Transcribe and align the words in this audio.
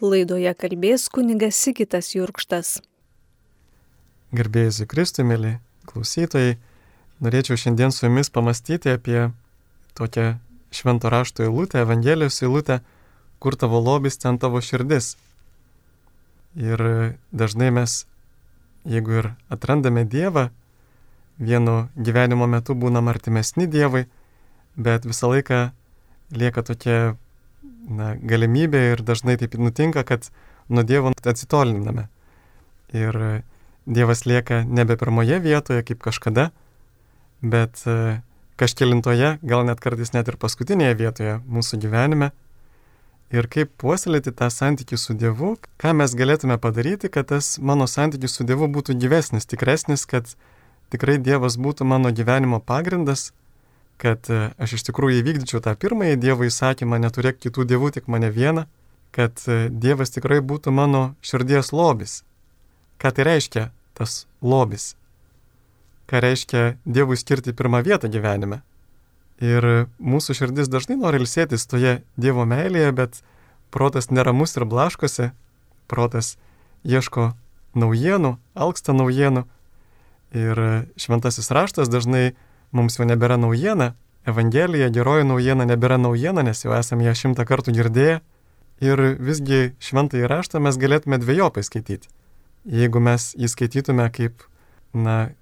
Laidoje 0.00 0.48
kalbės 0.56 1.10
kunigas 1.12 1.58
Sikitas 1.60 2.14
Jurkštas. 2.14 2.78
Garbėjus 4.32 4.78
Kristui, 4.88 5.26
mėly 5.28 5.58
klausytojai, 5.90 6.54
norėčiau 7.20 7.60
šiandien 7.60 7.92
su 7.92 8.06
jumis 8.06 8.32
pamastyti 8.32 8.94
apie 8.94 9.26
tokią 10.00 10.38
švento 10.72 11.12
rašto 11.12 11.44
eilutę, 11.44 11.82
Evangelijos 11.84 12.40
eilutę, 12.40 12.80
kur 13.44 13.60
tavo 13.60 13.82
lobis, 13.84 14.16
ten 14.16 14.40
tavo 14.40 14.64
širdis. 14.64 15.18
Ir 16.56 16.80
dažnai 17.28 17.68
mes, 17.68 18.06
jeigu 18.88 19.20
ir 19.20 19.32
atrandame 19.52 20.08
Dievą, 20.08 20.48
vienu 21.36 21.90
gyvenimo 21.96 22.48
metu 22.48 22.72
būnam 22.72 23.12
artimesni 23.12 23.68
Dievui, 23.68 24.06
bet 24.80 25.04
visą 25.04 25.34
laiką 25.34 25.66
lieka 26.32 26.64
tokia 26.64 27.18
na, 27.90 28.14
galimybė 28.16 28.82
ir 28.94 29.04
dažnai 29.06 29.36
taip 29.40 29.58
nutinka, 29.58 30.04
kad 30.06 30.30
nuo 30.70 30.84
Dievo 30.86 31.12
atsitoliname. 31.26 32.08
Ir 32.94 33.42
Dievas 33.90 34.24
lieka 34.26 34.62
nebe 34.66 34.96
pirmoje 34.96 35.40
vietoje 35.42 35.82
kaip 35.86 36.02
kažkada, 36.04 36.50
bet 37.42 37.80
e, 37.88 38.20
kažkelintoje, 38.60 39.38
gal 39.42 39.64
net 39.66 39.80
kartais 39.80 40.12
net 40.14 40.28
ir 40.28 40.36
paskutinėje 40.38 40.98
vietoje 41.00 41.34
mūsų 41.48 41.80
gyvenime. 41.82 42.30
Ir 43.30 43.46
kaip 43.46 43.72
puoselėti 43.78 44.34
tą 44.34 44.50
santykių 44.50 44.98
su 44.98 45.14
Dievu, 45.14 45.54
ką 45.80 45.94
mes 45.96 46.14
galėtume 46.18 46.58
padaryti, 46.58 47.08
kad 47.08 47.30
tas 47.30 47.56
mano 47.58 47.86
santykis 47.86 48.34
su 48.36 48.46
Dievu 48.46 48.66
būtų 48.70 48.98
gyvesnis, 49.00 49.46
tikresnis, 49.46 50.04
kad 50.06 50.34
tikrai 50.90 51.16
Dievas 51.22 51.56
būtų 51.56 51.86
mano 51.86 52.10
gyvenimo 52.10 52.58
pagrindas, 52.60 53.30
kad 54.00 54.30
e, 54.32 54.50
aš 54.60 54.78
iš 54.78 54.86
tikrųjų 54.88 55.20
įvykdyčiau 55.20 55.60
tą 55.64 55.74
pirmąjį 55.76 56.16
Dievo 56.22 56.46
įsakymą, 56.48 56.98
neturėk 57.02 57.40
kitų 57.42 57.66
dievų, 57.68 57.92
tik 57.96 58.08
mane 58.08 58.30
vieną, 58.32 58.64
kad 59.14 59.42
e, 59.46 59.68
Dievas 59.68 60.14
tikrai 60.14 60.40
būtų 60.40 60.72
mano 60.74 61.02
širdies 61.24 61.72
lobis. 61.76 62.22
Ką 63.00 63.12
tai 63.16 63.28
reiškia 63.28 63.68
tas 63.98 64.24
lobis? 64.40 64.94
Ką 66.10 66.22
reiškia 66.24 66.64
Dievui 66.84 67.20
skirti 67.20 67.54
pirmą 67.56 67.84
vietą 67.86 68.10
gyvenime? 68.10 68.62
Ir 69.40 69.86
mūsų 70.00 70.36
širdis 70.36 70.68
dažnai 70.68 70.98
nori 71.00 71.20
ilsėtis 71.22 71.68
toje 71.68 72.00
Dievo 72.20 72.44
meilėje, 72.48 72.90
bet 72.96 73.22
protas 73.72 74.10
neramus 74.10 74.56
ir 74.56 74.66
blaškosi, 74.68 75.30
protas 75.88 76.34
ieško 76.84 77.32
naujienų, 77.78 78.34
alksta 78.56 78.92
naujienų 78.96 79.46
Ir 80.30 80.86
šventasis 80.94 81.50
raštas 81.50 81.90
dažnai 81.90 82.36
mums 82.76 82.98
jau 82.98 83.06
nebėra 83.08 83.38
naujiena, 83.40 83.94
Evangelija, 84.28 84.90
geroji 84.92 85.24
naujiena 85.24 85.64
nebėra 85.64 85.96
naujiena, 85.96 86.42
nes 86.44 86.60
jau 86.60 86.74
esame 86.76 87.06
ją 87.06 87.14
šimtą 87.16 87.46
kartų 87.48 87.72
girdėję. 87.72 88.18
Ir 88.84 89.00
visgi 89.20 89.60
šventąjį 89.80 90.28
raštą 90.28 90.60
mes 90.60 90.76
galėtume 90.80 91.18
dviejopai 91.20 91.64
skaityti. 91.64 92.08
Jeigu 92.68 93.00
mes 93.00 93.30
jį 93.36 93.48
skaitytume 93.48 94.06
kaip, 94.12 94.44
na, 94.92 95.32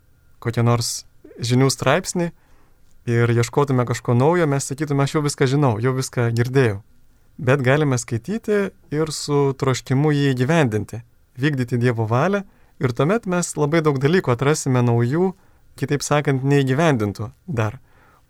kokią 0.42 0.62
nors 0.66 1.06
žinių 1.42 1.70
straipsnį 1.74 2.28
ir 3.10 3.32
ieškotume 3.34 3.86
kažko 3.86 4.14
naujo, 4.18 4.46
mes 4.50 4.66
sakytume, 4.70 5.06
aš 5.06 5.16
jau 5.16 5.24
viską 5.26 5.50
žinau, 5.50 5.72
jau 5.82 5.94
viską 5.94 6.30
girdėjau. 6.38 6.80
Bet 7.38 7.62
galime 7.66 7.98
skaityti 7.98 8.60
ir 8.94 9.14
su 9.14 9.42
troškimu 9.58 10.14
jį 10.14 10.32
įgyvendinti, 10.34 11.02
vykdyti 11.38 11.78
Dievo 11.78 12.06
valią 12.10 12.44
Ir 12.78 12.94
tuomet 12.94 13.26
mes 13.26 13.48
labai 13.58 13.80
daug 13.82 13.96
dalykų 13.98 14.30
atrasime 14.30 14.84
naujų, 14.86 15.32
kitaip 15.78 16.04
sakant, 16.04 16.44
neįgyvendintų 16.44 17.30
dar, 17.46 17.78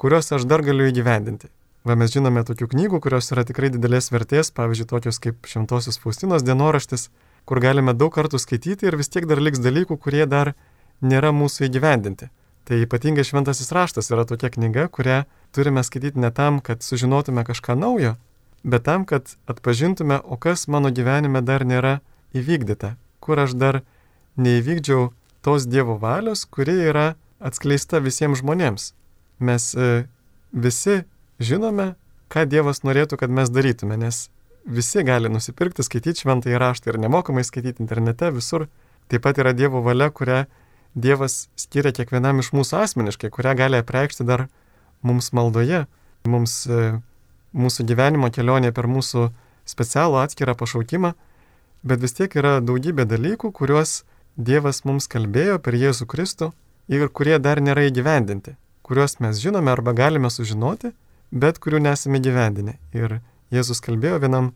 kuriuos 0.01 0.33
aš 0.37 0.47
dar 0.49 0.63
galiu 0.67 0.89
įgyvendinti. 0.91 1.51
Va 1.89 1.95
mes 1.97 2.13
žinome 2.13 2.43
tokių 2.45 2.69
knygų, 2.73 2.99
kurios 3.01 3.31
yra 3.33 3.45
tikrai 3.49 3.71
didelės 3.73 4.11
vertės, 4.13 4.51
pavyzdžiui, 4.53 4.89
tokios 4.91 5.21
kaip 5.25 5.47
Šventosios 5.49 5.97
Faustinos 6.03 6.45
dienoraštis, 6.45 7.09
kur 7.49 7.63
galime 7.65 7.95
daug 7.97 8.13
kartų 8.13 8.41
skaityti 8.43 8.91
ir 8.91 8.99
vis 9.01 9.09
tiek 9.09 9.25
dar 9.31 9.41
liks 9.41 9.63
dalykų, 9.65 9.97
kurie 9.97 10.27
dar 10.29 10.53
nėra 11.01 11.31
mūsų 11.33 11.69
įgyvendinti. 11.69 12.29
Tai 12.69 12.81
ypatingai 12.85 13.25
Šventasis 13.25 13.73
raštas 13.73 14.11
yra 14.13 14.27
tokia 14.29 14.51
knyga, 14.53 14.89
kurią 14.93 15.23
turime 15.57 15.81
skaityti 15.87 16.21
ne 16.21 16.29
tam, 16.35 16.59
kad 16.61 16.85
sužinotume 16.85 17.47
kažką 17.49 17.79
naujo, 17.79 18.19
bet 18.65 18.85
tam, 18.85 19.07
kad 19.09 19.33
atpažintume, 19.49 20.19
o 20.21 20.37
kas 20.37 20.67
mano 20.69 20.91
gyvenime 20.93 21.41
dar 21.41 21.65
nėra 21.65 22.01
įvykdyta, 22.37 22.97
kur 23.25 23.41
aš 23.41 23.57
dar 23.57 23.81
neįvykdžiau 24.37 25.09
tos 25.41 25.65
Dievo 25.65 25.97
valios, 26.03 26.45
kuri 26.45 26.77
yra 26.91 27.15
atskleista 27.39 28.01
visiems 28.03 28.43
žmonėms. 28.43 28.93
Mes 29.39 29.71
e, 29.75 30.07
visi 30.53 31.03
žinome, 31.39 31.95
ką 32.33 32.45
Dievas 32.51 32.83
norėtų, 32.85 33.19
kad 33.21 33.33
mes 33.33 33.51
darytume, 33.51 33.97
nes 34.01 34.29
visi 34.69 35.05
gali 35.07 35.31
nusipirkti, 35.33 35.85
skaityti 35.87 36.25
šventą 36.25 36.53
įraštą 36.53 36.93
ir 36.93 37.01
nemokamai 37.01 37.45
skaityti 37.47 37.83
internete 37.85 38.33
visur. 38.35 38.67
Taip 39.09 39.25
pat 39.25 39.39
yra 39.41 39.55
Dievo 39.57 39.81
valia, 39.85 40.11
kurią 40.11 40.45
Dievas 40.99 41.47
skiria 41.57 41.93
kiekvienam 41.95 42.43
iš 42.43 42.51
mūsų 42.57 42.83
asmeniškai, 42.83 43.31
kurią 43.33 43.55
gali 43.57 43.79
apreikšti 43.81 44.27
dar 44.29 44.49
mums 45.07 45.31
maldoje, 45.37 45.87
mums 46.29 46.65
e, 46.67 46.99
mūsų 47.55 47.87
gyvenimo 47.89 48.31
kelionė 48.35 48.75
per 48.75 48.89
mūsų 48.91 49.29
specialų 49.69 50.19
atskirą 50.25 50.57
pašaukimą, 50.59 51.15
bet 51.87 52.03
vis 52.03 52.17
tiek 52.17 52.35
yra 52.37 52.59
daugybė 52.65 53.07
dalykų, 53.09 53.53
kuriuos 53.55 54.03
Dievas 54.39 54.85
mums 54.87 55.09
kalbėjo 55.11 55.59
per 55.63 55.75
Jėzų 55.75 56.07
Kristų 56.11 56.53
ir 56.89 57.09
kurie 57.13 57.39
dar 57.39 57.61
nėra 57.61 57.87
įgyvendinti, 57.89 58.57
kuriuos 58.83 59.19
mes 59.25 59.41
žinome 59.43 59.73
arba 59.73 59.95
galime 59.97 60.31
sužinoti, 60.33 60.93
bet 61.31 61.59
kurių 61.61 61.83
nesame 61.85 62.21
gyvendinę. 62.25 62.79
Ir 62.97 63.21
Jėzus 63.53 63.83
kalbėjo 63.85 64.19
vienam 64.25 64.53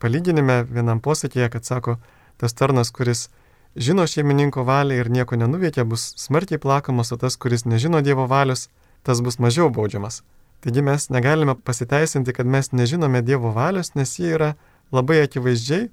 palyginime, 0.00 0.62
vienam 0.68 1.00
posakėje, 1.00 1.48
kad 1.52 1.68
sako, 1.68 1.96
tas 2.40 2.54
tarnas, 2.56 2.90
kuris 2.92 3.28
žino 3.76 4.06
šeimininko 4.08 4.64
valią 4.68 5.00
ir 5.00 5.10
nieko 5.12 5.36
nenuveikia, 5.36 5.84
bus 5.88 6.12
smarkiai 6.20 6.60
plakamas, 6.60 7.12
o 7.12 7.20
tas, 7.20 7.36
kuris 7.36 7.64
nežino 7.64 8.02
Dievo 8.04 8.26
valios, 8.28 8.68
tas 9.02 9.20
bus 9.24 9.38
mažiau 9.38 9.70
baudžiamas. 9.72 10.22
Taigi 10.62 10.84
mes 10.84 11.08
negalime 11.10 11.56
pasiteisinti, 11.56 12.32
kad 12.36 12.46
mes 12.46 12.70
nežinome 12.72 13.22
Dievo 13.22 13.50
valios, 13.56 13.94
nes 13.98 14.12
ji 14.18 14.36
yra 14.36 14.52
labai 14.92 15.22
akivaizdžiai 15.24 15.88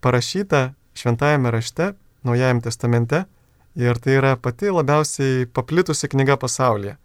parašyta 0.00 0.72
šventajame 0.94 1.50
rašte 1.50 1.92
Naujajame 2.24 2.60
testamente 2.64 3.24
ir 3.74 3.98
tai 3.98 4.18
yra 4.18 4.34
pati 4.36 4.70
labiausiai 4.70 5.46
paplitusi 5.46 6.08
knyga 6.08 6.36
pasaulyje. 6.40 6.96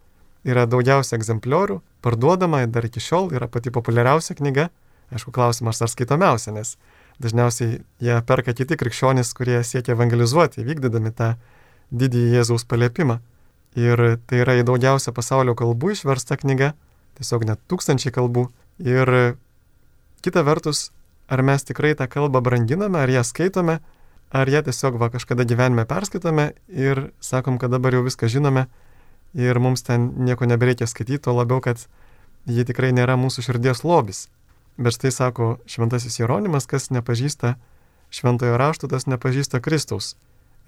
Yra 0.47 0.65
daugiausia 0.69 1.17
egzempliorių, 1.19 1.79
parduodama 2.05 2.61
dar 2.71 2.87
iki 2.87 3.01
šiol, 3.03 3.33
yra 3.35 3.49
pati 3.51 3.73
populiariausia 3.75 4.37
knyga. 4.37 4.69
Aišku, 5.09 5.33
klausimas, 5.35 5.81
ar 5.81 5.89
skaitomiausia, 5.89 6.53
nes 6.53 6.75
dažniausiai 7.19 7.81
ją 8.05 8.19
perka 8.29 8.53
kiti 8.55 8.77
krikščionys, 8.79 9.33
kurie 9.35 9.57
siekia 9.65 9.95
evangelizuoti, 9.95 10.63
vykdydami 10.63 11.11
tą 11.17 11.33
didįjį 11.89 12.37
Jėzaus 12.37 12.65
paliepimą. 12.69 13.17
Ir 13.77 14.19
tai 14.29 14.41
yra 14.43 14.55
į 14.59 14.65
daugiausia 14.69 15.11
pasaulio 15.13 15.55
kalbų 15.57 15.93
išversta 15.95 16.37
knyga, 16.39 16.73
tiesiog 17.19 17.45
net 17.49 17.61
tūkstančiai 17.69 18.13
kalbų. 18.13 18.47
Ir 18.85 19.35
kita 20.23 20.45
vertus, 20.45 20.89
ar 21.27 21.43
mes 21.45 21.65
tikrai 21.67 21.95
tą 21.97 22.07
kalbą 22.09 22.41
branginame, 22.45 23.01
ar 23.01 23.11
ją 23.11 23.25
skaitome, 23.27 23.79
ar 24.29 24.49
ją 24.49 24.61
tiesiog 24.65 24.99
va 25.01 25.09
kažkada 25.09 25.45
gyvenime 25.47 25.85
perskaitome 25.89 26.51
ir 26.67 27.09
sakom, 27.19 27.57
kad 27.57 27.71
dabar 27.71 27.93
jau 27.93 28.03
viską 28.05 28.29
žinome 28.29 28.67
ir 29.33 29.59
mums 29.59 29.83
ten 29.83 30.11
nieko 30.17 30.45
nebereikia 30.45 30.87
skaityti, 30.87 31.23
to 31.25 31.33
labiau, 31.33 31.61
kad 31.61 31.85
ji 32.45 32.65
tikrai 32.65 32.91
nėra 32.93 33.17
mūsų 33.17 33.45
širdies 33.49 33.83
lobis. 33.83 34.27
Bet 34.79 34.95
štai 34.95 35.11
sako 35.11 35.57
šventasis 35.67 36.19
Jeronimas, 36.21 36.69
kas 36.69 36.89
nepažįsta 36.89 37.57
šventojo 38.09 38.57
rašto, 38.57 38.87
tas 38.87 39.05
nepažįsta 39.05 39.59
Kristaus. 39.61 40.15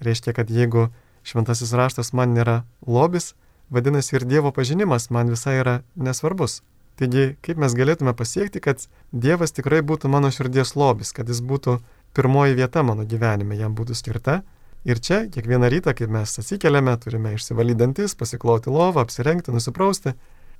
Reiškia, 0.02 0.34
kad 0.36 0.50
jeigu 0.50 0.90
šventasis 1.24 1.72
raštas 1.72 2.12
man 2.12 2.34
nėra 2.34 2.62
lobis, 2.86 3.32
vadinasi 3.70 4.18
ir 4.18 4.26
Dievo 4.28 4.52
pažinimas 4.52 5.08
man 5.10 5.30
visai 5.32 5.56
yra 5.62 5.80
nesvarbus. 5.96 6.60
Taigi, 7.00 7.38
kaip 7.40 7.56
mes 7.58 7.72
galėtume 7.72 8.12
pasiekti, 8.14 8.60
kad 8.60 8.84
Dievas 9.12 9.54
tikrai 9.56 9.80
būtų 9.80 10.10
mano 10.12 10.28
širdies 10.30 10.74
lobis, 10.76 11.14
kad 11.16 11.30
jis 11.30 11.40
būtų 11.40 11.78
pirmoji 12.12 12.54
vieta 12.54 12.82
mano 12.82 13.06
gyvenime 13.08 13.56
jam 13.56 13.74
būtų 13.76 13.96
skirta. 13.96 14.42
Ir 14.84 14.98
čia 14.98 15.28
kiekvieną 15.30 15.68
rytą, 15.70 15.94
kai 15.94 16.08
mes 16.10 16.32
atsikeliame, 16.42 16.96
turime 16.98 17.36
išsivalyti 17.36 17.78
dantis, 17.78 18.16
pasikloti 18.18 18.72
lovą, 18.72 19.04
apsirengti, 19.06 19.54
nusiprausti, 19.54 20.16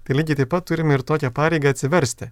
tai 0.06 0.14
lygiai 0.14 0.38
taip 0.38 0.52
pat 0.52 0.68
turime 0.70 0.94
ir 0.94 1.02
tokią 1.02 1.32
pareigą 1.34 1.72
atsiversti. 1.74 2.30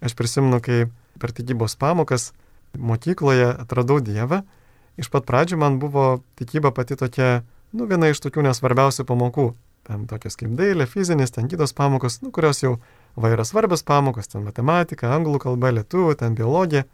Aš 0.00 0.14
prisimenu, 0.16 0.62
kai 0.64 0.86
per 1.20 1.34
tikybos 1.36 1.76
pamokas 1.76 2.30
mokykloje 2.72 3.50
atradau 3.60 4.00
Dievą, 4.00 4.40
iš 4.96 5.10
pat 5.12 5.28
pradžių 5.28 5.60
man 5.60 5.78
buvo 5.82 6.22
tikyba 6.40 6.72
pati 6.72 6.96
tokia, 6.96 7.42
nu, 7.76 7.84
viena 7.90 8.08
iš 8.08 8.22
tokių 8.24 8.48
nesvarbiausių 8.48 9.04
pamokų. 9.08 9.50
Ten 9.88 10.04
tokios 10.08 10.36
kaip 10.36 10.56
dailė, 10.56 10.88
fizinis, 10.88 11.32
ten 11.32 11.48
kitos 11.48 11.72
pamokos, 11.76 12.22
nu, 12.24 12.32
kurios 12.32 12.62
jau 12.64 12.78
va 13.16 13.32
yra 13.32 13.44
svarbios 13.44 13.84
pamokos, 13.84 14.32
ten 14.32 14.44
matematika, 14.44 15.12
anglų 15.12 15.40
kalba, 15.44 15.72
lietuvių, 15.76 16.16
ten 16.20 16.36
biologija 16.36 16.84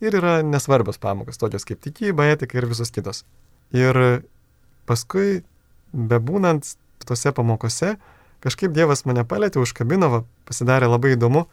ir 0.00 0.16
yra 0.18 0.40
nesvarbios 0.44 0.98
pamokos, 1.02 1.38
tokios 1.40 1.66
kaip 1.68 1.80
tikyba, 1.84 2.28
etika 2.34 2.58
ir 2.58 2.68
visos 2.68 2.92
kitos. 2.94 3.24
Ir 3.74 4.22
paskui, 4.86 5.42
bebūnant 5.92 6.76
tose 7.06 7.32
pamokose, 7.32 7.96
kažkaip 8.44 8.74
Dievas 8.74 9.04
mane 9.06 9.24
palėtė, 9.26 9.60
užkabino, 9.62 10.24
pasidarė 10.48 10.90
labai 10.90 11.14
įdomu, 11.16 11.46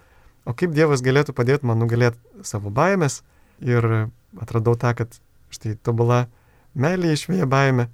o 0.45 0.53
kaip 0.57 0.73
Dievas 0.75 1.03
galėtų 1.05 1.35
padėti 1.37 1.69
man 1.69 1.81
nugalėti 1.81 2.19
savo 2.45 2.73
baimės 2.73 3.21
ir 3.63 4.09
atradau 4.41 4.75
tą, 4.79 4.93
kad 4.97 5.19
štai 5.53 5.77
tobula 5.85 6.25
meilė 6.73 7.13
išvėja 7.13 7.47
baime 7.49 7.87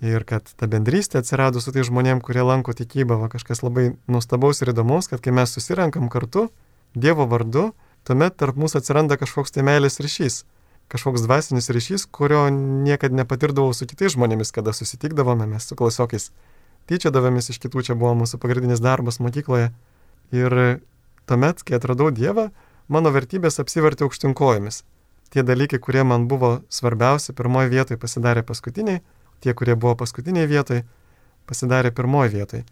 ir 0.00 0.24
kad 0.24 0.48
ta 0.56 0.68
bendrystė 0.70 1.20
atsirado 1.20 1.60
su 1.60 1.72
tai 1.74 1.84
žmonėm, 1.84 2.22
kurie 2.24 2.42
lanko 2.44 2.72
tikybą, 2.76 3.18
va 3.20 3.28
kažkas 3.32 3.60
labai 3.62 3.92
nuostabaus 4.08 4.62
ir 4.62 4.72
įdomaus, 4.72 5.10
kad 5.12 5.20
kai 5.20 5.34
mes 5.36 5.52
susirenkam 5.52 6.08
kartu 6.12 6.48
Dievo 6.96 7.22
vardu, 7.30 7.68
tuomet 8.08 8.36
tarp 8.40 8.58
mūsų 8.60 8.80
atsiranda 8.80 9.18
kažkoks 9.20 9.54
tai 9.54 9.64
meilės 9.66 10.00
ryšys, 10.02 10.44
kažkoks 10.92 11.24
dvasinis 11.26 11.70
ryšys, 11.70 12.06
kurio 12.10 12.46
niekada 12.52 13.14
nepatirdavau 13.22 13.74
su 13.76 13.86
kitais 13.90 14.16
žmonėmis, 14.16 14.52
kada 14.54 14.74
susitikdavome 14.76 15.46
mes 15.50 15.68
su 15.68 15.78
klasiokais. 15.78 16.30
Tyčiadavomės 16.90 17.52
iš 17.52 17.60
kitų, 17.62 17.84
čia 17.86 17.94
buvo 17.94 18.16
mūsų 18.18 18.40
pagrindinis 18.42 18.80
darbas 18.82 19.20
mokykloje. 19.22 19.68
Ir 20.34 20.56
tuomet, 21.30 21.62
kai 21.62 21.76
atradau 21.78 22.08
Dievą, 22.10 22.48
mano 22.90 23.12
vertybės 23.14 23.60
apsivertė 23.62 24.06
aukštinkojomis. 24.06 24.82
Tie 25.30 25.44
dalykai, 25.46 25.78
kurie 25.78 26.02
man 26.02 26.26
buvo 26.26 26.56
svarbiausi, 26.72 27.34
pirmoji 27.38 27.70
vietoje 27.70 28.00
pasidarė 28.02 28.42
paskutiniai, 28.46 29.04
tie, 29.38 29.54
kurie 29.54 29.76
buvo 29.78 29.94
paskutiniai 30.00 30.48
vietoje, 30.50 30.82
pasidarė 31.46 31.92
pirmoji 31.94 32.34
vietoje. 32.34 32.64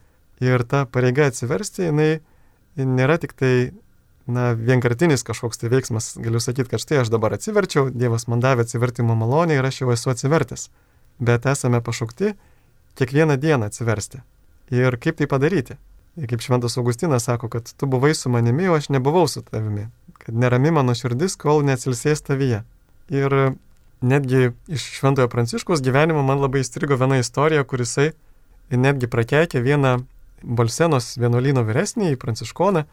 Ir 0.43 0.65
ta 0.67 0.83
pareiga 0.87 1.29
atsiversti, 1.31 1.87
jinai 1.87 2.19
nėra 2.79 3.19
tik 3.23 3.37
tai 3.39 3.53
na, 4.29 4.53
vienkartinis 4.53 5.25
kažkoks 5.25 5.61
tai 5.61 5.71
veiksmas. 5.73 6.13
Galiu 6.21 6.41
sakyti, 6.41 6.69
kad 6.71 6.83
štai 6.83 7.03
aš 7.03 7.13
dabar 7.13 7.35
atsiverčiau, 7.37 7.89
Dievas 7.91 8.29
man 8.29 8.45
davė 8.45 8.67
atsivertimo 8.67 9.17
malonę 9.17 9.57
ir 9.57 9.65
aš 9.65 9.83
jau 9.83 9.93
esu 9.95 10.13
atsivertęs. 10.13 10.69
Bet 11.19 11.49
esame 11.49 11.81
pašaukti 11.85 12.35
kiekvieną 13.01 13.39
dieną 13.41 13.71
atsiversti. 13.73 14.21
Ir 14.75 14.99
kaip 15.01 15.17
tai 15.19 15.27
padaryti? 15.31 15.79
Ir 16.19 16.29
kaip 16.29 16.43
Šventas 16.45 16.77
Augustinas 16.79 17.25
sako, 17.25 17.49
kad 17.49 17.73
tu 17.73 17.87
buvai 17.87 18.15
su 18.15 18.29
manimi, 18.29 18.69
o 18.69 18.77
aš 18.77 18.91
nebuvau 18.93 19.29
su 19.29 19.43
tavimi. 19.43 19.89
Kad 20.19 20.35
nerami 20.35 20.71
mano 20.75 20.95
širdis, 20.99 21.39
kol 21.39 21.63
neatsilsės 21.65 22.25
tavyje. 22.27 22.65
Ir 23.09 23.37
netgi 24.01 24.51
iš 24.69 24.85
Šventojo 24.99 25.29
Pranciškos 25.33 25.83
gyvenimo 25.83 26.23
man 26.23 26.43
labai 26.43 26.61
įstrigo 26.65 26.99
viena 27.01 27.19
istorija, 27.23 27.65
kurisai 27.65 28.11
netgi 28.71 29.09
prakeikė 29.09 29.63
vieną 29.65 29.99
Bolsenos 30.43 31.17
vienuolyno 31.19 31.65
vyresnį, 31.67 32.13
pranciškoną, 32.21 32.85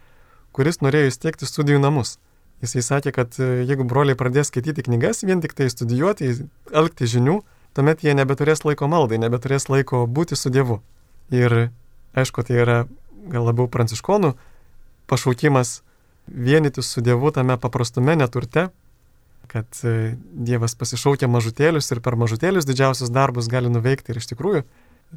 kuris 0.55 0.81
norėjo 0.83 1.11
įsteigti 1.11 1.47
studijų 1.49 1.81
namus. 1.83 2.15
Jisai 2.63 2.83
sakė, 2.85 3.11
kad 3.15 3.35
e, 3.43 3.65
jeigu 3.67 3.83
broliai 3.87 4.17
pradės 4.17 4.49
skaityti 4.51 4.85
knygas, 4.87 5.25
vien 5.27 5.43
tik 5.43 5.53
tai 5.57 5.67
studijuoti, 5.71 6.31
elgti 6.71 7.09
žinių, 7.11 7.41
tuomet 7.75 8.05
jie 8.05 8.15
nebeturės 8.15 8.63
laiko 8.63 8.87
maldai, 8.91 9.19
nebeturės 9.19 9.67
laiko 9.67 10.05
būti 10.07 10.39
su 10.39 10.51
Dievu. 10.53 10.79
Ir 11.35 11.69
aišku, 12.15 12.45
tai 12.47 12.61
yra 12.63 12.77
gal 13.27 13.49
labiau 13.49 13.67
pranciškonų 13.71 14.35
pašaukimas 15.11 15.81
vienytis 16.27 16.89
su 16.93 17.03
Dievu 17.05 17.31
tame 17.35 17.57
paprastume 17.61 18.15
neturte, 18.15 18.69
kad 19.51 19.67
e, 19.83 20.15
Dievas 20.31 20.77
pasišaukia 20.79 21.29
mažutėlius 21.29 21.91
ir 21.91 22.01
per 22.05 22.17
mažutėlius 22.19 22.65
didžiausius 22.65 23.13
darbus 23.13 23.51
gali 23.51 23.69
nuveikti 23.69 24.13
ir 24.13 24.21
iš 24.21 24.31
tikrųjų, 24.31 24.63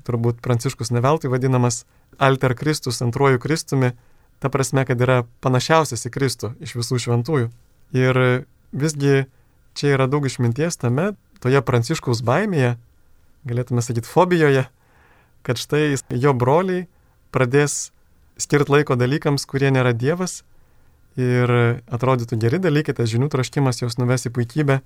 turbūt 0.04 0.42
pranciškus 0.44 0.92
neveltui 0.94 1.30
vadinamas 1.32 1.84
Alter 2.18 2.54
Kristus 2.58 3.00
antruoju 3.04 3.40
Kristumi, 3.42 3.94
ta 4.38 4.50
prasme, 4.52 4.84
kad 4.86 5.00
yra 5.00 5.22
panašiausias 5.44 6.06
į 6.06 6.12
Kristų 6.14 6.52
iš 6.64 6.76
visų 6.78 7.00
šventųjų. 7.04 7.50
Ir 7.96 8.20
visgi 8.72 9.26
čia 9.78 9.94
yra 9.96 10.08
daug 10.10 10.26
išminties 10.26 10.78
tame, 10.80 11.12
toje 11.42 11.62
pranciškaus 11.62 12.22
baimėje, 12.26 12.76
galėtume 13.48 13.82
sakyti 13.84 14.10
fobijoje, 14.10 14.66
kad 15.46 15.60
štai 15.60 15.96
jo 16.18 16.34
broliai 16.34 16.86
pradės 17.32 17.90
skirti 18.38 18.72
laiko 18.72 18.96
dalykams, 18.98 19.46
kurie 19.48 19.70
nėra 19.74 19.94
Dievas 19.96 20.42
ir 21.18 21.50
atrodytų 21.90 22.38
geri 22.38 22.60
dalykai, 22.62 22.94
tas 22.94 23.10
žinių 23.10 23.30
troškimas 23.32 23.82
jos 23.82 23.98
nuves 23.98 24.28
į 24.28 24.34
puikybę, 24.36 24.80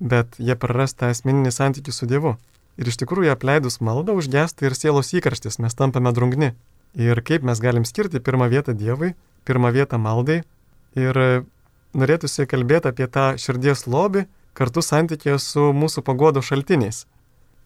bet 0.00 0.38
jie 0.40 0.56
praras 0.56 0.96
tą 0.96 1.12
asmeninį 1.12 1.52
santykių 1.52 1.92
su 1.92 2.08
Dievu. 2.08 2.36
Ir 2.80 2.90
iš 2.90 2.98
tikrųjų 3.02 3.34
apleidus 3.34 3.78
maldą 3.84 4.16
užgesta 4.18 4.66
ir 4.66 4.74
sielos 4.74 5.12
įkarštis, 5.14 5.60
mes 5.62 5.76
tampame 5.78 6.10
drungni. 6.16 6.54
Ir 6.94 7.18
kaip 7.26 7.42
mes 7.42 7.58
galim 7.60 7.84
skirti 7.88 8.22
pirmą 8.22 8.48
vietą 8.52 8.74
Dievui, 8.76 9.14
pirmą 9.44 9.72
vietą 9.74 9.98
maldai. 9.98 10.42
Ir 10.94 11.18
norėtųsi 11.94 12.46
kalbėti 12.50 12.90
apie 12.90 13.08
tą 13.10 13.34
širdies 13.40 13.86
lobį 13.90 14.26
kartu 14.54 14.82
santykėje 14.82 15.40
su 15.42 15.72
mūsų 15.74 16.04
pagodo 16.06 16.42
šaltiniais. 16.42 17.04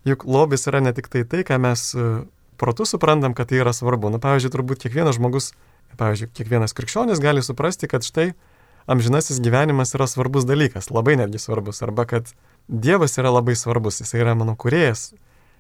Juk 0.09 0.25
lobis 0.25 0.65
yra 0.71 0.81
ne 0.81 0.95
tik 0.97 1.11
tai 1.13 1.25
tai, 1.29 1.45
ką 1.45 1.59
mes 1.61 1.91
protu 2.59 2.87
suprantam, 2.89 3.35
kad 3.37 3.51
tai 3.51 3.61
yra 3.61 3.75
svarbu. 3.77 4.11
Na, 4.15 4.21
pavyzdžiui, 4.23 4.53
turbūt 4.55 4.85
kiekvienas 4.85 5.19
žmogus, 5.19 5.53
pavyzdžiui, 6.01 6.31
kiekvienas 6.37 6.75
krikščionis 6.77 7.21
gali 7.23 7.45
suprasti, 7.45 7.89
kad 7.91 8.07
štai 8.07 8.33
amžinasis 8.89 9.41
gyvenimas 9.45 9.93
yra 9.97 10.09
svarbus 10.09 10.49
dalykas, 10.49 10.89
labai 10.91 11.19
netgi 11.21 11.41
svarbus, 11.43 11.83
arba 11.85 12.09
kad 12.09 12.33
Dievas 12.69 13.17
yra 13.21 13.31
labai 13.33 13.55
svarbus, 13.57 14.01
jis 14.03 14.15
yra 14.17 14.35
mano 14.37 14.57
kuriejas, 14.57 15.13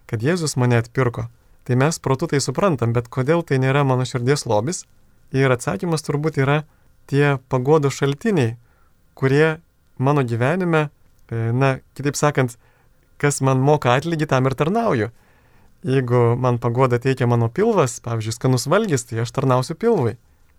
kad 0.08 0.24
Jėzus 0.24 0.58
mane 0.60 0.80
atpirko. 0.80 1.28
Tai 1.68 1.76
mes 1.76 1.98
protu 2.00 2.24
tai 2.24 2.38
suprantam, 2.40 2.94
bet 2.96 3.10
kodėl 3.12 3.42
tai 3.44 3.58
nėra 3.60 3.82
mano 3.84 4.06
širdies 4.08 4.46
lobis? 4.48 4.86
Ir 5.36 5.52
atsakymas 5.52 6.00
turbūt 6.00 6.38
yra 6.40 6.62
tie 7.10 7.34
pagodo 7.52 7.90
šaltiniai, 7.92 8.54
kurie 9.12 9.58
mano 10.00 10.22
gyvenime, 10.24 10.86
e, 11.28 11.50
na, 11.52 11.74
kitaip 11.92 12.16
sakant, 12.16 12.54
kas 13.20 13.42
man 13.44 13.60
moka 13.60 13.92
atlygį, 13.92 14.30
tam 14.30 14.48
ir 14.48 14.56
tarnauju. 14.56 15.10
Jeigu 15.84 16.22
man 16.40 16.56
pagoda 16.56 16.96
teikia 17.04 17.28
mano 17.28 17.50
pilvas, 17.52 17.98
pavyzdžiui, 18.00 18.36
skanus 18.38 18.64
valgys, 18.72 19.04
tai 19.04 19.20
aš 19.26 19.34
tarnausiu 19.36 19.76
pilvai. 19.76 20.14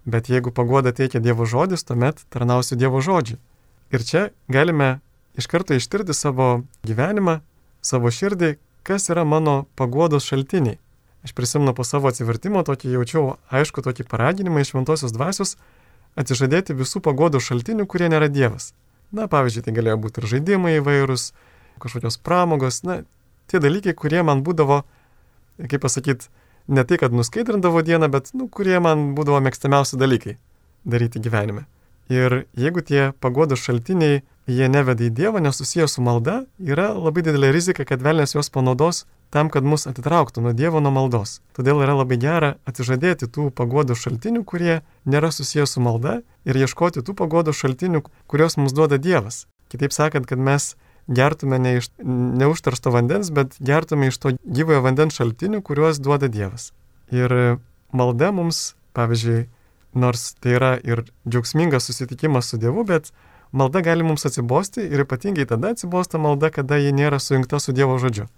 Bet 0.05 0.29
jeigu 0.29 0.53
pagoda 0.53 0.93
teikia 0.93 1.23
Dievo 1.25 1.47
žodis, 1.49 1.87
tuomet 1.89 2.21
tarnausiu 2.29 2.77
Dievo 2.77 3.01
žodžiui. 3.01 3.39
Ir 3.89 4.05
čia 4.05 4.27
galime 4.45 4.99
iš 5.33 5.49
karto 5.49 5.73
ištirti 5.73 6.13
savo 6.13 6.61
gyvenimą, 6.85 7.39
savo 7.81 8.13
širdį, 8.13 8.59
kas 8.85 9.09
yra 9.09 9.25
mano 9.25 9.63
pagodos 9.73 10.29
šaltiniai. 10.29 10.77
Aš 11.23 11.33
prisimenu 11.35 11.73
po 11.75 11.83
savo 11.83 12.07
atsivertimo 12.07 12.63
tokį 12.63 12.93
jaučiau 12.95 13.23
aišku 13.51 13.83
tokį 13.83 14.05
paraginimą 14.07 14.63
iš 14.63 14.73
šventosios 14.73 15.15
dvasios 15.15 15.57
atsižadėti 16.19 16.75
visų 16.77 17.01
pagodų 17.03 17.41
šaltinių, 17.43 17.85
kurie 17.87 18.07
nėra 18.11 18.29
Dievas. 18.31 18.71
Na, 19.11 19.27
pavyzdžiui, 19.31 19.65
tai 19.65 19.73
galėjo 19.75 19.97
būti 20.03 20.21
ir 20.21 20.29
žaidimai 20.31 20.75
įvairūs, 20.79 21.31
kažkokios 21.81 22.19
pramogos, 22.23 22.83
na, 22.85 23.01
tie 23.49 23.59
dalykai, 23.59 23.95
kurie 23.97 24.21
man 24.23 24.43
būdavo 24.45 24.83
kaip 25.67 25.81
pasakyti, 25.83 26.29
ne 26.67 26.85
tai, 26.87 26.99
kad 27.01 27.15
nuskaidrindavo 27.15 27.81
dieną, 27.83 28.07
bet, 28.13 28.31
nu, 28.37 28.47
kurie 28.47 28.79
man 28.83 29.11
būdavo 29.17 29.41
mėgstamiausi 29.43 29.99
dalykai 29.99 30.37
daryti 30.87 31.19
gyvenime. 31.19 31.65
Ir 32.09 32.45
jeigu 32.57 32.81
tie 32.85 33.11
pagodos 33.21 33.61
šaltiniai, 33.65 34.21
jie 34.49 34.69
neveda 34.71 35.05
į 35.05 35.11
Dievą, 35.13 35.41
nesusiję 35.43 35.87
su 35.87 36.01
malda, 36.01 36.43
yra 36.57 36.89
labai 36.95 37.25
didelė 37.25 37.51
rizika, 37.53 37.85
kad 37.85 38.01
velnės 38.01 38.33
juos 38.33 38.49
panaudos 38.53 39.03
tam, 39.29 39.49
kad 39.53 39.65
mus 39.65 39.85
atitrauktų 39.89 40.41
nuo 40.43 40.53
Dievo 40.57 40.81
nuo 40.81 40.91
maldos. 40.93 41.39
Todėl 41.57 41.83
yra 41.83 41.95
labai 41.99 42.17
gera 42.21 42.55
atsižadėti 42.69 43.29
tų 43.29 43.49
pagodos 43.55 44.01
šaltinių, 44.03 44.43
kurie 44.47 44.81
nėra 45.05 45.31
susiję 45.33 45.67
su 45.69 45.83
malda 45.85 46.19
ir 46.49 46.57
ieškoti 46.57 47.03
tų 47.05 47.15
pagodos 47.17 47.59
šaltinių, 47.61 48.03
kuriuos 48.27 48.57
mums 48.57 48.73
duoda 48.73 48.97
Dievas. 48.97 49.45
Kitaip 49.69 49.93
sakant, 49.93 50.25
kad 50.25 50.41
mes 50.41 50.73
gertume 51.07 51.59
ne 51.59 51.77
iš 51.77 51.91
neužteršto 52.01 52.93
vandens, 52.93 53.29
bet 53.33 53.55
gertume 53.59 54.09
iš 54.09 54.17
to 54.17 54.33
gyvojo 54.43 54.81
vandens 54.85 55.17
šaltinių, 55.17 55.61
kuriuos 55.65 56.01
duoda 56.01 56.29
Dievas. 56.29 56.71
Ir 57.13 57.59
malda 57.93 58.33
mums, 58.33 58.73
pavyzdžiui, 58.97 59.47
nors 59.93 60.33
tai 60.41 60.57
yra 60.57 60.75
ir 60.85 61.05
džiaugsmingas 61.25 61.89
susitikimas 61.89 62.49
su 62.49 62.57
Dievu, 62.61 62.85
bet 62.85 63.09
malda 63.51 63.81
gali 63.85 64.05
mums 64.05 64.25
atsibosti 64.29 64.85
ir 64.85 65.05
ypatingai 65.05 65.47
tada 65.49 65.73
atsibosta 65.73 66.21
malda, 66.21 66.51
kada 66.53 66.77
ji 66.77 66.93
nėra 66.93 67.21
sujungta 67.21 67.61
su 67.61 67.73
Dievo 67.73 67.97
žodžiu. 68.01 68.29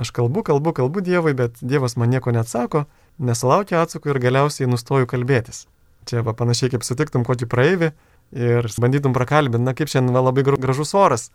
Aš 0.00 0.14
kalbu, 0.16 0.42
kalbu, 0.46 0.72
kalbu 0.72 1.02
Dievui, 1.04 1.34
bet 1.36 1.58
Dievas 1.60 1.98
man 2.00 2.08
nieko 2.08 2.32
neatsako, 2.32 2.86
nesulaukia 3.20 3.82
atsako 3.84 4.14
ir 4.14 4.20
galiausiai 4.22 4.68
nustoju 4.70 5.08
kalbėtis. 5.10 5.66
Čia 6.08 6.22
va 6.24 6.32
panašiai 6.36 6.72
kaip 6.72 6.86
sutiktum 6.86 7.26
kokį 7.28 7.48
praeivį 7.52 7.90
ir 8.32 8.68
bandytum 8.80 9.12
prakalbinti, 9.12 9.66
na 9.66 9.74
kaip 9.76 9.90
šiandien 9.92 10.16
va, 10.16 10.22
labai 10.30 10.46
gražus 10.46 10.94
oras, 10.96 11.28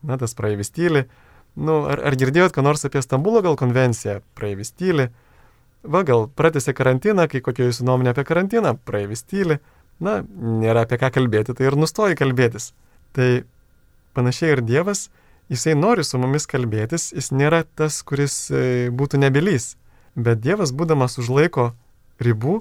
na, 0.00 0.16
tas 0.16 0.32
praeivis 0.38 0.72
tyli. 0.72 1.04
Nu, 1.60 1.82
ar, 1.90 2.00
ar 2.08 2.16
girdėjot, 2.16 2.54
ką 2.54 2.64
nors 2.64 2.86
apie 2.88 3.02
Stambulo 3.04 3.42
gal 3.44 3.58
konvenciją? 3.60 4.20
Praeivis 4.38 4.72
tyli. 4.72 5.10
Va, 5.82 6.04
gal 6.06 6.28
pratęsė 6.40 6.72
karantiną, 6.76 7.26
kai 7.28 7.42
kokia 7.44 7.68
jūsų 7.68 7.84
nuomonė 7.88 8.14
apie 8.14 8.24
karantiną? 8.28 8.76
Praeivis 8.88 9.26
tyli. 9.28 9.58
Na, 10.00 10.20
nėra 10.24 10.86
apie 10.86 10.96
ką 11.00 11.10
kalbėti, 11.18 11.52
tai 11.56 11.68
ir 11.68 11.76
nustoji 11.76 12.16
kalbėtis. 12.16 12.70
Tai 13.16 13.28
panašiai 14.16 14.54
ir 14.54 14.62
Dievas, 14.64 15.08
jisai 15.50 15.74
nori 15.74 16.04
su 16.06 16.18
mumis 16.18 16.46
kalbėtis, 16.46 17.10
jis 17.12 17.30
nėra 17.34 17.64
tas, 17.76 18.00
kuris 18.06 18.34
e, 18.50 18.88
būtų 18.94 19.20
nebylys. 19.20 19.74
Bet 20.14 20.42
Dievas, 20.44 20.72
būdamas 20.74 21.18
už 21.20 21.30
laiko 21.34 21.70
ribų, 22.22 22.60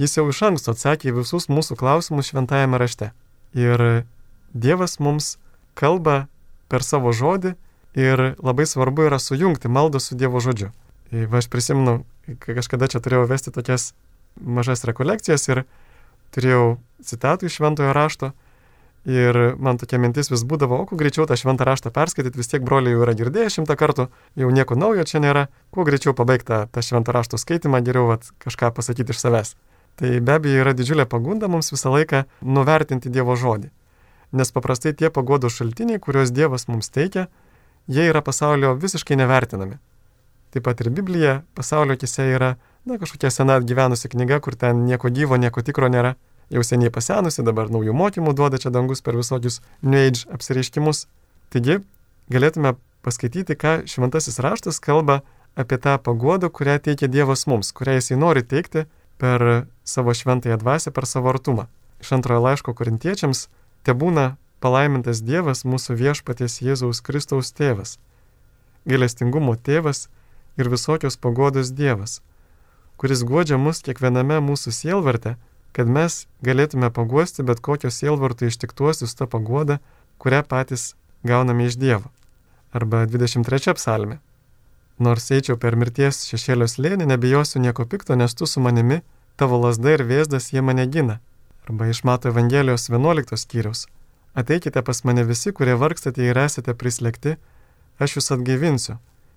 jis 0.00 0.18
jau 0.18 0.26
iš 0.30 0.42
anksto 0.50 0.74
atsakė 0.74 1.10
į 1.12 1.18
visus 1.20 1.48
mūsų 1.48 1.78
klausimus 1.78 2.30
šventajame 2.32 2.80
rašte. 2.82 3.12
Ir 3.54 4.06
Dievas 4.52 4.98
mums 4.98 5.36
kalba 5.78 6.26
per 6.68 6.82
savo 6.82 7.12
žodį 7.14 7.54
ir 7.96 8.22
labai 8.42 8.66
svarbu 8.66 9.06
yra 9.08 9.20
sujungti 9.22 9.70
maldą 9.72 10.02
su 10.02 10.18
Dievo 10.18 10.42
žodžiu. 10.42 10.72
Va 11.12 11.38
aš 11.38 11.48
prisimenu, 11.52 12.02
kažkada 12.42 12.88
čia 12.90 13.00
turėjau 13.00 13.28
vesti 13.30 13.52
tokias 13.54 13.92
mažas 14.36 14.84
rekolekcijas 14.88 15.46
ir 15.48 15.62
turėjau 16.34 16.76
citatų 17.06 17.48
iš 17.48 17.60
šventojo 17.60 17.94
rašto 17.96 18.32
Ir 19.06 19.36
man 19.62 19.78
tokia 19.78 20.00
mintis 20.02 20.32
vis 20.32 20.42
būdavo, 20.42 20.80
o 20.82 20.86
kuo 20.90 20.96
greičiau 20.98 21.28
tą 21.30 21.36
šventą 21.38 21.62
raštą 21.68 21.92
perskaityti, 21.94 22.40
vis 22.40 22.50
tiek 22.50 22.64
broliai 22.66 22.96
jau 22.96 23.04
yra 23.04 23.14
girdėję 23.14 23.52
šimtą 23.54 23.76
kartų, 23.78 24.08
jau 24.34 24.50
nieko 24.50 24.74
naujo 24.74 25.04
čia 25.06 25.20
nėra, 25.22 25.44
kuo 25.70 25.84
greičiau 25.86 26.10
pabaigti 26.18 26.64
tą 26.74 26.82
šventą 26.82 27.14
rašto 27.14 27.38
skaitimą, 27.38 27.84
geriau 27.86 28.08
vat, 28.10 28.26
kažką 28.42 28.72
pasakyti 28.74 29.14
iš 29.14 29.22
savęs. 29.22 29.54
Tai 29.96 30.10
be 30.26 30.34
abejo 30.40 30.64
yra 30.64 30.74
didžiulė 30.74 31.06
pagunda 31.06 31.46
mums 31.46 31.70
visą 31.70 31.94
laiką 31.94 32.24
nuvertinti 32.42 33.14
Dievo 33.14 33.38
žodį. 33.38 33.70
Nes 34.34 34.50
paprastai 34.50 34.90
tie 34.98 35.08
pagodos 35.14 35.54
šaltiniai, 35.54 36.02
kuriuos 36.02 36.34
Dievas 36.34 36.66
mums 36.66 36.90
teikia, 36.90 37.28
jie 37.86 38.10
yra 38.10 38.26
pasaulio 38.26 38.74
visiškai 38.74 39.22
nevertinami. 39.22 39.78
Taip 40.50 40.66
pat 40.66 40.82
ir 40.82 40.90
Biblija 40.90 41.44
pasaulio 41.54 41.94
akise 41.94 42.26
yra, 42.34 42.56
na, 42.82 42.98
kažkokia 42.98 43.30
sena 43.30 43.60
atgyvenusi 43.62 44.10
knyga, 44.10 44.42
kur 44.42 44.58
ten 44.58 44.82
nieko 44.90 45.14
gyvo, 45.14 45.38
nieko 45.38 45.62
tikro 45.62 45.86
nėra 45.94 46.16
jau 46.50 46.62
seniai 46.62 46.92
pasenusi, 46.94 47.44
dabar 47.46 47.70
naujų 47.72 47.94
mokymų 47.96 48.34
duoda 48.36 48.60
čia 48.62 48.70
dangus 48.74 49.02
per 49.02 49.18
visokius 49.18 49.60
New 49.82 49.98
Age 49.98 50.26
apsireiškimus. 50.32 51.06
Taigi 51.50 51.80
galėtume 52.32 52.76
paskaityti, 53.06 53.56
ką 53.58 53.82
šventasis 53.90 54.40
raštas 54.42 54.80
kalba 54.82 55.22
apie 55.56 55.78
tą 55.78 55.96
paguodą, 55.98 56.50
kurią 56.50 56.78
teikia 56.88 57.08
Dievas 57.08 57.46
mums, 57.46 57.72
kurią 57.72 57.98
jisai 57.98 58.18
nori 58.20 58.42
teikti 58.42 58.86
per 59.18 59.66
savo 59.84 60.14
šventąją 60.14 60.58
dvasę, 60.60 60.90
per 60.90 61.06
savo 61.06 61.30
artumą. 61.32 61.66
Iš 62.00 62.12
antrojo 62.12 62.42
laiško 62.44 62.74
korintiečiams 62.76 63.46
te 63.86 63.94
būna 63.96 64.36
palaimintas 64.60 65.22
Dievas 65.24 65.64
mūsų 65.64 65.96
viešpaties 65.96 66.60
Jėzaus 66.60 67.00
Kristaus 67.00 67.52
tėvas, 67.56 67.96
gailestingumo 68.84 69.56
tėvas 69.56 70.08
ir 70.60 70.68
visokios 70.72 71.16
pagodos 71.16 71.72
Dievas, 71.72 72.20
kuris 73.00 73.24
godžia 73.24 73.58
mus 73.60 73.82
kiekviename 73.86 74.40
mūsų 74.44 74.72
sielvarte, 74.72 75.36
kad 75.76 75.88
mes 75.92 76.22
galėtume 76.46 76.88
paguosti 76.98 77.44
bet 77.44 77.60
kokio 77.60 77.90
sielvarto 77.92 78.46
ištiktuosius 78.48 79.12
tą 79.18 79.26
paguodą, 79.28 79.76
kurią 80.22 80.40
patys 80.48 80.94
gauname 81.28 81.66
iš 81.68 81.76
Dievo. 81.76 82.08
Arba 82.72 83.04
23 83.04 83.74
psalmė. 83.76 84.16
Nors 84.98 85.28
eičiau 85.36 85.58
per 85.60 85.76
mirties 85.76 86.22
šešėlio 86.30 86.68
slėnį, 86.72 87.08
nebijosiu 87.10 87.60
nieko 87.60 87.84
pikto, 87.84 88.16
nes 88.16 88.32
tu 88.34 88.48
su 88.48 88.62
manimi, 88.64 89.02
tavo 89.36 89.58
lasda 89.60 89.92
ir 89.98 90.04
vėzdas 90.08 90.48
jie 90.54 90.62
mane 90.64 90.86
gina. 90.94 91.18
Arba 91.68 91.90
iš 91.92 92.00
Mato 92.08 92.30
Evangelijos 92.32 92.88
11 92.88 93.36
skyrius. 93.36 93.84
Ateikite 94.32 94.80
pas 94.82 95.02
mane 95.04 95.24
visi, 95.28 95.52
kurie 95.52 95.74
vargstate 95.76 96.24
ir 96.24 96.40
esate 96.40 96.72
prislėgti, 96.72 97.34
aš 98.00 98.16
jūs 98.16 98.32
atgaivinsiu. 98.38 98.96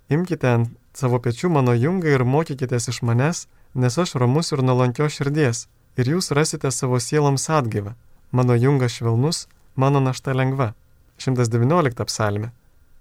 Imkite 0.10 0.48
ant 0.54 0.72
savo 0.96 1.20
pečių 1.20 1.52
mano 1.58 1.76
jungą 1.76 2.16
ir 2.16 2.24
mokykitės 2.24 2.88
iš 2.94 3.02
manęs, 3.04 3.48
nes 3.76 4.00
aš 4.00 4.16
ramus 4.24 4.54
ir 4.56 4.64
nuolankio 4.64 5.12
širdies 5.12 5.68
ir 6.00 6.14
jūs 6.16 6.32
rasite 6.36 6.72
savo 6.72 7.00
sieloms 7.04 7.50
atgyvą. 7.52 7.96
Mano 8.32 8.56
jungas 8.56 8.96
švelnus, 8.96 9.48
mano 9.76 10.00
našta 10.00 10.34
lengva. 10.34 10.74
119 11.20 12.06
psalmė. 12.08 12.52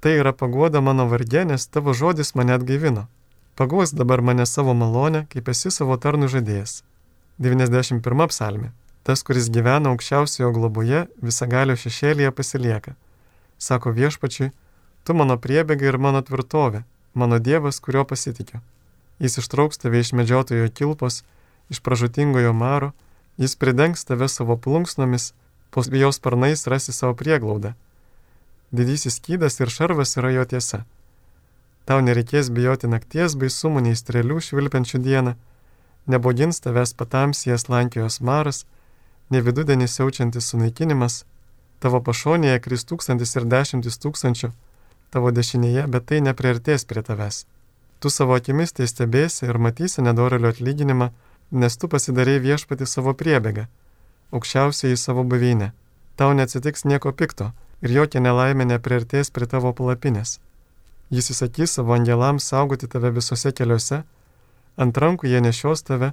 Tai 0.03 0.13
yra 0.19 0.33
paguoda 0.35 0.81
mano 0.83 1.07
vargė, 1.11 1.45
nes 1.47 1.67
tavo 1.67 1.95
žodis 1.95 2.35
mane 2.35 2.55
atgaivino. 2.55 3.07
Paguos 3.59 3.95
dabar 3.95 4.23
mane 4.23 4.47
savo 4.47 4.75
malonę, 4.75 5.27
kaip 5.31 5.49
esi 5.51 5.71
savo 5.75 5.97
tarnų 5.99 6.31
žadėjęs. 6.35 6.83
91 7.43 8.29
psalmė. 8.31 8.73
Tas, 9.07 9.23
kuris 9.27 9.49
gyvena 9.51 9.93
aukščiausiojo 9.95 10.51
globoje, 10.55 11.07
visagalio 11.23 11.75
šešėlyje 11.79 12.31
pasilieka. 12.35 12.95
Sako 13.59 13.95
viešpačiui, 13.97 14.51
tu 15.05 15.15
mano 15.15 15.39
priebėga 15.39 15.89
ir 15.89 15.99
mano 15.99 16.23
tvirtovė, 16.23 16.83
mano 17.15 17.39
Dievas, 17.39 17.81
kurio 17.81 18.05
pasitikiu. 18.05 18.61
Jis 19.19 19.39
ištrauks 19.43 19.81
tave 19.83 20.03
iš 20.03 20.13
medžiotojo 20.15 20.69
kilpos 20.71 21.23
iš 21.71 21.81
pražutingojo 21.81 22.53
maro, 22.53 22.93
jis 23.37 23.57
pridengs 23.57 24.05
tave 24.05 24.29
savo 24.29 24.57
plunksnomis, 24.57 25.33
po 25.71 25.83
jos 25.93 26.17
sparnais 26.17 26.67
rasi 26.67 26.93
savo 26.93 27.15
prieglaudą. 27.15 27.73
Didysis 28.73 29.17
skydas 29.17 29.61
ir 29.61 29.71
šarvas 29.71 30.17
yra 30.17 30.31
jo 30.31 30.45
tiesa. 30.45 30.85
Tau 31.89 32.01
nereikės 32.05 32.51
bijoti 32.53 32.89
nakties 32.89 33.37
baisumų 33.41 33.81
nei 33.87 33.97
strėlių 33.97 34.41
švilpiančių 34.45 34.99
dieną, 35.05 35.35
nebogins 36.07 36.61
tavęs 36.61 36.93
patamsijas 36.95 37.69
lankijos 37.69 38.21
maras, 38.21 38.67
ne 39.31 39.41
vidudienį 39.45 39.89
siaučiantis 39.89 40.51
sunaikinimas, 40.53 41.25
tavo 41.81 42.01
pašonėje 42.05 42.61
kris 42.65 42.85
tūkstantis 42.89 43.37
ir 43.37 43.47
dešimtis 43.55 44.01
tūkstančių, 44.05 44.51
tavo 45.13 45.33
dešinėje, 45.33 45.87
bet 45.89 46.09
tai 46.11 46.21
nepriartės 46.25 46.85
prie 46.85 47.05
tavęs. 47.05 47.47
Tu 48.01 48.13
savo 48.13 48.37
akimis 48.37 48.73
tai 48.77 48.87
stebėsi 48.87 49.49
ir 49.49 49.59
matysi 49.59 50.05
nedorelio 50.05 50.53
atlyginimą, 50.53 51.11
nes 51.51 51.77
tu 51.77 51.89
pasidarėjai 51.89 52.43
viešpati 52.45 52.87
savo 52.87 53.15
priebėgą, 53.15 53.67
aukščiausiai 54.33 54.93
į 54.95 55.01
savo 55.01 55.25
buveinę. 55.25 55.73
Tau 56.17 56.35
neatsitiks 56.35 56.85
nieko 56.85 57.13
pikto 57.13 57.53
ir 57.83 57.95
jokia 57.95 58.21
nelaimė 58.21 58.67
nepriartės 58.69 59.31
prie 59.31 59.47
tavo 59.47 59.73
palapinės. 59.73 60.39
Jis 61.11 61.31
įsakys 61.33 61.79
savo 61.79 61.95
angelams 61.97 62.49
saugoti 62.51 62.89
tave 62.91 63.11
visose 63.17 63.53
keliuose, 63.53 64.03
ant 64.77 64.99
rankų 64.99 65.31
jie 65.31 65.41
nešios 65.41 65.83
tave, 65.83 66.13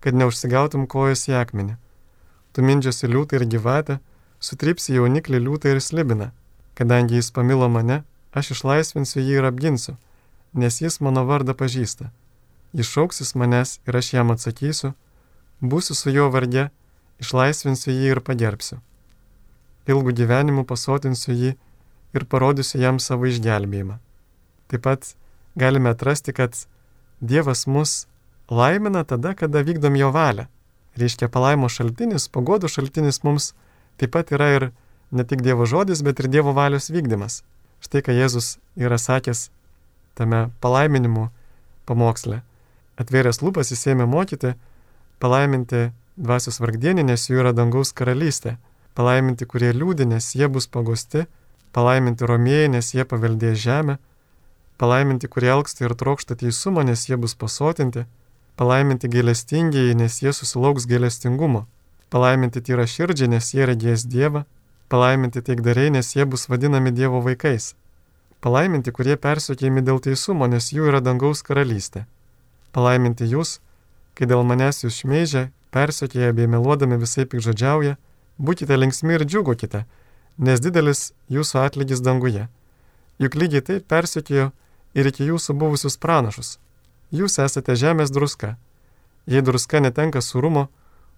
kad 0.00 0.14
neužsigautum 0.14 0.86
kojas 0.86 1.26
į 1.30 1.38
akmenį. 1.40 1.74
Tu 2.52 2.62
mindžiasi 2.62 3.10
liūtą 3.10 3.40
ir 3.40 3.46
gyvatę, 3.56 3.98
sutrypsi 4.38 4.94
jauniklį 4.94 5.42
liūtą 5.46 5.74
ir 5.74 5.80
slibiną. 5.82 6.30
Kadangi 6.76 7.18
jis 7.18 7.32
pamilo 7.32 7.68
mane, 7.72 8.04
aš 8.36 8.52
išlaisvinsiu 8.54 9.24
jį 9.24 9.40
ir 9.40 9.48
apginsiu, 9.48 9.96
nes 10.54 10.80
jis 10.80 11.00
mano 11.00 11.24
vardą 11.26 11.56
pažįsta. 11.56 12.12
Jis 12.76 12.90
šauksis 12.92 13.32
manęs 13.40 13.78
ir 13.88 13.96
aš 13.96 14.12
jam 14.12 14.32
atsakysiu, 14.34 14.90
būsiu 15.64 15.94
su 15.96 16.12
jo 16.12 16.26
vardė, 16.32 16.68
išlaisvinsiu 17.24 17.94
jį 17.94 18.10
ir 18.12 18.20
pagerbsiu. 18.24 18.82
Ilgų 19.88 20.12
gyvenimų 20.18 20.66
pasotinsiu 20.68 21.32
jį 21.32 21.52
ir 22.16 22.26
parodysiu 22.28 22.82
jam 22.82 22.98
savo 23.00 23.30
išgelbėjimą. 23.30 23.96
Taip 24.68 24.82
pat 24.84 25.14
galime 25.56 25.94
atrasti, 25.94 26.34
kad 26.36 26.58
Dievas 27.20 27.64
mus 27.66 28.04
laimina 28.52 29.06
tada, 29.08 29.32
kada 29.32 29.62
vykdom 29.64 29.96
jo 29.96 30.10
valią. 30.12 30.44
Reiškia, 31.00 31.30
palaimo 31.32 31.70
šaltinis, 31.72 32.28
pagodų 32.28 32.68
šaltinis 32.68 33.22
mums 33.24 33.54
taip 33.96 34.12
pat 34.12 34.34
yra 34.36 34.50
ir 34.52 34.66
ne 35.16 35.24
tik 35.24 35.40
Dievo 35.46 35.64
žodis, 35.64 36.04
bet 36.04 36.20
ir 36.20 36.28
Dievo 36.28 36.52
valios 36.52 36.90
vykdymas. 36.92 37.40
Štai 37.80 38.04
ką 38.04 38.12
Jėzus 38.16 38.58
yra 38.76 39.00
sakęs 39.00 39.48
tame 40.16 40.50
palaiminimu 40.60 41.30
pamoksle 41.88 42.42
atvėręs 43.00 43.42
lūpas 43.44 43.70
jis 43.72 43.86
ėmė 43.92 44.06
mokyti, 44.08 44.54
palaiminti 45.20 45.90
dvasios 46.16 46.60
vargdienį, 46.62 47.04
nes 47.10 47.28
jų 47.28 47.42
yra 47.42 47.52
dangaus 47.56 47.92
karalystė, 47.96 48.56
palaiminti, 48.96 49.46
kurie 49.46 49.72
liūdė, 49.76 50.08
nes 50.08 50.32
jie 50.34 50.48
bus 50.48 50.66
pagusti, 50.66 51.26
palaiminti 51.76 52.28
romėjai, 52.28 52.72
nes 52.76 52.92
jie 52.94 53.04
paveldės 53.04 53.58
žemę, 53.60 53.98
palaiminti, 54.80 55.28
kurie 55.28 55.52
elgsta 55.52 55.84
ir 55.84 55.96
trokšta 55.96 56.38
teisumo, 56.40 56.84
nes 56.84 57.06
jie 57.08 57.20
bus 57.20 57.36
pasotinti, 57.36 58.06
palaiminti 58.56 59.12
gailestingieji, 59.12 59.96
nes 60.00 60.20
jie 60.22 60.32
susilauks 60.32 60.88
gailestingumo, 60.88 61.66
palaiminti 62.12 62.64
tyra 62.64 62.88
širdžiai, 62.88 63.34
nes 63.36 63.52
jie 63.52 63.68
regės 63.68 64.08
Dievą, 64.08 64.46
palaiminti 64.88 65.44
taikdariai, 65.44 65.92
nes 65.98 66.14
jie 66.16 66.24
bus 66.24 66.48
vadinami 66.48 66.94
Dievo 66.96 67.20
vaikais, 67.20 67.74
palaiminti, 68.40 68.92
kurie 68.96 69.20
persiekėjami 69.20 69.84
dėl 69.84 70.00
teisumo, 70.00 70.48
nes 70.48 70.72
jų 70.72 70.88
yra 70.92 71.04
dangaus 71.04 71.44
karalystė 71.44 72.06
palaiminti 72.76 73.24
jūs, 73.24 73.58
kai 74.16 74.28
dėl 74.28 74.44
manęs 74.44 74.82
jūs 74.84 75.00
šmeižia, 75.00 75.48
persiekėja 75.72 76.34
bei 76.36 76.48
meluodami 76.50 76.98
visai 77.00 77.24
pikžodžiauja, 77.24 77.96
būkite 78.36 78.76
linksmi 78.76 79.16
ir 79.16 79.24
džiugokite, 79.24 79.84
nes 80.36 80.60
didelis 80.60 81.10
jūsų 81.32 81.62
atlygis 81.64 82.04
danguje. 82.04 82.46
Juk 83.22 83.36
lygiai 83.40 83.64
taip 83.64 83.86
persiekėjo 83.88 84.50
ir 84.96 85.08
iki 85.10 85.28
jūsų 85.30 85.56
buvusius 85.56 85.96
pranašus. 86.00 86.56
Jūs 87.12 87.38
esate 87.40 87.76
žemės 87.80 88.12
druska. 88.12 88.56
Jei 89.26 89.42
druska 89.42 89.80
netenka 89.80 90.20
surumo, 90.20 90.68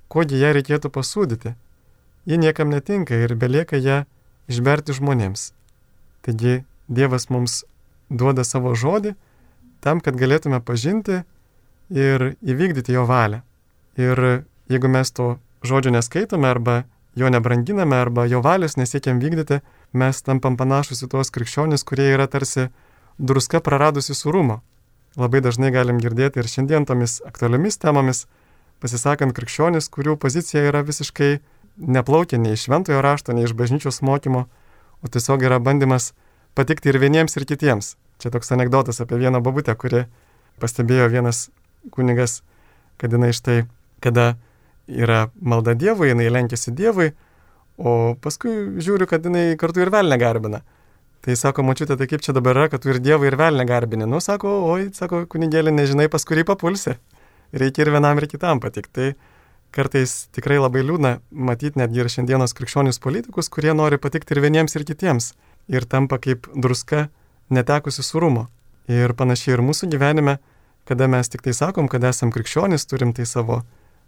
kodėl 0.09 0.45
ją 0.45 0.53
reikėtų 0.57 0.91
pasūdyti? 0.95 1.55
Ji 2.29 2.39
niekam 2.39 2.71
netinka 2.71 3.19
ir 3.19 3.35
belieka 3.35 3.81
ją 3.81 4.05
išberti 4.49 4.95
žmonėms. 4.95 5.53
Taigi 6.23 6.63
Dievas 6.89 7.29
mums 7.29 7.65
duoda 8.09 8.45
savo 8.45 8.75
žodį 8.75 9.15
tam, 9.85 10.01
kad 10.01 10.17
galėtume 10.17 10.61
pažinti 10.65 11.23
ir 11.91 12.35
įvykdyti 12.43 12.93
jo 12.93 13.05
valią. 13.09 13.43
Ir 13.99 14.45
jeigu 14.71 14.89
mes 14.89 15.11
to 15.13 15.39
žodžio 15.65 15.93
neskaitome 15.95 16.49
arba 16.49 16.83
jo 17.19 17.31
nebranginame 17.31 17.97
arba 17.97 18.27
jo 18.27 18.41
valios 18.43 18.77
nesiekiam 18.77 19.19
vykdyti, 19.19 19.61
mes 19.93 20.23
tampam 20.23 20.57
panašus 20.57 21.03
į 21.03 21.11
tuos 21.15 21.33
krikščionis, 21.35 21.85
kurie 21.85 22.13
yra 22.15 22.29
tarsi 22.31 22.69
druska 23.19 23.61
praradusi 23.61 24.15
surumo. 24.15 24.61
Labai 25.19 25.41
dažnai 25.43 25.73
galim 25.75 25.99
girdėti 25.99 26.39
ir 26.39 26.47
šiandien 26.47 26.87
tomis 26.87 27.19
aktualiomis 27.27 27.81
temomis, 27.83 28.27
pasisakant 28.79 29.35
krikščionis, 29.35 29.89
kurių 29.91 30.15
pozicija 30.21 30.63
yra 30.69 30.85
visiškai 30.87 31.39
neplaukia 31.79 32.39
nei 32.39 32.55
iš 32.55 32.69
šventojo 32.69 33.03
rašto, 33.03 33.35
nei 33.35 33.49
iš 33.49 33.57
bažnyčios 33.59 34.03
mokymo, 34.03 34.47
o 35.03 35.09
tiesiog 35.09 35.43
yra 35.43 35.59
bandymas 35.59 36.13
patikti 36.55 36.93
ir 36.93 37.01
vieniems, 37.03 37.35
ir 37.39 37.47
kitiems. 37.49 37.97
Čia 38.19 38.31
toks 38.35 38.53
anegdotas 38.55 39.01
apie 39.03 39.19
vieną 39.19 39.43
babutę, 39.43 39.75
kuri 39.79 40.07
pastebėjo 40.63 41.07
vienas 41.11 41.49
kunigas, 41.95 42.43
kad 42.99 43.15
jinai 43.15 43.33
štai, 43.37 43.63
kada 44.05 44.35
yra 44.89 45.29
malda 45.41 45.75
Dievui, 45.79 46.13
jinai 46.13 46.31
lenkėsi 46.33 46.75
Dievui, 46.75 47.13
O 47.79 48.17
paskui 48.19 48.81
žiūriu, 48.83 49.07
kad 49.07 49.23
jinai 49.23 49.55
kartu 49.59 49.85
ir 49.85 49.93
velnę 49.95 50.19
garbina. 50.19 50.65
Tai 51.23 51.35
sako, 51.39 51.63
mačiute, 51.67 51.95
tai 51.99 52.09
kaip 52.11 52.23
čia 52.25 52.35
dabar 52.35 52.59
yra, 52.59 52.69
kad 52.73 52.83
tu 52.83 52.91
ir 52.91 52.99
Dievą 53.03 53.29
ir 53.29 53.37
velnę 53.39 53.65
garbini. 53.67 54.07
Nu, 54.07 54.19
sako, 54.23 54.51
oi, 54.67 54.89
sako, 54.95 55.25
kunigėlė, 55.31 55.71
nežinai, 55.75 56.09
pas 56.11 56.27
kurį 56.27 56.45
papulsi. 56.49 56.97
Reikia 57.55 57.85
ir 57.85 57.93
vienam, 57.95 58.19
ir 58.19 58.27
kitam 58.31 58.59
patikti. 58.63 59.13
Tai 59.15 59.37
kartais 59.75 60.27
tikrai 60.35 60.59
labai 60.59 60.83
liūdna 60.83 61.19
matyti 61.31 61.79
netgi 61.79 62.03
ir 62.03 62.11
šiandienos 62.11 62.57
krikščionius 62.59 62.99
politikus, 63.05 63.51
kurie 63.53 63.71
nori 63.77 63.99
patikti 64.03 64.35
ir 64.35 64.43
vieniems, 64.43 64.75
ir 64.75 64.87
kitiems. 64.89 65.33
Ir 65.71 65.87
tampa 65.87 66.19
kaip 66.19 66.51
druska 66.57 67.07
netekusi 67.55 68.03
surumo. 68.03 68.49
Ir 68.91 69.15
panašiai 69.15 69.55
ir 69.55 69.63
mūsų 69.63 69.91
gyvenime, 69.93 70.39
kada 70.89 71.07
mes 71.13 71.29
tik 71.29 71.45
tai 71.45 71.53
sakom, 71.53 71.89
kad 71.93 72.05
esam 72.09 72.33
krikščionys, 72.33 72.87
turim 72.89 73.13
tai 73.13 73.27
savo 73.29 73.61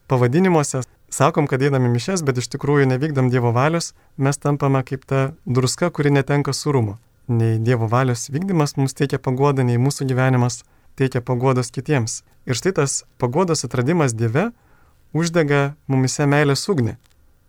pavadinimuose, 0.09 0.81
sakom, 1.13 1.47
kad 1.51 1.63
einam 1.63 1.85
į 1.87 1.93
mišes, 1.93 2.25
bet 2.25 2.41
iš 2.41 2.49
tikrųjų 2.55 2.89
nevykdom 2.91 3.29
Dievo 3.31 3.53
valios, 3.53 3.93
mes 4.17 4.41
tampame 4.41 4.81
kaip 4.89 5.05
ta 5.11 5.31
druska, 5.45 5.91
kuri 5.95 6.15
netenka 6.17 6.55
surumo. 6.57 6.97
Nei 7.29 7.59
Dievo 7.63 7.87
valios 7.91 8.31
vykdymas 8.33 8.75
mums 8.79 8.97
teikia 8.99 9.21
pagodą, 9.23 9.67
nei 9.67 9.79
mūsų 9.79 10.09
gyvenimas 10.11 10.63
teikia 10.99 11.21
pagodos 11.21 11.71
kitiems. 11.75 12.23
Ir 12.49 12.59
štai 12.59 12.73
tas 12.81 13.03
pagodos 13.21 13.67
atradimas 13.69 14.17
Dieve 14.17 14.49
uždega 15.13 15.75
mumise 15.87 16.27
meilės 16.27 16.67
ugnį. 16.73 16.97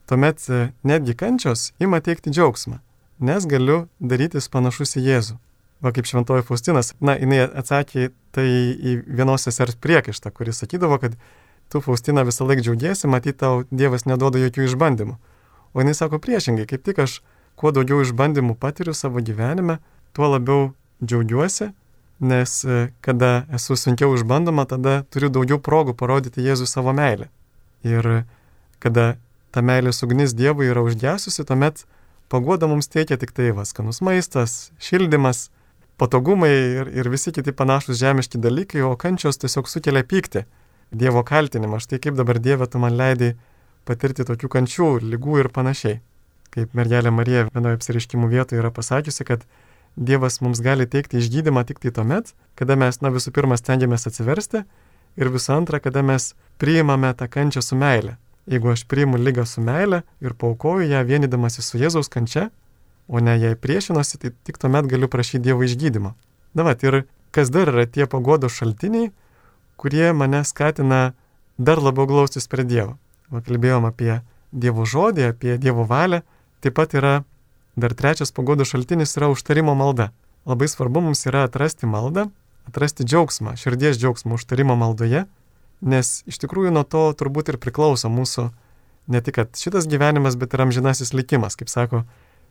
Tuomet 0.09 0.43
e, 0.49 0.65
netgi 0.83 1.15
kančios 1.15 1.71
ima 1.79 2.01
teikti 2.03 2.33
džiaugsmą, 2.35 2.81
nes 3.23 3.47
galiu 3.47 3.85
darytis 3.99 4.51
panašus 4.51 4.97
į 4.99 5.05
Jėzų. 5.07 5.39
Va 5.81 5.89
kaip 5.95 6.05
šventoji 6.05 6.45
Faustinas, 6.45 6.93
na, 7.01 7.15
jinai 7.17 7.47
atsakė 7.47 8.11
tai 8.35 8.45
į 8.77 8.99
vienos 9.07 9.47
sesers 9.47 9.79
priekaištą, 9.81 10.29
kuris 10.35 10.61
sakydavo, 10.61 10.99
kad 11.01 11.15
tu 11.73 11.81
Faustina 11.81 12.21
visą 12.27 12.45
laiką 12.45 12.65
džiaugiesi, 12.67 13.09
matyt, 13.09 13.39
tau 13.41 13.63
Dievas 13.71 14.05
neduoda 14.05 14.41
jokių 14.43 14.67
išbandymų. 14.67 15.17
O 15.73 15.81
jinai 15.81 15.95
sako 15.97 16.19
priešingai, 16.21 16.67
kaip 16.69 16.83
tik 16.85 17.01
aš 17.01 17.21
kuo 17.57 17.71
daugiau 17.73 18.01
išbandymų 18.05 18.57
patiriu 18.61 18.93
savo 18.97 19.23
gyvenime, 19.25 19.79
tuo 20.13 20.29
labiau 20.33 20.71
džiaugiuosi, 21.01 21.71
nes 22.21 22.55
e, 22.65 22.81
kada 23.01 23.47
esu 23.55 23.77
sunkiau 23.79 24.13
išbandoma, 24.13 24.67
tada 24.69 25.01
turiu 25.09 25.31
daugiau 25.33 25.57
progų 25.63 25.95
parodyti 25.97 26.43
Jėzui 26.45 26.69
savo 26.69 26.93
meilę. 26.93 27.31
Ir 27.87 28.27
kada 28.83 29.15
ta 29.51 29.63
meilės 29.65 30.03
ugnis 30.05 30.35
Dievui 30.37 30.69
yra 30.69 30.83
užgesusi, 30.85 31.45
tuomet 31.47 31.85
pagoda 32.29 32.69
mums 32.69 32.91
teikia 32.91 33.17
tik 33.17 33.33
tai 33.35 33.49
vaskanus 33.55 34.03
maistas, 34.05 34.71
šildymas, 34.79 35.49
patogumai 36.01 36.49
ir, 36.49 36.89
ir 36.97 37.09
visi 37.13 37.33
kiti 37.35 37.53
panašus 37.53 37.99
žemiški 38.01 38.41
dalykai, 38.41 38.81
o 38.81 38.95
kančios 38.97 39.37
tiesiog 39.41 39.69
sukelia 39.69 40.01
pyktį 40.01 40.47
Dievo 40.91 41.21
kaltinimą. 41.23 41.77
Štai 41.79 42.01
kaip 42.03 42.17
dabar 42.17 42.39
Dieve 42.43 42.65
tu 42.67 42.79
man 42.81 42.97
leidai 42.99 43.35
patirti 43.87 44.25
tokių 44.27 44.49
kančių, 44.51 44.87
lygų 45.13 45.37
ir 45.43 45.49
panašiai. 45.53 46.01
Kaip 46.51 46.73
mergelė 46.75 47.13
Marija 47.15 47.45
vienoje 47.47 47.77
apsiriškimų 47.77 48.27
vietoje 48.33 48.59
yra 48.59 48.73
pasakiusi, 48.75 49.23
kad 49.27 49.45
Dievas 49.95 50.41
mums 50.43 50.59
gali 50.63 50.87
teikti 50.87 51.19
išgydymą 51.19 51.63
tik 51.67 51.79
tai 51.83 51.93
tuomet, 51.95 52.33
kada 52.59 52.75
mes, 52.79 52.99
na 53.03 53.11
visų 53.11 53.31
pirma, 53.35 53.55
stengiamės 53.59 54.07
atsiversti 54.07 54.65
ir 55.19 55.31
visų 55.31 55.53
antra, 55.57 55.79
kada 55.83 56.03
mes 56.03 56.33
priimame 56.59 57.11
tą 57.15 57.27
kančią 57.31 57.63
su 57.63 57.77
meile. 57.79 58.17
Jeigu 58.51 58.71
aš 58.73 58.83
priimu 58.89 59.19
lygą 59.21 59.45
su 59.45 59.61
meile 59.63 60.01
ir 60.23 60.33
paukoju 60.33 60.89
ją 60.89 61.03
vienydamasi 61.07 61.63
su 61.63 61.79
Jėzaus 61.79 62.09
kančia, 62.11 62.49
o 63.07 63.19
ne 63.19 63.37
jai 63.39 63.55
priešinosi, 63.55 64.19
tai 64.21 64.33
tik 64.45 64.59
tuomet 64.61 64.87
galiu 64.91 65.09
prašyti 65.11 65.43
Dievo 65.47 65.65
išgydymo. 65.67 66.13
Na, 66.53 66.65
va, 66.67 66.75
ir 66.75 67.05
kas 67.31 67.51
dar 67.51 67.71
yra 67.71 67.87
tie 67.87 68.07
pagodos 68.07 68.55
šaltiniai, 68.59 69.11
kurie 69.79 70.11
mane 70.13 70.43
skatina 70.45 71.13
dar 71.57 71.81
labiau 71.81 72.07
glaustis 72.07 72.47
prie 72.51 72.65
Dievo. 72.67 72.97
Va, 73.31 73.41
kalbėjom 73.41 73.87
apie 73.87 74.21
Dievo 74.51 74.85
žodį, 74.85 75.31
apie 75.31 75.57
Dievo 75.57 75.87
valią. 75.87 76.21
Taip 76.61 76.75
pat 76.77 76.93
yra 76.93 77.21
dar 77.79 77.95
trečias 77.97 78.33
pagodų 78.35 78.67
šaltinis 78.67 79.15
yra 79.17 79.31
užtarimo 79.31 79.75
malda. 79.77 80.11
Labai 80.45 80.67
svarbu 80.67 81.03
mums 81.07 81.23
yra 81.29 81.45
atrasti 81.47 81.87
maldą, 81.89 82.27
atrasti 82.67 83.05
džiaugsmą, 83.05 83.55
širdies 83.57 83.99
džiaugsmą 84.01 84.35
užtarimo 84.37 84.75
maldoje, 84.77 85.25
nes 85.81 86.09
iš 86.29 86.41
tikrųjų 86.41 86.73
nuo 86.73 86.83
to 86.83 87.03
turbūt 87.17 87.53
ir 87.53 87.59
priklauso 87.61 88.09
mūsų 88.09 88.49
ne 89.11 89.21
tik 89.21 89.39
šitas 89.57 89.87
gyvenimas, 89.89 90.37
bet 90.37 90.53
ir 90.53 90.65
amžinasis 90.65 91.13
likimas, 91.13 91.57
kaip 91.57 91.69
sako 91.69 92.03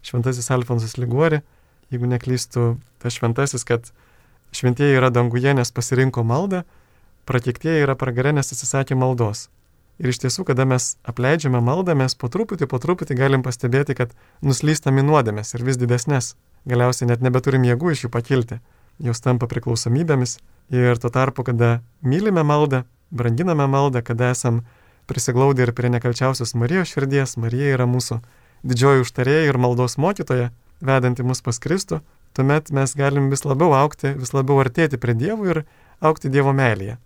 šventasis 0.07 0.51
Alfonsas 0.51 0.97
Liguori, 0.99 1.41
jeigu 1.91 2.09
neklystu, 2.11 2.75
tas 3.03 3.17
šventasis, 3.17 3.65
kad 3.67 3.91
šventieji 4.53 4.99
yra 4.99 5.11
danguje, 5.11 5.55
nes 5.55 5.73
pasirinko 5.75 6.25
maldą, 6.27 6.65
prakeiktieji 7.29 7.85
yra 7.85 7.97
pragare, 7.99 8.33
nes 8.37 8.53
atsisakė 8.53 8.99
maldos. 8.99 9.49
Ir 10.01 10.09
iš 10.15 10.23
tiesų, 10.23 10.47
kada 10.49 10.65
mes 10.65 10.95
apleidžiame 11.05 11.61
maldą, 11.61 11.95
mes 11.99 12.15
po 12.17 12.31
truputį, 12.33 12.67
po 12.71 12.81
truputį 12.81 13.19
galim 13.19 13.43
pastebėti, 13.45 13.95
kad 13.99 14.15
nuslystame 14.41 15.05
nuodėmės 15.05 15.53
ir 15.55 15.65
vis 15.67 15.77
didesnės. 15.81 16.35
Galiausiai 16.69 17.11
net 17.11 17.21
nebeturim 17.25 17.67
jėgų 17.69 17.93
iš 17.93 18.07
jų 18.07 18.13
pakilti. 18.15 18.61
Jos 19.01 19.21
tampa 19.21 19.49
priklausomybėmis. 19.49 20.39
Ir 20.73 21.01
tuo 21.01 21.11
tarpu, 21.13 21.45
kada 21.45 21.81
mylime 22.01 22.45
maldą, 22.47 22.85
branginame 23.13 23.67
maldą, 23.69 24.01
kada 24.05 24.31
esam 24.33 24.63
prisiglaudę 25.11 25.67
ir 25.67 25.75
prie 25.77 25.91
nekalčiausios 25.93 26.55
Marijos 26.57 26.93
širdies, 26.95 27.37
Marija 27.37 27.75
yra 27.77 27.89
mūsų 27.91 28.21
didžioji 28.67 29.05
užtarėja 29.05 29.51
ir 29.51 29.59
maldos 29.61 29.97
mokytoja, 30.01 30.51
vedanti 30.81 31.27
mus 31.27 31.43
pas 31.45 31.59
Kristų, 31.61 32.01
tuomet 32.37 32.71
mes 32.75 32.95
galim 32.97 33.31
vis 33.33 33.45
labiau 33.45 33.75
aukti, 33.77 34.15
vis 34.17 34.35
labiau 34.37 34.61
artėti 34.63 35.01
prie 35.01 35.15
Dievo 35.19 35.49
ir 35.49 35.65
aukti 36.01 36.31
Dievo 36.33 36.53
meilėje 36.57 36.99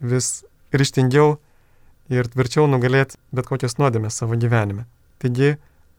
vis 0.00 0.44
ryštingiau 0.76 1.36
ir 2.12 2.28
tvirčiau 2.30 2.66
nugalėti 2.70 3.16
bet 3.34 3.48
kokias 3.48 3.78
nuodėmės 3.80 4.18
savo 4.20 4.36
gyvenime. 4.36 4.84
Taigi 5.22 5.56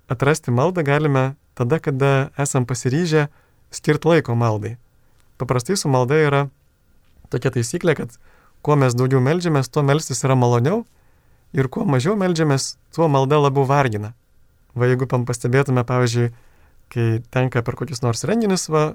atrasti 0.07 0.53
maldą 0.53 0.83
galime 0.85 1.35
tada, 1.57 1.79
kada 1.79 2.29
esam 2.37 2.65
pasiryžę 2.69 3.27
skirti 3.73 4.07
laiko 4.07 4.35
maldai. 4.35 4.77
Paprastai 5.37 5.77
su 5.77 5.89
malda 5.89 6.19
yra 6.21 6.43
tokia 7.33 7.51
taisyklė, 7.51 7.97
kad 7.97 8.13
kuo 8.61 8.77
mes 8.79 8.95
daugiau 8.97 9.19
melžiamės, 9.23 9.69
tuo 9.69 9.83
melstis 9.83 10.23
yra 10.23 10.37
maloniau 10.37 10.85
ir 11.53 11.67
kuo 11.67 11.85
mažiau 11.85 12.15
melžiamės, 12.19 12.77
tuo 12.93 13.09
malda 13.11 13.41
labiau 13.41 13.65
vargina. 13.67 14.13
Va 14.77 14.89
jeigu 14.89 15.07
pastebėtume, 15.09 15.83
pavyzdžiui, 15.87 16.31
kai 16.93 17.07
tenka 17.33 17.63
per 17.65 17.75
kokius 17.79 18.03
nors 18.03 18.23
renginius, 18.27 18.67
va, 18.69 18.91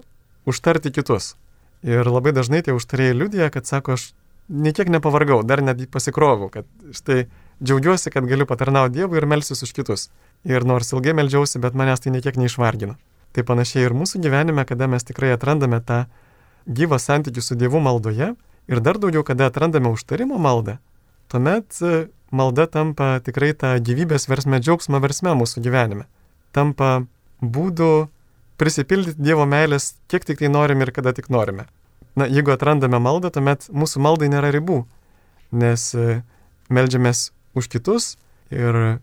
užtarti 0.49 0.93
kitus. 0.95 1.35
Ir 1.83 2.07
labai 2.07 2.33
dažnai 2.35 2.63
tie 2.63 2.75
užtarėjai 2.77 3.17
liudija, 3.19 3.51
kad 3.51 3.67
sako, 3.67 3.99
aš 3.99 4.13
niekiek 4.49 4.91
nepavargau, 4.93 5.43
dar 5.43 5.63
net 5.63 5.83
pasikrovau, 5.91 6.49
kad 6.53 6.69
štai 6.95 7.27
džiaugiuosi, 7.63 8.11
kad 8.15 8.27
galiu 8.31 8.47
patarnauti 8.47 9.01
Dievui 9.01 9.19
ir 9.19 9.27
melsius 9.27 9.63
už 9.67 9.75
kitus. 9.75 10.11
Ir 10.47 10.67
nors 10.67 10.93
ilgai 10.95 11.15
melžiausi, 11.19 11.61
bet 11.63 11.75
manęs 11.79 12.03
tai 12.03 12.15
niekiek 12.15 12.39
neišvargino. 12.39 12.97
Tai 13.33 13.45
panašiai 13.49 13.87
ir 13.87 13.95
mūsų 13.97 14.21
gyvenime, 14.23 14.65
kada 14.69 14.89
mes 14.91 15.07
tikrai 15.07 15.33
atrandame 15.35 15.81
tą 15.81 16.05
gyvą 16.67 16.99
santykių 17.01 17.43
su 17.43 17.59
Dievu 17.59 17.81
maldoje 17.83 18.33
ir 18.71 18.81
dar 18.81 18.99
daugiau, 18.99 19.25
kada 19.27 19.49
atrandame 19.51 19.91
užtarimo 19.91 20.39
maldą, 20.39 20.79
tuomet 21.33 21.79
malda 22.33 22.67
tampa 22.67 23.19
tikrai 23.25 23.53
tą 23.55 23.77
gyvybės 23.85 24.27
versmę, 24.31 24.63
džiaugsmą 24.65 25.03
versmę 25.05 25.37
mūsų 25.39 25.63
gyvenime. 25.65 26.09
Tampa 26.57 27.05
būdu 27.41 28.09
prisipildyti 28.61 29.21
Dievo 29.21 29.47
meilės, 29.49 29.95
kiek 30.09 30.25
tik 30.25 30.43
tai 30.43 30.53
norime 30.53 30.89
ir 30.89 30.93
kada 30.97 31.15
tik 31.17 31.31
norime 31.33 31.69
na, 32.15 32.27
jeigu 32.29 32.53
atrandame 32.53 33.01
maldą, 33.03 33.31
tuomet 33.33 33.69
mūsų 33.73 34.03
maldai 34.05 34.29
nėra 34.33 34.53
ribų, 34.55 34.83
nes 35.57 35.89
e, 35.97 36.21
melžiamės 36.73 37.31
už 37.57 37.69
kitus 37.73 38.17
ir 38.53 38.99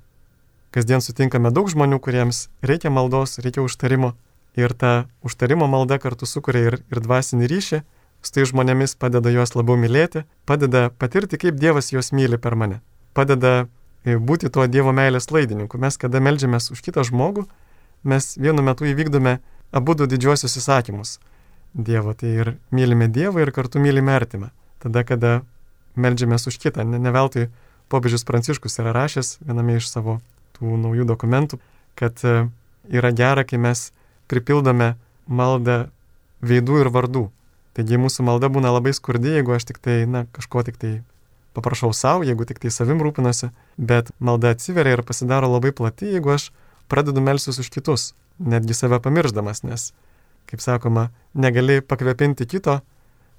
kasdien 0.74 1.02
sutinkame 1.02 1.52
daug 1.54 1.70
žmonių, 1.72 2.00
kuriems 2.04 2.48
reikia 2.65 2.94
maldos, 2.94 3.39
reikia 3.42 3.63
užtarimo 3.65 4.13
ir 4.58 4.74
ta 4.74 5.08
užtarimo 5.26 5.70
malda 5.70 6.00
kartu 6.02 6.30
sukuria 6.30 6.68
ir, 6.70 6.80
ir 6.92 7.02
dvasinį 7.06 7.50
ryšį, 7.50 7.82
su 8.22 8.36
tai 8.36 8.46
žmonėmis 8.50 8.98
padeda 9.00 9.32
juos 9.34 9.56
labiau 9.56 9.80
mylėti, 9.80 10.26
padeda 10.46 10.89
patirti, 10.89 11.39
kaip 11.42 11.58
Dievas 11.58 11.94
juos 11.94 12.12
myli 12.13 12.38
per 12.38 12.58
mane, 12.60 12.82
padeda 13.13 13.54
e, 14.06 14.17
būti 14.17 14.52
tuo 14.54 14.67
Dievo 14.67 14.93
meilės 14.95 15.30
laidininku. 15.32 15.80
Mes, 15.82 15.98
kada 16.00 16.22
melžiamės 16.24 16.72
už 16.74 16.84
kitą 16.86 17.06
žmogų, 17.08 17.45
mes 18.04 18.34
vienu 18.39 18.63
metu 18.65 18.88
įvykdome 18.89 19.39
abu 19.72 19.95
du 19.95 20.08
didžiuosius 20.10 20.58
įsakymus 20.62 21.17
Dievo. 21.74 22.13
Tai 22.17 22.30
ir 22.30 22.54
mylime 22.72 23.10
Dievą 23.12 23.43
ir 23.43 23.54
kartu 23.56 23.82
mylime 23.82 24.15
artimą. 24.15 24.52
Tada, 24.80 25.04
kada 25.04 25.41
melžiamės 26.00 26.48
už 26.48 26.60
kitą. 26.62 26.86
Ne, 26.88 27.00
ne 27.02 27.12
veltui 27.13 27.50
popiežius 27.89 28.26
Pranciškus 28.28 28.80
yra 28.82 28.93
rašęs 28.95 29.39
viename 29.43 29.80
iš 29.80 29.89
savo 29.89 30.19
tų 30.58 30.78
naujų 30.80 31.08
dokumentų, 31.10 31.60
kad 32.00 32.22
e, 32.24 32.48
yra 32.89 33.12
gera, 33.15 33.45
kai 33.48 33.60
mes 33.62 33.89
pripildome 34.30 34.93
maldą 35.28 35.89
veidų 36.41 36.84
ir 36.84 36.91
vardų. 36.93 37.28
Taigi 37.78 38.00
mūsų 38.02 38.26
malda 38.28 38.50
būna 38.52 38.72
labai 38.74 38.93
skurdi, 38.95 39.36
jeigu 39.38 39.54
aš 39.56 39.69
tik 39.69 39.80
tai, 39.84 40.04
na, 40.10 40.26
kažko 40.36 40.63
tik 40.67 40.80
tai 40.82 40.93
paprašau 41.60 41.91
savo, 41.93 42.26
jeigu 42.26 42.48
tik 42.48 42.63
tai 42.63 42.72
savim 42.74 43.04
rūpinasi, 43.04 43.52
bet 43.78 44.10
malda 44.19 44.56
atsiveria 44.56 44.98
ir 44.98 45.06
pasidaro 45.06 45.52
labai 45.52 45.76
plati, 45.76 46.15
jeigu 46.15 46.34
aš 46.39 46.50
pradedu 46.89 47.22
melsius 47.22 47.60
už 47.62 47.69
kitus, 47.76 48.13
netgi 48.39 48.74
save 48.74 49.04
pamirždamas, 49.04 49.62
nes 49.67 49.91
kaip 50.50 50.62
sakoma, 50.63 51.10
negali 51.34 51.82
pakvepinti 51.86 52.48
kito, 52.50 52.80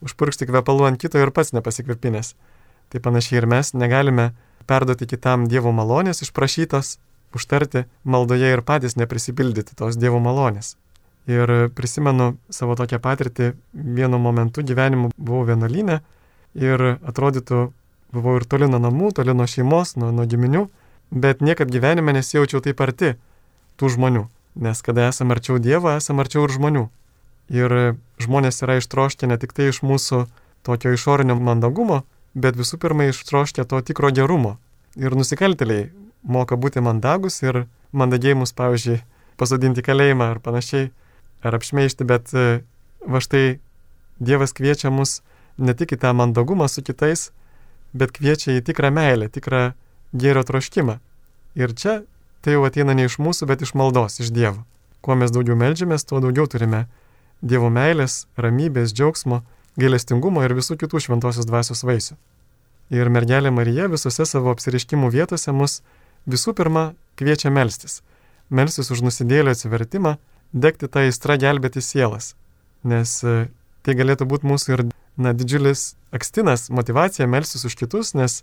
užpurkšti 0.05 0.47
kvepalų 0.49 0.87
ant 0.91 1.01
kito 1.03 1.19
ir 1.19 1.33
pats 1.35 1.51
nepasikvepinės. 1.57 2.37
Tai 2.91 3.03
panašiai 3.03 3.41
ir 3.41 3.47
mes 3.51 3.73
negalime 3.75 4.31
perduoti 4.71 5.09
kitam 5.11 5.49
Dievo 5.51 5.73
malonės 5.75 6.23
išprašytos, 6.27 6.99
užtarti 7.35 7.85
maldoje 8.05 8.53
ir 8.55 8.63
patys 8.67 8.97
neprisipildyti 8.99 9.77
tos 9.79 9.99
Dievo 9.99 10.23
malonės. 10.23 10.77
Ir 11.31 11.71
prisimenu 11.77 12.33
savo 12.51 12.75
tokią 12.79 12.99
patirtį, 13.03 13.53
vienu 13.75 14.19
momentu 14.19 14.65
gyvenimu 14.67 15.11
buvau 15.19 15.45
vienuolynė 15.51 16.01
ir 16.59 16.87
atrodytų, 16.97 17.69
buvau 18.15 18.37
ir 18.41 18.47
toli 18.49 18.69
nuo 18.71 18.81
namų, 18.83 19.13
toli 19.17 19.35
nuo 19.37 19.47
šeimos, 19.51 19.97
nuo, 20.01 20.11
nuo 20.15 20.27
giminių, 20.27 20.67
bet 21.11 21.43
niekad 21.45 21.71
gyvenime 21.71 22.15
nesijaučiau 22.17 22.63
taip 22.65 22.81
arti 22.85 23.15
tų 23.81 23.93
žmonių, 23.97 24.27
nes 24.67 24.83
kada 24.87 25.09
esame 25.11 25.37
arčiau 25.37 25.59
Dievo, 25.63 25.93
esame 25.97 26.25
arčiau 26.25 26.47
ir 26.47 26.55
žmonių. 26.55 26.87
Ir 27.51 27.75
žmonės 28.23 28.63
yra 28.63 28.79
ištroškę 28.79 29.27
ne 29.27 29.39
tik 29.41 29.55
tai 29.57 29.71
iš 29.73 29.83
mūsų 29.83 30.27
tokio 30.67 30.93
išorinio 30.95 31.35
mandagumo, 31.41 32.05
bet 32.35 32.59
visų 32.59 32.79
pirma 32.79 33.09
ištroškę 33.11 33.65
to 33.67 33.81
tikro 33.83 34.13
gerumo. 34.15 34.59
Ir 34.99 35.15
nusikaltėliai 35.19 35.91
moka 36.23 36.57
būti 36.57 36.83
mandagus 36.85 37.41
ir 37.43 37.65
mandagiai 37.93 38.37
mus, 38.39 38.53
pavyzdžiui, 38.55 39.01
pasodinti 39.41 39.83
kalėjimą 39.83 40.31
ar 40.35 40.41
panašiai, 40.45 40.91
ar 41.43 41.57
apšmeišti, 41.57 42.07
bet 42.07 42.35
e, 42.35 42.63
va 43.07 43.23
štai 43.25 43.59
Dievas 44.21 44.53
kviečia 44.53 44.91
mus 44.93 45.23
ne 45.57 45.73
tik 45.73 45.95
į 45.97 46.01
tą 46.03 46.11
mandagumą 46.13 46.67
su 46.69 46.85
kitais, 46.85 47.31
bet 47.93 48.13
kviečia 48.17 48.57
į 48.59 48.65
tikrą 48.67 48.91
meilę, 48.95 49.29
tikrą 49.33 49.71
gėrio 50.13 50.43
troškimą. 50.47 50.99
Ir 51.59 51.75
čia 51.75 52.01
tai 52.41 52.57
jau 52.57 52.65
ateina 52.67 52.95
ne 52.97 53.07
iš 53.09 53.19
mūsų, 53.23 53.49
bet 53.51 53.63
iš 53.65 53.75
maldos, 53.79 54.21
iš 54.23 54.33
Dievo. 54.35 54.65
Kuo 55.05 55.17
mes 55.17 55.33
daugiau 55.33 55.57
melžiamės, 55.59 56.05
tuo 56.09 56.21
daugiau 56.23 56.47
turime 56.51 56.87
Dievo 57.41 57.71
meilės, 57.73 58.27
ramybės, 58.37 58.93
džiaugsmo, 58.93 59.43
gailestingumo 59.81 60.45
ir 60.45 60.55
visų 60.57 60.77
kitų 60.81 61.01
šventosios 61.07 61.49
dvasios 61.49 61.85
vaisių. 61.87 62.19
Ir 62.91 63.09
mergelė 63.13 63.53
Marija 63.55 63.87
visose 63.89 64.27
savo 64.27 64.51
apsiriškimų 64.53 65.13
vietose 65.15 65.53
mus 65.55 65.81
visų 66.27 66.55
pirma 66.59 66.91
kviečia 67.17 67.53
melstis. 67.55 68.01
Melstis 68.51 68.91
už 68.91 69.05
nusidėlio 69.07 69.55
atsivertimą, 69.55 70.17
degti 70.53 70.89
tą 70.91 71.07
įstrą 71.09 71.39
gelbėti 71.39 71.83
sielas. 71.85 72.35
Nes 72.83 73.21
e, 73.23 73.47
tai 73.87 73.95
galėtų 73.95 74.27
būti 74.27 74.49
mūsų 74.51 74.75
ir 74.75 74.85
na, 75.21 75.35
didžiulis 75.37 75.95
akstinas, 76.17 76.69
motivacija 76.73 77.29
melstis 77.31 77.67
už 77.69 77.77
kitus, 77.79 78.15
nes 78.19 78.41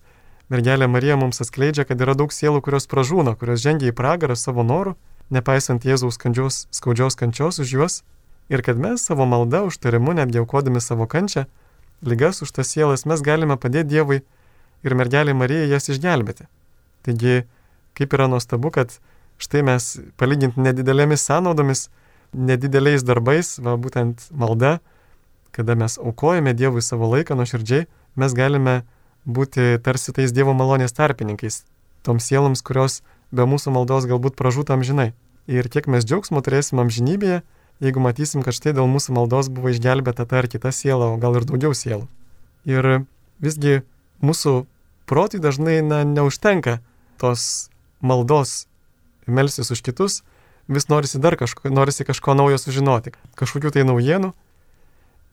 mergelė 0.54 0.88
Marija 0.88 1.18
mums 1.20 1.42
atskleidžia, 1.44 1.88
kad 1.90 2.02
yra 2.04 2.16
daug 2.18 2.32
sielų, 2.34 2.62
kurios 2.66 2.88
pražūna, 2.92 3.36
kurios 3.40 3.64
žengia 3.66 3.92
į 3.92 3.98
pragarą 3.98 4.38
savo 4.38 4.64
norų, 4.68 4.96
nepaisant 5.34 5.84
Jėzaus 5.88 6.22
kandžios, 6.22 6.68
skaudžios 6.72 7.20
kančios 7.20 7.60
už 7.60 7.74
juos, 7.74 8.00
ir 8.54 8.64
kad 8.64 8.80
mes 8.80 9.04
savo 9.04 9.28
maldą 9.28 9.66
užtarimu, 9.68 10.16
netgi 10.22 10.40
aukodami 10.46 10.80
savo 10.80 11.10
kančią, 11.10 11.48
lygas 12.06 12.46
už 12.46 12.56
tas 12.56 12.72
sielas, 12.72 13.04
mes 13.10 13.26
galime 13.26 13.58
padėti 13.60 13.98
Dievui 13.98 14.24
ir 14.86 14.96
mergelė 14.96 15.36
Marija 15.36 15.68
jas 15.74 15.90
išgelbėti. 15.92 16.48
Taigi 17.04 17.44
Kaip 17.98 18.14
yra 18.14 18.28
nuostabu, 18.30 18.70
kad 18.70 18.94
štai 19.42 19.64
mes 19.66 19.86
palyginti 20.22 20.62
nedidelėmis 20.62 21.24
sąnaudomis, 21.26 21.88
nedideliais 22.38 23.02
darbais, 23.06 23.56
va 23.64 23.74
būtent 23.82 24.28
malda, 24.30 24.78
kada 25.58 25.76
mes 25.76 25.98
aukojame 25.98 26.54
Dievui 26.54 26.86
savo 26.86 27.10
laiką 27.10 27.36
nuoširdžiai, 27.40 27.88
mes 28.16 28.38
galime 28.38 28.84
būti 29.26 29.82
tarsi 29.84 30.14
tais 30.14 30.32
Dievo 30.32 30.54
malonės 30.54 30.94
tarpininkais, 30.94 31.64
toms 32.06 32.30
sieloms, 32.30 32.62
kurios 32.62 33.02
be 33.34 33.48
mūsų 33.50 33.74
maldos 33.74 34.06
galbūt 34.08 34.38
pražūtam 34.40 34.86
žinai. 34.86 35.12
Ir 35.50 35.68
kiek 35.72 35.88
mes 35.90 36.06
džiaugsmo 36.06 36.44
turėsim 36.46 36.80
amžinybėje, 36.84 37.42
jeigu 37.84 38.04
matysim, 38.04 38.44
kad 38.46 38.56
štai 38.56 38.76
dėl 38.78 38.88
mūsų 38.92 39.18
maldos 39.18 39.50
buvo 39.50 39.74
išgelbėta 39.74 40.28
ta 40.30 40.42
ar 40.44 40.48
kita 40.52 40.72
siela, 40.76 41.12
o 41.14 41.20
gal 41.22 41.40
ir 41.40 41.48
daugiau 41.48 41.74
sielų. 41.76 42.08
Ir 42.68 43.08
visgi 43.44 43.82
mūsų 44.22 44.66
protui 45.08 45.40
dažnai 45.44 45.80
na, 45.82 46.04
neužtenka 46.04 46.80
tos 47.18 47.70
maldos 48.02 48.68
melsis 49.28 49.72
už 49.72 49.82
kitus, 49.82 50.22
vis 50.68 50.90
norisi 50.92 51.20
dar 51.20 51.38
kažko, 51.40 51.72
norisi 51.72 52.06
kažko 52.08 52.36
naujo 52.36 52.60
sužinoti, 52.60 53.16
kažkokių 53.40 53.72
tai 53.76 53.88
naujienų. 53.88 54.34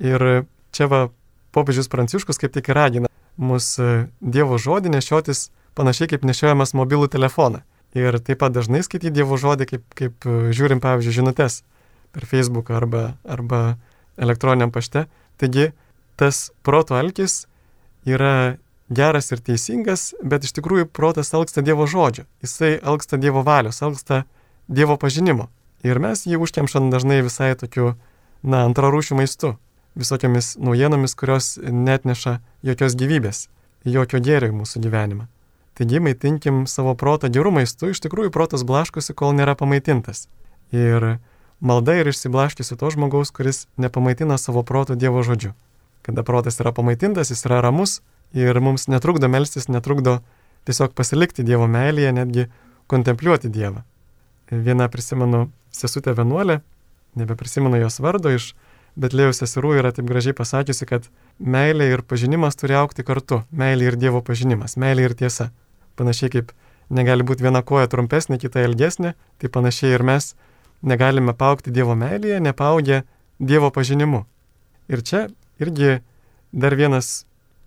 Ir 0.03 0.47
čia 0.75 0.89
va, 0.91 1.09
popiežius 1.55 1.91
Pranciškus 1.93 2.41
kaip 2.41 2.55
tik 2.55 2.71
ragina 2.75 3.11
mus 3.37 3.75
e, 3.79 4.07
Dievo 4.21 4.59
žodį 4.59 4.95
nešiotis 4.95 5.49
panašiai 5.79 6.11
kaip 6.15 6.27
nešiojamas 6.27 6.75
mobilų 6.75 7.11
telefoną. 7.13 7.63
Ir 7.95 8.19
taip 8.19 8.41
pat 8.43 8.55
dažnai 8.55 8.83
skaityti 8.83 9.15
Dievo 9.15 9.39
žodį, 9.39 9.69
kaip, 9.71 9.85
kaip 9.99 10.27
e, 10.27 10.51
žiūrim, 10.55 10.83
pavyzdžiui, 10.83 11.19
žinutės 11.21 11.63
per 12.15 12.27
Facebook 12.31 12.71
arba, 12.75 13.15
arba 13.23 13.77
elektroniniam 14.19 14.75
pašte. 14.75 15.07
Taigi 15.39 15.73
tas 16.19 16.51
proto 16.63 16.99
alkis 16.99 17.45
yra 18.07 18.57
geras 18.95 19.33
ir 19.33 19.43
teisingas, 19.43 20.13
bet 20.23 20.45
iš 20.47 20.55
tikrųjų 20.59 20.89
protas 20.93 21.33
alksta 21.35 21.65
Dievo 21.65 21.87
žodžio, 21.91 22.27
jisai 22.45 22.77
alksta 22.83 23.19
Dievo 23.19 23.43
valios, 23.47 23.83
alksta 23.83 24.25
Dievo 24.69 24.99
pažinimo. 25.01 25.49
Ir 25.85 25.99
mes 26.01 26.25
jį 26.29 26.39
užkemšam 26.41 26.91
dažnai 26.93 27.21
visai 27.25 27.53
tokiu, 27.61 27.95
na, 28.43 28.65
antrarūšių 28.69 29.19
maistu, 29.19 29.55
visokiamis 29.99 30.57
naujienomis, 30.59 31.15
kurios 31.15 31.55
net 31.63 32.05
neša 32.05 32.39
jokios 32.67 32.97
gyvybės, 32.99 33.47
jokio 33.85 34.21
gėrio 34.21 34.51
į 34.51 34.59
mūsų 34.63 34.83
gyvenimą. 34.85 35.29
Taigi 35.75 36.01
maitinkim 36.03 36.65
savo 36.71 36.95
protą 36.95 37.31
gerų 37.35 37.51
maistų, 37.57 37.91
iš 37.91 38.03
tikrųjų 38.05 38.31
protas 38.35 38.63
blaškosi, 38.67 39.15
kol 39.15 39.35
nėra 39.35 39.57
pamaitintas. 39.59 40.29
Ir 40.75 41.19
malda 41.59 41.97
ir 41.99 42.11
išsiblaškiusi 42.11 42.79
to 42.79 42.91
žmogaus, 42.95 43.33
kuris 43.35 43.67
nepamaitina 43.77 44.39
savo 44.39 44.63
proto 44.63 44.95
Dievo 44.95 45.23
žodžiu. 45.27 45.55
Kada 46.07 46.23
protas 46.23 46.61
yra 46.63 46.71
pamaitintas, 46.77 47.33
jis 47.33 47.47
yra 47.49 47.63
ramus, 47.65 48.03
ir 48.35 48.61
mums 48.61 48.87
netrukdo 48.91 49.31
melstis, 49.31 49.67
netrukdo 49.71 50.21
tiesiog 50.69 50.95
pasilikti 50.95 51.47
Dievo 51.47 51.67
meilėje, 51.71 52.13
netgi 52.15 52.47
kontempliuoti 52.91 53.51
Dievą. 53.51 53.83
Viena 54.51 54.89
prisimenu 54.89 55.49
sesutę 55.73 56.15
vienuolę, 56.15 56.61
nebeprisimenu 57.19 57.81
jos 57.83 58.01
vardo 58.01 58.31
iš 58.35 58.53
Betlėjus 58.95 59.41
seserų 59.43 59.75
yra 59.81 59.91
taip 59.95 60.07
gražiai 60.07 60.37
pasakiusi, 60.39 60.87
kad 60.87 61.09
meilė 61.39 61.89
ir 61.91 62.03
pažinimas 62.07 62.55
turi 62.59 62.77
aukti 62.79 63.03
kartu. 63.07 63.43
Meilė 63.51 63.91
ir 63.91 63.97
Dievo 63.99 64.23
pažinimas, 64.23 64.77
meilė 64.79 65.09
ir 65.09 65.17
tiesa. 65.19 65.51
Panašiai 65.99 66.31
kaip 66.31 66.53
negali 66.95 67.27
būti 67.27 67.43
viena 67.43 67.65
koja 67.67 67.91
trumpesnė, 67.91 68.39
kita 68.39 68.63
ilgesnė, 68.69 69.15
tai 69.39 69.51
panašiai 69.51 69.97
ir 69.97 70.07
mes 70.07 70.35
negalime 70.83 71.35
paukti 71.35 71.75
Dievo 71.75 71.97
meilėje, 71.99 72.39
nepaugę 72.45 73.03
Dievo 73.41 73.73
pažinimu. 73.75 74.25
Ir 74.89 75.03
čia 75.03 75.27
irgi 75.59 75.99
dar 76.53 76.77
vienas 76.79 77.25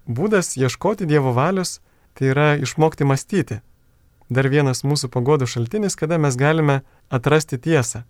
būdas 0.07 0.55
ieškoti 0.55 1.09
Dievo 1.09 1.35
valios 1.35 1.81
tai 2.17 2.31
yra 2.33 2.55
išmokti 2.57 3.05
mąstyti. 3.05 3.59
Dar 4.29 4.49
vienas 4.49 4.81
mūsų 4.83 5.11
pagodų 5.13 5.47
šaltinis, 5.47 5.95
kada 5.95 6.17
mes 6.19 6.35
galime 6.35 6.81
atrasti 7.13 7.59
tiesą. 7.61 8.03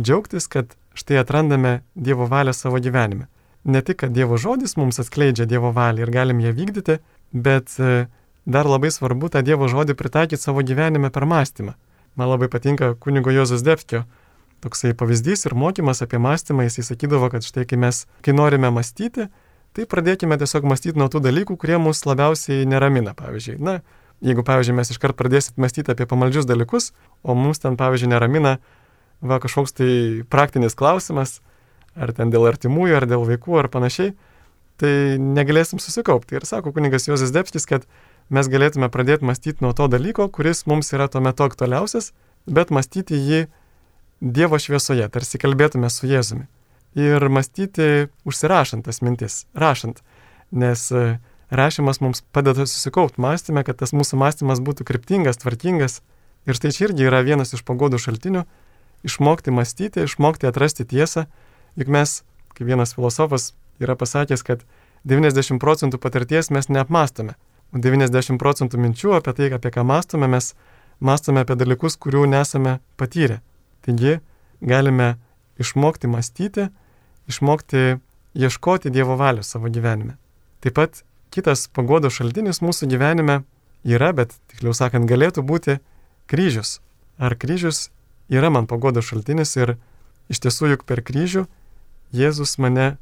Džiaugtis, 0.00 0.46
kad 0.46 0.74
štai 0.94 1.20
atrandame 1.22 1.82
Dievo 1.94 2.26
valią 2.26 2.52
savo 2.52 2.80
gyvenime. 2.82 3.26
Ne 3.64 3.82
tik, 3.82 3.96
kad 4.02 4.12
Dievo 4.12 4.36
žodis 4.36 4.76
mums 4.76 4.98
atskleidžia 4.98 5.46
Dievo 5.46 5.70
valią 5.72 6.02
ir 6.02 6.10
galim 6.10 6.40
ją 6.40 6.52
vykdyti, 6.52 6.98
bet 7.32 7.78
e, 7.78 8.06
dar 8.44 8.66
labai 8.66 8.90
svarbu 8.90 9.30
tą 9.30 9.42
Dievo 9.46 9.68
žodį 9.70 9.94
pritaikyti 9.94 10.42
savo 10.42 10.66
gyvenime 10.66 11.10
per 11.14 11.26
mąstymą. 11.26 11.74
Man 12.14 12.28
labai 12.28 12.48
patinka 12.50 12.94
kunigo 12.94 13.30
Jozas 13.30 13.62
Depkio 13.62 14.04
toksai 14.64 14.94
pavyzdys 14.98 15.46
ir 15.46 15.54
mokymas 15.54 16.02
apie 16.02 16.18
mąstymą. 16.18 16.66
Jis 16.66 16.88
sakydavo, 16.90 17.30
kad 17.30 17.46
štai 17.46 17.66
kai 17.68 17.78
mes, 17.78 18.04
kai 18.24 18.34
norime 18.34 18.70
mąstyti, 18.74 19.28
tai 19.74 19.86
pradėkime 19.90 20.38
tiesiog 20.40 20.66
mąstyti 20.70 20.98
nuo 20.98 21.10
tų 21.12 21.22
dalykų, 21.24 21.56
kurie 21.60 21.78
mus 21.78 22.04
labiausiai 22.06 22.66
neramina. 22.66 23.14
Pavyzdžiui, 23.18 23.58
na, 23.62 23.80
jeigu, 24.24 24.44
pavyzdžiui, 24.46 24.76
mes 24.78 24.94
iškart 24.94 25.18
pradėsit 25.18 25.58
mąstyti 25.60 25.92
apie 25.94 26.06
pamaldžius 26.10 26.48
dalykus, 26.50 26.92
o 27.22 27.36
mums 27.38 27.62
ten, 27.62 27.78
pavyzdžiui, 27.80 28.12
neramina 28.14 28.58
va 29.22 29.38
kažkoks 29.42 29.76
tai 29.76 29.90
praktinis 30.30 30.74
klausimas, 30.78 31.40
ar 31.94 32.12
ten 32.16 32.32
dėl 32.34 32.48
artimųjų, 32.50 32.96
ar 32.98 33.06
dėl 33.10 33.26
vaikų, 33.28 33.58
ar 33.60 33.70
panašiai, 33.70 34.14
tai 34.80 35.20
negalėsim 35.20 35.78
susikaupti. 35.78 36.38
Ir 36.38 36.48
sako 36.48 36.72
kunigas 36.74 37.06
Jozas 37.06 37.30
Debskis, 37.34 37.68
kad 37.70 37.86
mes 38.34 38.48
galėtume 38.50 38.90
pradėti 38.90 39.26
mąstyti 39.28 39.62
nuo 39.62 39.74
to 39.76 39.86
dalyko, 39.92 40.26
kuris 40.32 40.64
mums 40.66 40.90
yra 40.96 41.06
tuo 41.12 41.22
metu 41.22 41.46
aktualiausias, 41.46 42.12
bet 42.46 42.74
mąstyti 42.74 43.20
jį 43.20 43.44
Dievo 44.24 44.56
šviesoje, 44.56 45.04
tarsi 45.12 45.36
kalbėtume 45.42 45.90
su 45.92 46.06
Jėzumi 46.08 46.46
ir 46.94 47.28
mąstyti 47.28 48.08
užsirašant 48.24 48.86
tas 48.86 49.02
mintis, 49.02 49.44
rašant, 49.54 50.00
nes 50.54 50.86
e, 50.94 51.18
rašymas 51.50 52.00
mums 52.00 52.22
padeda 52.32 52.66
susikaupti 52.66 53.20
mąstymę, 53.22 53.64
kad 53.66 53.78
tas 53.82 53.92
mūsų 53.92 54.18
mąstymas 54.22 54.62
būtų 54.64 54.86
kryptingas, 54.86 55.40
tvarkingas. 55.42 56.00
Ir 56.46 56.56
štai 56.56 56.70
čia 56.76 56.88
irgi 56.88 57.08
yra 57.08 57.22
vienas 57.26 57.54
iš 57.56 57.64
pagodų 57.66 57.98
šaltinių- 57.98 58.44
išmokti 59.04 59.52
mąstyti, 59.54 60.04
išmokti 60.08 60.48
atrasti 60.48 60.86
tiesą, 60.88 61.26
juk 61.76 61.88
mes, 61.88 62.22
kaip 62.56 62.68
vienas 62.68 62.94
filosofas 62.96 63.52
yra 63.82 63.96
pasakęs, 63.98 64.44
kad 64.46 64.64
90 65.04 65.60
procentų 65.60 66.00
patirties 66.00 66.50
mes 66.54 66.70
neapmastome, 66.72 67.36
o 67.74 67.78
90 67.78 68.38
procentų 68.40 68.80
minčių 68.80 69.16
apie 69.18 69.34
tai, 69.36 69.50
apie 69.52 69.72
ką 69.74 69.84
mastome, 69.84 70.28
mes 70.30 70.54
mastome 71.00 71.44
apie 71.44 71.56
dalykus, 71.60 71.98
kurių 72.00 72.24
nesame 72.30 72.78
patyrę. 72.96 73.40
Taigi 73.84 74.18
galime 74.64 75.16
išmokti 75.60 76.08
mąstyti, 76.08 76.68
išmokti 77.28 77.98
ieškoti 78.34 78.90
Dievo 78.90 79.16
valios 79.20 79.50
savo 79.52 79.68
gyvenime. 79.68 80.16
Taip 80.64 80.78
pat 80.78 81.02
kitas 81.34 81.66
pagodo 81.68 82.10
šaltinis 82.10 82.62
mūsų 82.64 82.88
gyvenime 82.90 83.42
yra, 83.84 84.12
bet 84.16 84.32
tiksliau 84.50 84.72
sakant, 84.74 85.10
galėtų 85.10 85.44
būti 85.44 85.78
kryžius. 86.30 86.80
ar 87.18 87.36
kryžius 87.38 87.90
yra 88.32 88.50
man 88.50 88.68
pagodos 88.70 89.10
šaltinis 89.10 89.56
ir 89.56 89.76
iš 90.32 90.40
tiesų 90.44 90.74
juk 90.74 90.84
per 90.88 91.02
kryžių 91.04 91.46
Jėzus 92.14 92.58
mane 92.62 92.94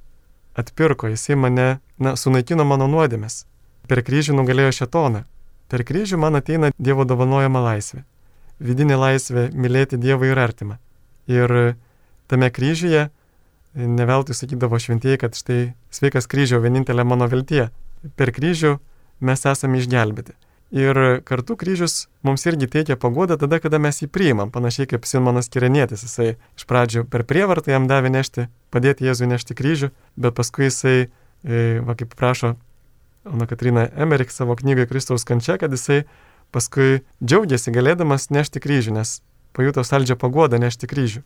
atpirko, 0.57 1.11
jisai 1.13 1.37
mane, 1.37 1.67
na, 2.01 2.15
sunaikino 2.17 2.65
mano 2.65 2.87
nuodėmės. 2.89 3.43
Per 3.89 4.01
kryžių 4.05 4.37
nugalėjo 4.39 4.73
šetoną. 4.79 5.25
Per 5.69 5.85
kryžių 5.85 6.19
man 6.21 6.39
ateina 6.39 6.71
Dievo 6.79 7.05
dovanojama 7.09 7.61
laisvė. 7.67 8.05
Vidinė 8.63 8.97
laisvė 9.01 9.51
mylėti 9.53 9.99
Dievą 10.01 10.31
ir 10.31 10.41
artimą. 10.41 10.79
Ir 11.29 11.77
tame 12.31 12.49
kryžiuje 12.49 13.11
neveltui 13.75 14.37
sakydavo 14.37 14.81
šventieji, 14.81 15.21
kad 15.21 15.37
štai 15.37 15.73
sveikas 15.93 16.29
kryžiau 16.29 16.61
vienintelė 16.65 17.05
mano 17.09 17.29
viltie. 17.29 17.71
Per 18.17 18.33
kryžių 18.33 18.79
mes 19.21 19.45
esame 19.49 19.81
išgelbėti. 19.81 20.37
Ir 20.73 21.21
kartu 21.29 21.53
kryžius 21.61 22.07
mums 22.25 22.47
irgi 22.49 22.65
teikia 22.73 22.97
pagodą 22.97 23.37
tada, 23.37 23.59
kada 23.61 23.77
mes 23.83 23.99
jį 24.01 24.09
priimam, 24.09 24.49
panašiai 24.49 24.89
kaip 24.89 25.05
Simonas 25.05 25.53
Kirenėtis. 25.53 26.07
Jisai 26.07 26.31
iš 26.57 26.65
pradžių 26.65 27.05
per 27.13 27.27
prievartą 27.29 27.75
jam 27.75 27.85
davė 27.91 28.09
nešti, 28.15 28.47
padėti 28.73 29.05
Jėzui 29.05 29.29
nešti 29.29 29.57
kryžių, 29.59 29.91
bet 30.17 30.39
paskui 30.39 30.71
jisai, 30.71 31.11
e, 31.45 31.83
va 31.85 31.97
kaip 31.99 32.17
prašo 32.17 32.55
Ona 33.29 33.47
Katrina 33.47 33.87
Emerik 33.97 34.33
savo 34.33 34.57
knygoje 34.57 34.89
Kristaus 34.91 35.25
kančia, 35.29 35.59
kad 35.61 35.71
jisai 35.71 36.03
paskui 36.51 37.03
džiaugiasi 37.23 37.71
galėdamas 37.71 38.31
nešti 38.33 38.59
kryžių, 38.65 38.97
nes 38.97 39.21
pajuto 39.53 39.85
saldžią 39.85 40.17
pagodą 40.19 40.59
nešti 40.59 40.89
kryžių. 40.91 41.23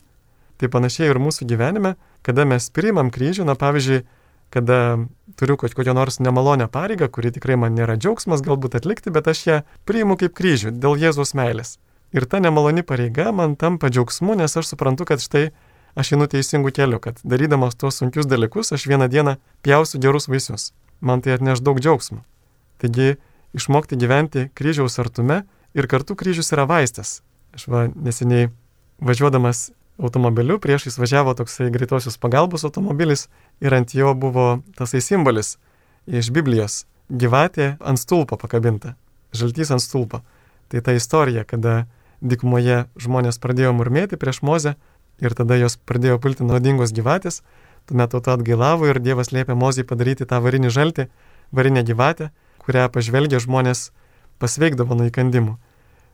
Tai 0.59 0.69
panašiai 0.73 1.09
ir 1.09 1.21
mūsų 1.21 1.47
gyvenime, 1.49 1.95
kada 2.21 2.45
mes 2.45 2.69
priimam 2.73 3.09
kryžių, 3.13 3.47
na 3.47 3.55
pavyzdžiui, 3.57 4.03
kada 4.49 5.07
turiu 5.37 5.57
kokią 5.57 5.93
nors 5.93 6.19
nemalonę 6.19 6.67
pareigą, 6.67 7.09
kuri 7.09 7.31
tikrai 7.35 7.57
man 7.57 7.75
nėra 7.75 7.97
džiaugsmas 7.99 8.41
galbūt 8.45 8.79
atlikti, 8.79 9.13
bet 9.13 9.27
aš 9.27 9.43
ją 9.47 9.57
priimu 9.85 10.17
kaip 10.17 10.33
kryžių 10.37 10.73
dėl 10.73 10.97
Jėzaus 10.97 11.35
meilės. 11.37 11.77
Ir 12.15 12.25
ta 12.25 12.39
nemaloni 12.39 12.83
pareiga 12.87 13.31
man 13.35 13.55
tampa 13.59 13.91
džiaugsmu, 13.91 14.37
nes 14.39 14.57
aš 14.57 14.71
suprantu, 14.71 15.05
kad 15.05 15.21
štai 15.21 15.49
aš 15.97 16.13
einu 16.15 16.29
teisingų 16.31 16.71
kelių, 16.77 17.01
kad 17.03 17.19
darydamas 17.27 17.75
tuos 17.75 17.99
sunkius 17.99 18.29
dalykus 18.29 18.71
aš 18.71 18.87
vieną 18.87 19.09
dieną 19.11 19.35
pjausiu 19.65 19.99
gerus 19.99 20.29
vaisius. 20.31 20.71
Man 21.01 21.21
tai 21.21 21.35
atneš 21.35 21.61
daug 21.61 21.81
džiaugsmo. 21.81 22.23
Taigi 22.81 23.17
išmokti 23.57 23.97
gyventi 23.99 24.47
kryžiaus 24.57 24.97
artume 25.03 25.43
ir 25.77 25.89
kartu 25.91 26.15
kryžius 26.15 26.53
yra 26.55 26.65
vaistas. 26.69 27.21
Aš 27.53 27.67
va 27.67 27.87
neseniai 27.93 28.49
važiuodamas 29.01 29.71
automobiliu, 29.97 30.59
priešais 30.59 30.97
važiavo 30.97 31.33
toksai 31.33 31.71
greitosios 31.73 32.17
pagalbos 32.17 32.63
automobilis 32.63 33.27
ir 33.61 33.73
ant 33.73 33.93
jo 33.93 34.13
buvo 34.13 34.61
tasai 34.77 35.01
simbolis 35.01 35.57
iš 36.07 36.31
Biblijos- 36.31 36.85
gyvatė 37.21 37.77
ant 37.79 37.99
stulpo 37.99 38.37
pakabinta, 38.37 38.95
žaltys 39.33 39.71
ant 39.71 39.81
stulpo. 39.81 40.21
Tai 40.69 40.81
ta 40.81 40.91
istorija, 40.91 41.43
kada 41.43 41.87
dikumoje 42.21 42.85
žmonės 42.97 43.39
pradėjo 43.39 43.73
murmėti 43.73 44.17
prieš 44.17 44.41
Mozę 44.41 44.75
ir 45.19 45.33
tada 45.33 45.55
jos 45.57 45.77
pradėjo 45.77 46.19
pulti 46.21 46.43
nuodingos 46.43 46.93
gyvatės, 46.93 47.41
tuomet 47.87 48.11
tauta 48.11 48.33
atgailavo 48.33 48.87
ir 48.89 48.99
Dievas 48.99 49.31
liepė 49.31 49.55
Mozijai 49.55 49.87
padaryti 49.87 50.25
tą 50.25 50.41
varinį 50.41 50.69
žaltį, 50.69 51.07
varinę 51.51 51.83
gyvatę, 51.83 52.29
kurią 52.59 52.89
pažvelgę 52.91 53.39
žmonės 53.39 53.91
pasveikdavo 54.39 54.95
nuo 54.95 55.07
įkandimų. 55.09 55.57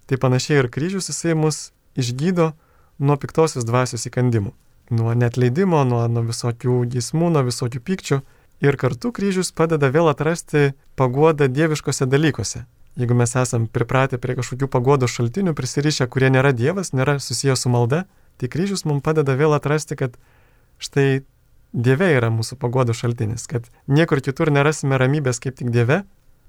Tai 0.08 0.18
panašiai 0.18 0.62
ir 0.62 0.70
kryžius 0.70 1.10
jisai 1.10 1.34
mus 1.34 1.72
išgydo 1.96 2.54
nuo 3.00 3.18
piktosios 3.18 3.66
dvasios 3.66 4.06
įkandimų, 4.10 4.54
nuo 4.94 5.16
netleidimo, 5.18 5.84
nuo, 5.88 6.06
nuo 6.08 6.24
visokių 6.28 6.84
gismų, 6.94 7.32
nuo 7.34 7.44
visokių 7.50 7.82
pykčių. 7.82 8.22
Ir 8.64 8.78
kartu 8.80 9.12
kryžius 9.12 9.52
padeda 9.52 9.90
vėl 9.92 10.08
atrasti 10.08 10.72
paguodą 10.96 11.50
dieviškose 11.52 12.08
dalykuose. 12.08 12.64
Jeigu 12.96 13.16
mes 13.18 13.34
esam 13.36 13.66
pripratę 13.68 14.20
prie 14.22 14.38
kažkokių 14.38 14.70
paguodos 14.72 15.12
šaltinių, 15.12 15.56
prisirišę, 15.58 16.06
kurie 16.14 16.30
nėra 16.30 16.54
Dievas, 16.54 16.94
nėra 16.94 17.18
susijęs 17.20 17.66
su 17.66 17.72
malda, 17.74 18.04
tai 18.38 18.50
kryžius 18.54 18.86
mums 18.86 19.04
padeda 19.04 19.34
vėl 19.36 19.56
atrasti, 19.58 19.98
kad 19.98 20.16
štai 20.78 21.24
Dieve 21.74 22.12
yra 22.14 22.30
mūsų 22.30 22.60
paguodos 22.62 23.00
šaltinis, 23.02 23.48
kad 23.50 23.66
niekur 23.90 24.22
kitur 24.22 24.52
nerasime 24.54 25.00
ramybės 25.02 25.42
kaip 25.42 25.58
tik 25.58 25.74
Dieve 25.74 26.04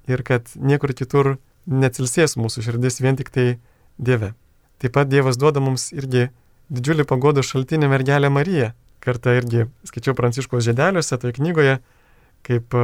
ir 0.05 0.23
kad 0.23 0.53
niekur 0.61 0.93
kitur 0.93 1.39
neatsilsės 1.65 2.37
mūsų 2.37 2.67
širdis 2.69 3.01
vien 3.01 3.17
tik 3.17 3.33
tai 3.33 3.47
Dieve. 3.97 4.35
Taip 4.85 4.93
pat 4.93 5.09
Dievas 5.09 5.39
duoda 5.41 5.63
mums 5.65 5.87
irgi 5.97 6.27
didžiulį 6.69 7.07
pagodą 7.09 7.41
šaltinį 7.41 7.89
mergelę 7.89 8.29
Mariją. 8.29 8.67
Kartą 9.01 9.33
irgi 9.33 9.63
skaičiau 9.89 10.13
Pranciškos 10.19 10.61
žedeliuose, 10.67 11.17
toje 11.23 11.33
knygoje, 11.39 11.79
kaip 12.45 12.75
e, 12.77 12.83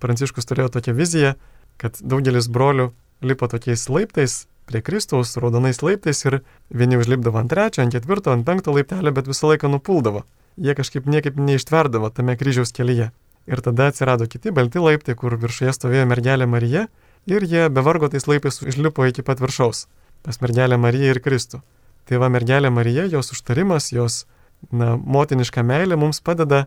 Pranciškus 0.00 0.48
turėjo 0.48 0.70
tokią 0.72 0.94
viziją, 0.96 1.34
kad 1.76 1.98
daugelis 2.00 2.48
brolių 2.48 2.86
lipo 3.28 3.48
tokiais 3.52 3.84
laiptais 3.92 4.38
prie 4.64 4.80
Kristaus, 4.80 5.34
raudonais 5.36 5.82
laiptais 5.84 6.24
ir 6.24 6.38
vieni 6.72 6.96
užlipdavo 6.96 7.42
ant 7.42 7.52
trečio, 7.52 7.84
ant 7.84 7.92
ketvirto, 7.92 8.32
ant 8.32 8.46
penkto 8.48 8.72
laiptelio, 8.72 9.12
bet 9.12 9.28
visą 9.28 9.50
laiką 9.50 9.68
nupuldavo. 9.74 10.22
Jie 10.56 10.72
kažkaip 10.78 11.04
niekaip 11.04 11.36
neištverdavo 11.36 12.08
tame 12.08 12.38
kryžiaus 12.40 12.72
kelyje. 12.72 13.10
Ir 13.44 13.60
tada 13.60 13.90
atsirado 13.92 14.30
kiti 14.32 14.48
balti 14.48 14.80
laiptai, 14.80 15.12
kur 15.12 15.36
viršuje 15.36 15.76
stovėjo 15.76 16.08
mergelė 16.08 16.48
Marija 16.48 16.86
ir 17.28 17.44
jie 17.44 17.68
be 17.68 17.84
vargo 17.84 18.08
tais 18.08 18.24
laiptais 18.32 18.62
išlipo 18.64 19.04
iki 19.12 19.20
pat 19.28 19.44
viršaus 19.44 19.84
pas 20.24 20.40
mergelę 20.40 20.78
Mariją 20.80 21.12
ir 21.14 21.20
Kristų. 21.24 21.60
Tai 22.08 22.20
va 22.20 22.30
mergelė 22.32 22.70
Marija, 22.72 23.06
jos 23.08 23.32
užtarimas, 23.32 23.90
jos 23.92 24.24
na, 24.72 24.94
motiniška 24.96 25.64
meilė 25.64 25.96
mums 26.00 26.20
padeda 26.24 26.64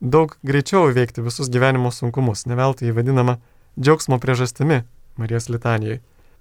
daug 0.00 0.36
greičiau 0.44 0.90
įveikti 0.92 1.24
visus 1.24 1.50
gyvenimo 1.52 1.92
sunkumus, 1.92 2.46
neveltui 2.48 2.88
jį 2.88 2.96
vadinama 2.96 3.38
džiaugsmo 3.78 4.18
priežastimi 4.22 4.82
Marijos 5.20 5.48
litanijoje. 5.52 6.00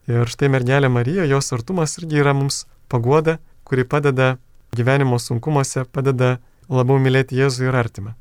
Ir 0.10 0.32
štai 0.32 0.50
mergelė 0.50 0.90
Marija, 0.90 1.28
jos 1.30 1.52
artumas 1.54 1.98
irgi 2.00 2.24
yra 2.24 2.34
mums 2.34 2.66
pagoda, 2.90 3.38
kuri 3.64 3.86
padeda 3.86 4.38
gyvenimo 4.76 5.20
sunkumuose, 5.20 5.86
padeda 5.86 6.40
labiau 6.72 7.00
mylėti 7.04 7.38
Jėzų 7.38 7.68
ir 7.68 7.78
artimą. 7.78 8.16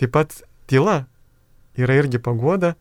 Taip 0.00 0.14
pat 0.14 0.38
tyla 0.70 1.04
yra 1.76 1.98
irgi 2.00 2.22
pagoda, 2.22 2.74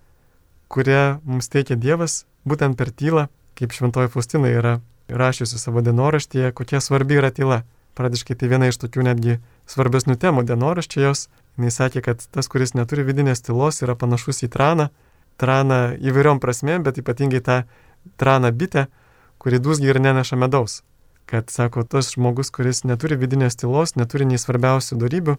kurią 0.69 1.19
mums 1.25 1.49
teikia 1.51 1.75
Dievas, 1.75 2.23
būtent 2.47 2.77
per 2.77 2.93
tylą 2.93 3.27
kaip 3.59 3.75
šventoji 3.75 4.11
Faustina 4.13 4.49
yra 4.51 4.79
rašiusi 5.09 5.59
savo 5.59 5.81
dienoraštyje, 5.81 6.51
kokia 6.51 6.81
svarbi 6.81 7.19
yra 7.19 7.31
tyla. 7.35 7.63
Pradiškai 7.97 8.37
tai 8.39 8.47
viena 8.47 8.69
iš 8.69 8.77
tokių 8.79 9.03
netgi 9.09 9.39
svarbesnių 9.67 10.15
temų 10.21 10.45
dienoraščiai 10.47 11.03
jos. 11.03 11.27
Jis 11.59 11.79
sakė, 11.81 12.03
kad 12.05 12.23
tas, 12.31 12.47
kuris 12.47 12.75
neturi 12.77 13.03
vidinės 13.03 13.43
tylos, 13.43 13.81
yra 13.83 13.97
panašus 13.99 14.45
į 14.45 14.51
traną. 14.53 14.89
Traną 15.41 15.97
įvairiom 15.99 16.39
prasmėm, 16.39 16.85
bet 16.85 17.01
ypatingai 17.01 17.41
tą 17.43 17.57
traną 18.21 18.51
bitę, 18.55 18.87
kuri 19.39 19.59
dūsgi 19.59 19.91
ir 19.91 19.99
neneša 19.99 20.39
medaus. 20.39 20.81
Kad, 21.29 21.51
sako, 21.51 21.83
tas 21.83 22.13
žmogus, 22.15 22.51
kuris 22.55 22.85
neturi 22.87 23.17
vidinės 23.19 23.59
tylos, 23.59 23.95
neturi 23.99 24.27
nei 24.29 24.39
svarbiausių 24.41 24.97
darybių, 25.03 25.35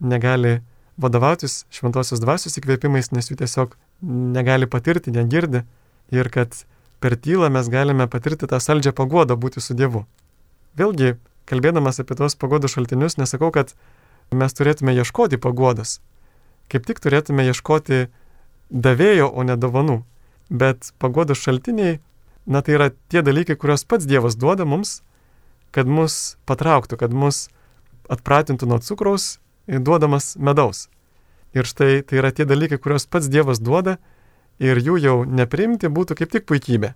negali 0.00 0.58
vadovautis 1.00 1.64
šventosios 1.72 2.20
dvasios 2.20 2.58
įkvėpimais, 2.58 3.12
nes 3.14 3.30
jų 3.30 3.38
tiesiog 3.40 3.76
negali 4.02 4.68
patirti, 4.68 5.14
negirdi. 5.14 5.62
Ir 6.14 6.28
kad 6.30 6.54
per 7.00 7.16
tylą 7.16 7.50
mes 7.52 7.68
galime 7.68 8.06
patirti 8.08 8.48
tą 8.50 8.60
saldžią 8.62 8.92
paguodą 8.96 9.36
būti 9.36 9.60
su 9.60 9.76
Dievu. 9.76 10.04
Vėlgi, 10.76 11.16
kalbėdamas 11.48 12.00
apie 12.02 12.16
tos 12.18 12.36
pagodų 12.36 12.70
šaltinius, 12.72 13.16
nesakau, 13.20 13.52
kad 13.52 13.72
mes 14.32 14.56
turėtume 14.56 14.94
ieškoti 14.96 15.38
paguodos. 15.40 16.00
Kaip 16.72 16.86
tik 16.88 17.00
turėtume 17.00 17.46
ieškoti 17.46 18.06
davėjo, 18.70 19.30
o 19.30 19.46
ne 19.46 19.56
dovanų. 19.56 20.02
Bet 20.50 20.92
pagodos 21.02 21.42
šaltiniai, 21.42 22.00
na 22.46 22.62
tai 22.62 22.78
yra 22.78 22.90
tie 23.10 23.22
dalykai, 23.22 23.56
kuriuos 23.58 23.86
pats 23.86 24.06
Dievas 24.06 24.36
duoda 24.38 24.66
mums, 24.66 25.00
kad 25.74 25.86
mus 25.86 26.36
patrauktų, 26.46 26.98
kad 26.98 27.14
mus 27.14 27.46
atpratintų 28.10 28.68
nuo 28.70 28.78
cukraus, 28.82 29.38
duodamas 29.66 30.36
medaus. 30.38 30.86
Ir 31.56 31.66
štai 31.66 32.02
tai 32.06 32.20
yra 32.20 32.30
tie 32.34 32.46
dalykai, 32.46 32.78
kuriuos 32.78 33.06
pats 33.10 33.30
Dievas 33.32 33.62
duoda, 33.62 33.96
ir 34.58 34.80
jų 34.80 34.96
jau 35.02 35.16
neprimti 35.24 35.90
būtų 35.92 36.16
kaip 36.20 36.32
tik 36.32 36.46
puikybė. 36.48 36.94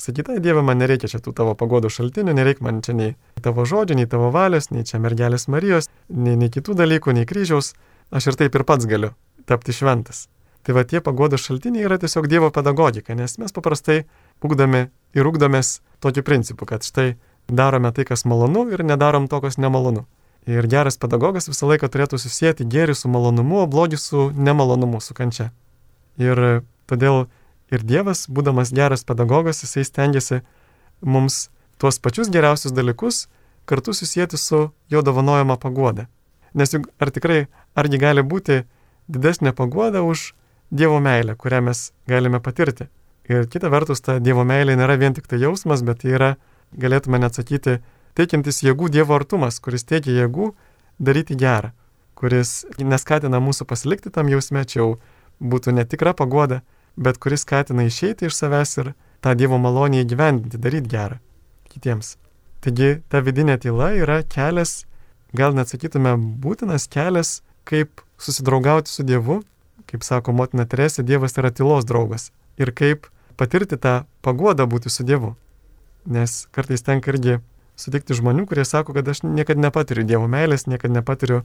Sakytai, 0.00 0.38
Dieve, 0.40 0.62
man 0.64 0.80
nereikia 0.80 1.10
čia 1.12 1.18
tų 1.20 1.34
tavo 1.36 1.52
pagodų 1.58 1.90
šaltinių, 1.92 2.32
nereikia 2.32 2.64
man 2.64 2.80
čia 2.80 2.94
nei 2.96 3.16
tavo 3.44 3.66
žodžių, 3.68 3.98
nei 3.98 4.08
tavo 4.08 4.30
valios, 4.32 4.70
nei 4.72 4.86
čia 4.88 4.96
mergelės 4.96 5.44
Marijos, 5.52 5.90
nei, 6.08 6.38
nei 6.40 6.48
kitų 6.48 6.72
dalykų, 6.78 7.12
nei 7.18 7.28
kryžiaus, 7.28 7.74
aš 8.08 8.30
ir 8.32 8.38
taip 8.40 8.56
ir 8.56 8.64
pats 8.64 8.88
galiu 8.88 9.12
tapti 9.44 9.74
šventas. 9.76 10.28
Tai 10.64 10.76
va 10.76 10.84
tie 10.88 11.00
pagodų 11.04 11.36
šaltiniai 11.40 11.84
yra 11.84 11.98
tiesiog 12.00 12.28
Dievo 12.32 12.48
pedagogika, 12.52 13.12
nes 13.16 13.36
mes 13.40 13.52
paprastai 13.52 14.04
ugdami 14.44 14.86
ir 15.16 15.28
ugdomės 15.28 15.80
tokiu 16.00 16.24
principu, 16.24 16.68
kad 16.68 16.84
štai 16.84 17.14
darome 17.48 17.92
tai, 17.92 18.04
kas 18.08 18.24
malonu 18.24 18.66
ir 18.72 18.84
nedarom 18.84 19.28
to, 19.28 19.40
kas 19.44 19.60
nemalonu. 19.60 20.06
Ir 20.48 20.64
geras 20.68 20.96
pedagogas 21.00 21.48
visą 21.50 21.68
laiką 21.68 21.88
turėtų 21.92 22.20
susijęti 22.20 22.64
gėrį 22.64 22.96
su 22.96 23.08
malonumu, 23.12 23.60
o 23.60 23.68
blogį 23.68 24.00
su 24.00 24.28
nemalonumu, 24.32 25.00
su 25.04 25.16
kančia. 25.16 25.50
Ir 26.20 26.62
Todėl 26.90 27.26
ir 27.70 27.84
Dievas, 27.86 28.26
būdamas 28.26 28.74
geras 28.74 29.06
pedagogas, 29.06 29.62
jisai 29.62 29.86
stengiasi 29.86 30.40
mums 31.00 31.48
tuos 31.78 32.00
pačius 32.02 32.30
geriausius 32.34 32.74
dalykus 32.74 33.28
kartu 33.70 33.94
susijęti 33.94 34.36
su 34.36 34.70
jo 34.90 35.02
dovanojama 35.06 35.56
paguoda. 35.56 36.08
Nes 36.54 36.74
juk 36.74 36.88
ar 36.98 37.12
tikrai, 37.14 37.46
argi 37.78 38.00
gali 38.02 38.22
būti 38.26 38.64
didesnė 39.08 39.54
paguoda 39.54 40.02
už 40.02 40.32
Dievo 40.70 41.00
meilę, 41.02 41.34
kurią 41.34 41.58
mes 41.66 41.78
galime 42.06 42.38
patirti. 42.38 42.84
Ir 43.26 43.46
kita 43.50 43.70
vertus, 43.70 43.98
ta 44.06 44.18
Dievo 44.22 44.44
meilė 44.46 44.76
nėra 44.78 44.94
vien 44.98 45.14
tik 45.14 45.26
tai 45.26 45.40
jausmas, 45.42 45.82
bet 45.82 46.02
tai 46.02 46.12
yra 46.14 46.28
galėtume 46.78 47.18
net 47.18 47.34
sakyti, 47.34 47.80
teikiantis 48.14 48.62
jėgų 48.62 48.90
Dievo 48.94 49.16
artumas, 49.18 49.58
kuris 49.58 49.82
teikia 49.86 50.14
jėgų 50.14 50.52
daryti 51.02 51.34
gerą, 51.38 51.72
kuris 52.14 52.64
neskatina 52.78 53.40
mūsų 53.42 53.66
pasilikti 53.66 54.14
tam 54.14 54.30
jausme, 54.30 54.62
čia 54.62 54.82
jau 54.82 54.90
būtų 55.42 55.74
netikra 55.74 56.14
pagoda, 56.14 56.60
bet 57.00 57.18
kuris 57.18 57.46
skatina 57.46 57.86
išeiti 57.88 58.28
iš 58.28 58.36
savęs 58.36 58.76
ir 58.82 58.92
tą 59.24 59.34
Dievo 59.36 59.58
malonę 59.58 60.04
įgyvendinti, 60.04 60.60
daryti 60.60 60.92
gerą 60.92 61.20
kitiems. 61.72 62.16
Taigi 62.60 63.00
ta 63.08 63.22
vidinė 63.24 63.56
tyla 63.60 63.94
yra 63.96 64.20
kelias, 64.28 64.84
gal 65.32 65.54
net 65.56 65.72
sakytume, 65.72 66.12
būtinas 66.44 66.88
kelias, 66.92 67.40
kaip 67.64 68.02
susidraugauti 68.20 68.92
su 68.92 69.04
Dievu, 69.06 69.40
kaip 69.88 70.04
sako 70.04 70.34
motina 70.36 70.66
Teresė, 70.68 71.04
Dievas 71.06 71.38
yra 71.40 71.50
tylos 71.54 71.86
draugas. 71.88 72.30
Ir 72.60 72.74
kaip 72.76 73.08
patirti 73.40 73.78
tą 73.80 74.02
paguodą 74.24 74.66
būti 74.68 74.92
su 74.92 75.06
Dievu. 75.08 75.34
Nes 76.04 76.44
kartais 76.52 76.84
tenka 76.84 77.12
irgi 77.12 77.38
sutikti 77.80 78.16
žmonių, 78.16 78.44
kurie 78.48 78.66
sako, 78.68 78.92
kad 78.96 79.08
aš 79.08 79.24
niekada 79.24 79.64
nepatiriu 79.64 80.04
Dievo 80.04 80.28
meilės, 80.28 80.66
niekada 80.68 81.00
nepatiriu 81.00 81.42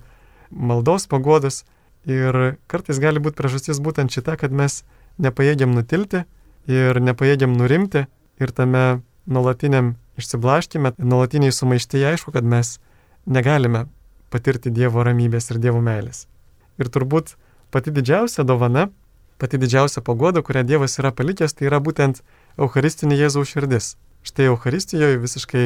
maldos 0.51 1.07
paguodos. 1.07 1.63
Ir 2.05 2.57
kartais 2.69 2.99
gali 3.01 3.23
būti 3.23 3.39
priežastis 3.39 3.79
būtent 3.81 4.13
šita, 4.13 4.35
kad 4.37 4.53
mes 4.53 4.83
nepajėgiam 5.21 5.73
nutilti 5.75 6.23
ir 6.71 6.99
nepajėgiam 7.01 7.53
nurimti 7.57 8.05
ir 8.41 8.51
tame 8.51 9.01
nuolatiniam 9.25 9.95
išsiblaškime, 10.19 10.95
nuolatiniai 10.97 11.53
sumaištėje 11.53 12.13
aišku, 12.13 12.33
kad 12.35 12.45
mes 12.47 12.77
negalime 13.25 13.85
patirti 14.31 14.71
Dievo 14.71 15.03
ramybės 15.03 15.49
ir 15.51 15.59
Dievo 15.63 15.81
meilės. 15.83 16.25
Ir 16.79 16.91
turbūt 16.91 17.35
pati 17.71 17.91
didžiausia 17.95 18.45
dovana, 18.47 18.89
pati 19.39 19.59
didžiausia 19.59 20.03
pagoda, 20.05 20.43
kurią 20.45 20.65
Dievas 20.67 20.99
yra 20.99 21.11
palikęs, 21.15 21.55
tai 21.55 21.69
yra 21.69 21.81
būtent 21.83 22.21
Eucharistinė 22.59 23.17
Jėzaus 23.19 23.51
širdis. 23.51 23.95
Štai 24.25 24.49
Eucharistijoje 24.49 25.19
visiškai 25.21 25.65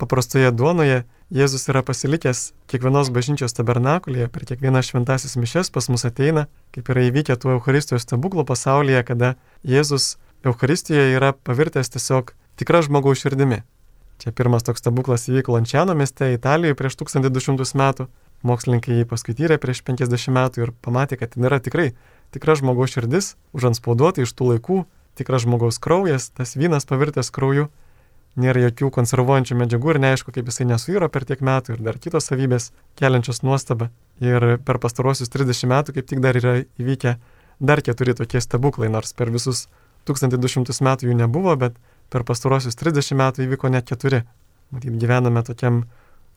paprastoje 0.00 0.50
duonoje 0.56 1.04
Jėzus 1.30 1.68
yra 1.70 1.84
pasilikęs 1.86 2.38
kiekvienos 2.66 3.12
bažnyčios 3.14 3.52
tabernakulėje, 3.54 4.26
per 4.34 4.42
kiekvieną 4.48 4.80
šventasis 4.82 5.36
mišes 5.38 5.68
pas 5.70 5.86
mus 5.86 6.02
ateina, 6.08 6.48
kaip 6.74 6.88
yra 6.90 7.04
įvykę 7.06 7.36
tuo 7.38 7.52
Eucharistijos 7.54 8.02
stebuklų 8.02 8.42
pasaulyje, 8.48 9.04
kada 9.06 9.36
Jėzus 9.62 10.16
Eucharistijoje 10.42 11.12
yra 11.14 11.30
pavirtęs 11.30 11.92
tiesiog 11.94 12.32
tikra 12.58 12.80
žmogaus 12.82 13.22
širdimi. 13.22 13.60
Čia 14.18 14.34
pirmas 14.34 14.66
toks 14.66 14.82
stebuklas 14.82 15.28
įvyko 15.30 15.54
Lančiano 15.54 15.94
mieste 15.94 16.32
Italijoje 16.34 16.74
prieš 16.74 16.98
1200 17.04 17.78
metų. 17.78 18.08
Mokslininkai 18.42 18.98
jį 18.98 19.06
paskui 19.06 19.36
tyrė 19.38 19.60
prieš 19.62 19.84
50 19.86 20.34
metų 20.34 20.64
ir 20.64 20.72
pamatė, 20.82 21.20
kad 21.20 21.36
ten 21.36 21.46
yra 21.46 21.60
tikrai 21.62 21.92
tikra 22.34 22.58
žmogaus 22.58 22.90
širdis, 22.96 23.36
užanspauduota 23.54 24.26
iš 24.26 24.34
tų 24.34 24.56
laikų, 24.56 24.80
tikras 25.14 25.46
žmogaus 25.46 25.78
kraujas, 25.78 26.32
tas 26.34 26.56
vynas 26.58 26.90
pavirtęs 26.90 27.30
krauju, 27.30 27.68
nėra 28.38 28.62
jokių 28.68 28.90
konservuojančių 28.94 29.56
medžiagų 29.58 29.94
ir 29.94 30.00
neaišku, 30.04 30.32
kaip 30.34 30.48
jisai 30.50 30.66
nesuiro 30.70 31.08
per 31.10 31.26
tiek 31.26 31.42
metų 31.42 31.74
ir 31.74 31.84
dar 31.86 31.98
kitos 31.98 32.30
savybės 32.30 32.70
keliančios 33.00 33.42
nuostabą. 33.42 33.90
Ir 34.20 34.58
per 34.64 34.78
pastarosius 34.78 35.32
30 35.32 35.70
metų 35.70 35.96
kaip 35.96 36.08
tik 36.10 36.20
dar 36.22 36.36
yra 36.38 36.60
įvykę 36.78 37.16
dar 37.60 37.82
keturi 37.82 38.14
tokie 38.14 38.40
stebuklai, 38.40 38.90
nors 38.92 39.12
per 39.16 39.32
visus 39.32 39.66
1200 40.08 40.84
metų 40.84 41.10
jų 41.10 41.16
nebuvo, 41.16 41.56
bet 41.56 41.76
per 42.10 42.24
pastarosius 42.28 42.78
30 42.78 43.18
metų 43.20 43.46
įvyko 43.46 43.70
net 43.72 43.88
keturi. 43.88 44.22
Matyt, 44.70 44.94
gyvename 45.02 45.42
tokiam 45.42 45.84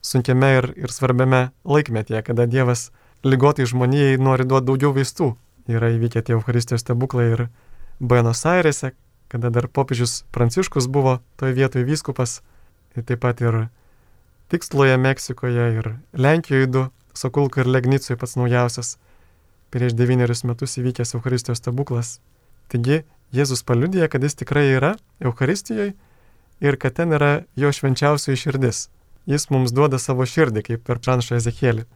sunkiame 0.04 0.50
ir, 0.58 0.70
ir 0.76 0.92
svarbiame 0.92 1.48
laikmetyje, 1.64 2.22
kada 2.26 2.48
Dievas 2.50 2.90
lygotai 3.24 3.66
žmonijai 3.70 4.18
nori 4.20 4.46
duoti 4.48 4.68
daugiau 4.68 4.92
vaistų. 4.96 5.34
Yra 5.70 5.94
įvykę 5.94 6.20
tie 6.20 6.34
Euharistijos 6.36 6.82
stebuklai 6.84 7.30
ir 7.32 7.46
Buenos 8.00 8.42
Airese, 8.44 8.92
kada 9.34 9.50
dar 9.50 9.66
popiežius 9.66 10.22
Pranciškus 10.30 10.86
buvo 10.86 11.16
toje 11.36 11.56
vietoje 11.58 11.82
vyskupas, 11.82 12.38
ir 12.94 13.02
taip 13.02 13.24
pat 13.24 13.40
ir 13.42 13.64
Tikstloje 14.52 14.94
Meksikoje 14.94 15.64
ir 15.80 15.88
Lenkijoje 16.14 16.68
du, 16.70 16.84
Sokulko 17.18 17.64
ir 17.64 17.66
Legnicoje 17.66 18.14
pats 18.20 18.36
naujausias, 18.38 18.92
prieš 19.74 19.96
devynerius 19.98 20.44
metus 20.46 20.78
įvykęs 20.78 21.16
Euharistijos 21.18 21.58
stebuklas. 21.58 22.20
Taigi 22.70 23.02
Jėzus 23.34 23.66
paliudija, 23.66 24.06
kad 24.06 24.22
jis 24.22 24.38
tikrai 24.38 24.68
yra 24.76 24.92
Euharistijoje 25.18 25.96
ir 26.62 26.78
kad 26.78 26.94
ten 26.94 27.18
yra 27.18 27.32
jo 27.58 27.74
švenčiausioji 27.74 28.38
širdis. 28.38 28.86
Jis 29.26 29.50
mums 29.50 29.74
duoda 29.74 29.98
savo 29.98 30.22
širdį, 30.22 30.62
kaip 30.62 30.86
per 30.86 31.02
pranašą 31.02 31.40
Ezekėlį. 31.42 31.88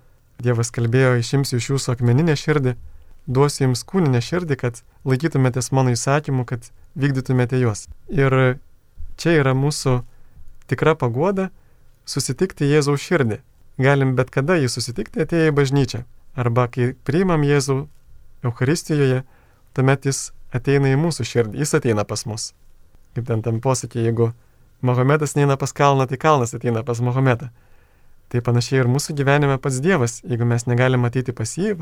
Dievas 0.43 0.75
kalbėjo, 0.75 1.15
išimsiu 1.23 1.63
iš 1.63 1.71
jūsų 1.77 1.95
akmeninę 1.95 2.35
širdį, 2.35 2.75
duosiu 3.29 3.67
jums 3.67 3.85
kūninę 3.87 4.21
širdį, 4.25 4.57
kad 4.59 4.81
laikytumėtės 5.09 5.71
mano 5.77 5.93
įsakymų, 5.95 6.47
kad 6.49 6.71
vykdytumėte 6.99 7.61
juos. 7.61 7.87
Ir 8.09 8.59
čia 9.21 9.37
yra 9.39 9.55
mūsų 9.55 10.01
tikra 10.71 10.97
pagoda 10.99 11.51
susitikti 12.09 12.69
Jėzaus 12.69 13.05
širdį. 13.05 13.43
Galim 13.79 14.17
bet 14.19 14.33
kada 14.35 14.57
jį 14.59 14.73
susitikti 14.73 15.23
atėję 15.23 15.53
į 15.53 15.55
bažnyčią. 15.55 16.03
Arba 16.39 16.67
kai 16.73 16.95
priimam 17.07 17.45
Jėzų 17.47 17.85
Euharistijoje, 18.47 19.23
tuomet 19.77 20.09
jis 20.09 20.31
ateina 20.55 20.91
į 20.95 20.99
mūsų 20.99 21.27
širdį, 21.29 21.61
jis 21.63 21.77
ateina 21.79 22.05
pas 22.09 22.25
mus. 22.27 22.53
Kaip 23.15 23.29
ten 23.29 23.43
tam 23.45 23.63
posakė, 23.63 24.03
jeigu 24.09 24.33
Mahometas 24.81 25.35
neina 25.35 25.57
pas 25.59 25.73
kalną, 25.75 26.07
tai 26.07 26.19
kalnas 26.23 26.55
ateina 26.55 26.85
pas 26.87 27.01
Mahometą. 27.03 27.51
Tai 28.31 28.43
panašiai 28.47 28.85
ir 28.85 28.91
mūsų 28.91 29.17
gyvenime 29.19 29.57
pats 29.59 29.81
Dievas, 29.83 30.21
jeigu 30.23 30.47
mes 30.47 30.69
negalim 30.71 31.07
ateiti 31.09 31.35
pas 31.35 31.51
jį, 31.59 31.75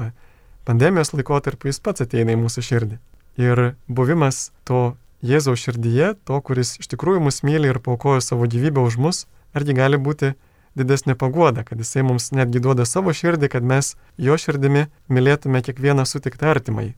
pandemijos 0.66 1.14
laikotarpiu 1.14 1.70
jis 1.70 1.81
pats 1.81 2.05
ateina 2.05 2.35
į 2.35 2.40
mūsų 2.42 2.64
širdį. 2.68 2.98
Ir 3.40 3.62
buvimas 3.88 4.50
to 4.68 4.96
Jėzaus 5.26 5.62
širdyje, 5.64 6.12
to, 6.29 6.37
kuris 6.44 6.76
iš 6.81 6.90
tikrųjų 6.92 7.22
mus 7.24 7.40
myli 7.46 7.70
ir 7.72 7.81
paukojo 7.83 8.20
savo 8.24 8.46
gyvybę 8.50 8.83
už 8.85 8.98
mus, 9.00 9.24
argi 9.57 9.74
gali 9.76 9.96
būti 9.96 10.35
didesnė 10.76 11.16
pagoda, 11.16 11.64
kad 11.64 11.81
jisai 11.81 12.05
mums 12.05 12.29
netgi 12.37 12.61
duoda 12.61 12.85
savo 12.85 13.14
širdį, 13.16 13.48
kad 13.55 13.64
mes 13.64 13.94
jo 14.20 14.37
širdimi 14.37 14.87
mylėtume 15.09 15.62
kiekvieną 15.64 16.05
sutiktą 16.05 16.52
artimai. 16.52 16.92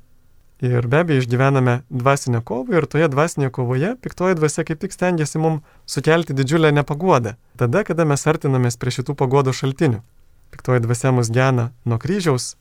Ir 0.59 0.89
be 0.91 1.05
abejo 1.05 1.23
išgyvename 1.23 1.77
dvasinę 1.87 2.41
kovą 2.43 2.81
ir 2.81 2.87
toje 2.91 3.07
dvasinėje 3.13 3.53
kovoje 3.55 3.93
piktoji 4.03 4.35
dvasia 4.41 4.65
kaip 4.67 4.81
tik 4.83 4.95
stengiasi 4.95 5.39
mums 5.39 5.63
sukelti 5.87 6.35
didžiulę 6.35 6.73
nepagodą. 6.75 7.37
Tada, 7.55 7.85
kada 7.87 8.03
mes 8.03 8.27
artinamės 8.27 8.75
prie 8.75 8.91
šitų 8.97 9.15
pagodo 9.15 9.55
šaltinių. 9.55 10.03
Piktoji 10.51 10.83
dvasia 10.83 11.15
mus 11.15 11.31
gena 11.31 11.71
nuo 11.87 12.01
kryžiaus, 12.03 12.57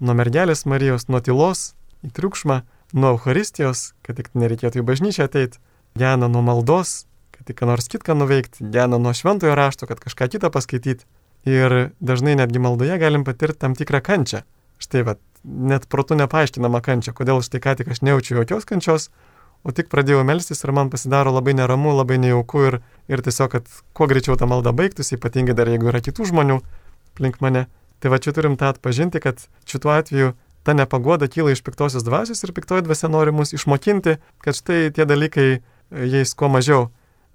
nuo 0.00 0.14
mergelės 0.18 0.64
Marijos, 0.68 1.08
nuo 1.08 1.20
tylos, 1.24 1.72
į 2.06 2.12
triukšmą, 2.16 2.62
nuo 2.94 3.14
Euharistijos, 3.16 3.92
kad 4.06 4.18
tik 4.18 4.30
nereikėtų 4.38 4.82
į 4.82 4.86
bažnyčią 4.88 5.28
ateiti, 5.28 5.60
gena 5.98 6.28
nuo 6.30 6.42
maldos, 6.44 7.06
kad 7.34 7.48
tik 7.48 7.60
ką 7.60 7.70
nors 7.70 7.88
kitką 7.90 8.16
nuveikti, 8.18 8.66
gena 8.74 9.00
nuo 9.00 9.14
šventojo 9.14 9.56
rašto, 9.58 9.88
kad 9.90 10.00
kažką 10.02 10.30
kitą 10.34 10.52
paskaityti. 10.54 11.06
Ir 11.48 11.92
dažnai 12.02 12.34
netgi 12.36 12.60
maldoje 12.60 12.98
galim 12.98 13.24
patirti 13.24 13.62
tam 13.62 13.76
tikrą 13.78 14.02
kančią. 14.04 14.42
Štai, 14.82 15.04
va, 15.06 15.14
net 15.44 15.86
protų 15.90 16.18
nepaaiškinama 16.18 16.80
kančia, 16.84 17.14
kodėl 17.16 17.42
štai 17.46 17.60
ką 17.62 17.76
tik 17.78 17.92
aš 17.94 18.02
nejaučiu 18.02 18.40
jokios 18.40 18.66
kančios, 18.68 19.08
o 19.62 19.74
tik 19.74 19.88
pradėjau 19.92 20.24
melstis 20.26 20.62
ir 20.64 20.74
man 20.74 20.90
pasidaro 20.90 21.32
labai 21.34 21.54
neramu, 21.58 21.94
labai 21.94 22.18
nejauku 22.22 22.64
ir, 22.68 22.78
ir 23.10 23.22
tiesiog, 23.24 23.54
kad 23.54 23.70
kuo 23.94 24.10
greičiau 24.10 24.36
ta 24.38 24.46
malda 24.50 24.74
baigtųsi, 24.74 25.16
ypatingai 25.18 25.56
dar 25.58 25.70
jeigu 25.70 25.90
yra 25.90 26.02
kitų 26.04 26.28
žmonių 26.30 26.60
aplink 27.14 27.40
mane. 27.42 27.66
Tai 27.98 28.12
va 28.12 28.20
čia 28.22 28.34
turim 28.36 28.54
tą 28.58 28.70
atpažinti, 28.74 29.20
kad 29.22 29.42
šituo 29.66 29.94
atveju 29.94 30.34
ta 30.66 30.74
nepagoda 30.76 31.26
kyla 31.30 31.54
iš 31.54 31.64
piktosios 31.66 32.04
dvasios 32.06 32.44
ir 32.44 32.52
piktoji 32.54 32.86
dvasia 32.86 33.10
nori 33.10 33.32
mus 33.34 33.54
išmokinti, 33.56 34.18
kad 34.44 34.58
štai 34.58 34.92
tie 34.94 35.08
dalykai, 35.08 35.48
jais 35.90 36.34
kuo 36.38 36.50
mažiau 36.52 36.88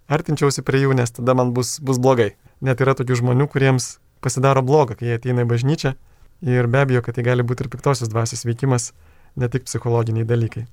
artinčiausi 0.07 0.63
prie 0.63 0.85
jų, 0.85 0.95
nes 0.95 1.11
tada 1.11 1.35
man 1.35 1.51
bus, 1.55 1.79
bus 1.83 1.99
blogai. 1.99 2.33
Net 2.63 2.79
yra 2.83 2.95
tokių 2.95 3.19
žmonių, 3.19 3.49
kuriems 3.51 3.97
pasidaro 4.23 4.63
bloga, 4.63 4.95
kai 4.95 5.09
jie 5.09 5.19
ateina 5.19 5.43
į 5.43 5.51
bažnyčią 5.51 5.95
Ir 6.43 6.67
be 6.67 6.81
abejo, 6.83 6.99
kad 7.01 7.15
tai 7.15 7.23
gali 7.23 7.43
būti 7.47 7.63
ir 7.63 7.69
piktosios 7.71 8.09
dvasios 8.11 8.43
veikimas, 8.43 8.91
ne 9.39 9.47
tik 9.47 9.63
psichologiniai 9.63 10.27
dalykai. 10.27 10.65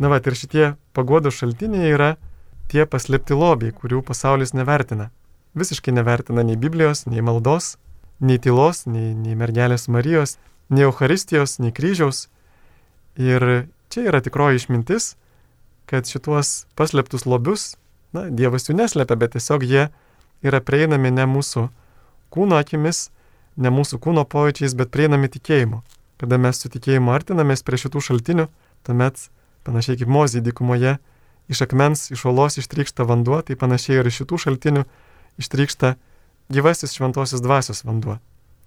Na 0.00 0.08
va, 0.08 0.16
ir 0.16 0.36
šitie 0.38 0.70
pagodo 0.96 1.28
šaltiniai 1.28 1.90
yra 1.92 2.14
tie 2.72 2.86
paslėpti 2.88 3.36
lobiai, 3.36 3.74
kurių 3.76 4.00
pasaulis 4.08 4.54
nevertina. 4.56 5.10
Visiškai 5.52 5.92
nevertina 5.92 6.40
nei 6.48 6.56
Biblijos, 6.56 7.04
nei 7.04 7.20
maldos, 7.20 7.76
nei 8.22 8.38
tylos, 8.38 8.84
nei, 8.86 9.12
nei 9.18 9.34
mergelės 9.38 9.88
Marijos, 9.90 10.38
nei 10.70 10.86
Euharistijos, 10.86 11.58
nei 11.58 11.74
kryžiaus. 11.74 12.28
Ir 13.18 13.66
čia 13.92 14.06
yra 14.08 14.22
tikroji 14.24 14.62
išmintis, 14.62 15.16
kad 15.90 16.08
šituos 16.08 16.64
paslėptus 16.78 17.26
lobius, 17.26 17.74
na, 18.14 18.28
Dievas 18.30 18.68
jų 18.68 18.78
neslepia, 18.78 19.18
bet 19.18 19.34
tiesiog 19.34 19.66
jie 19.66 19.88
yra 20.46 20.60
prieinami 20.64 21.10
ne 21.12 21.26
mūsų 21.28 21.66
kūno 22.32 22.58
akimis, 22.62 23.10
ne 23.60 23.72
mūsų 23.74 23.98
kūno 24.00 24.24
pojūčiais, 24.24 24.76
bet 24.78 24.92
prieinami 24.94 25.28
tikėjimu. 25.32 25.82
Kada 26.22 26.38
mes 26.38 26.62
su 26.62 26.70
tikėjimu 26.72 27.12
artinamės 27.12 27.64
prie 27.66 27.80
šitų 27.82 28.00
šaltinių, 28.06 28.46
tuomet, 28.86 29.26
panašiai 29.66 29.98
kaip 30.00 30.10
mozė 30.10 30.40
dykumoje, 30.44 30.96
iš 31.52 31.64
akmens, 31.66 32.06
iš 32.14 32.24
olos 32.30 32.56
ištrykšta 32.62 33.04
vanduo, 33.08 33.42
tai 33.42 33.58
panašiai 33.58 34.00
ir 34.00 34.08
iš 34.08 34.22
šitų 34.22 34.38
šaltinių 34.46 34.86
ištrykšta 35.42 35.96
gyvasis 36.52 36.94
šventosios 36.96 37.42
dvasios 37.44 37.82
vanduo, 37.86 38.18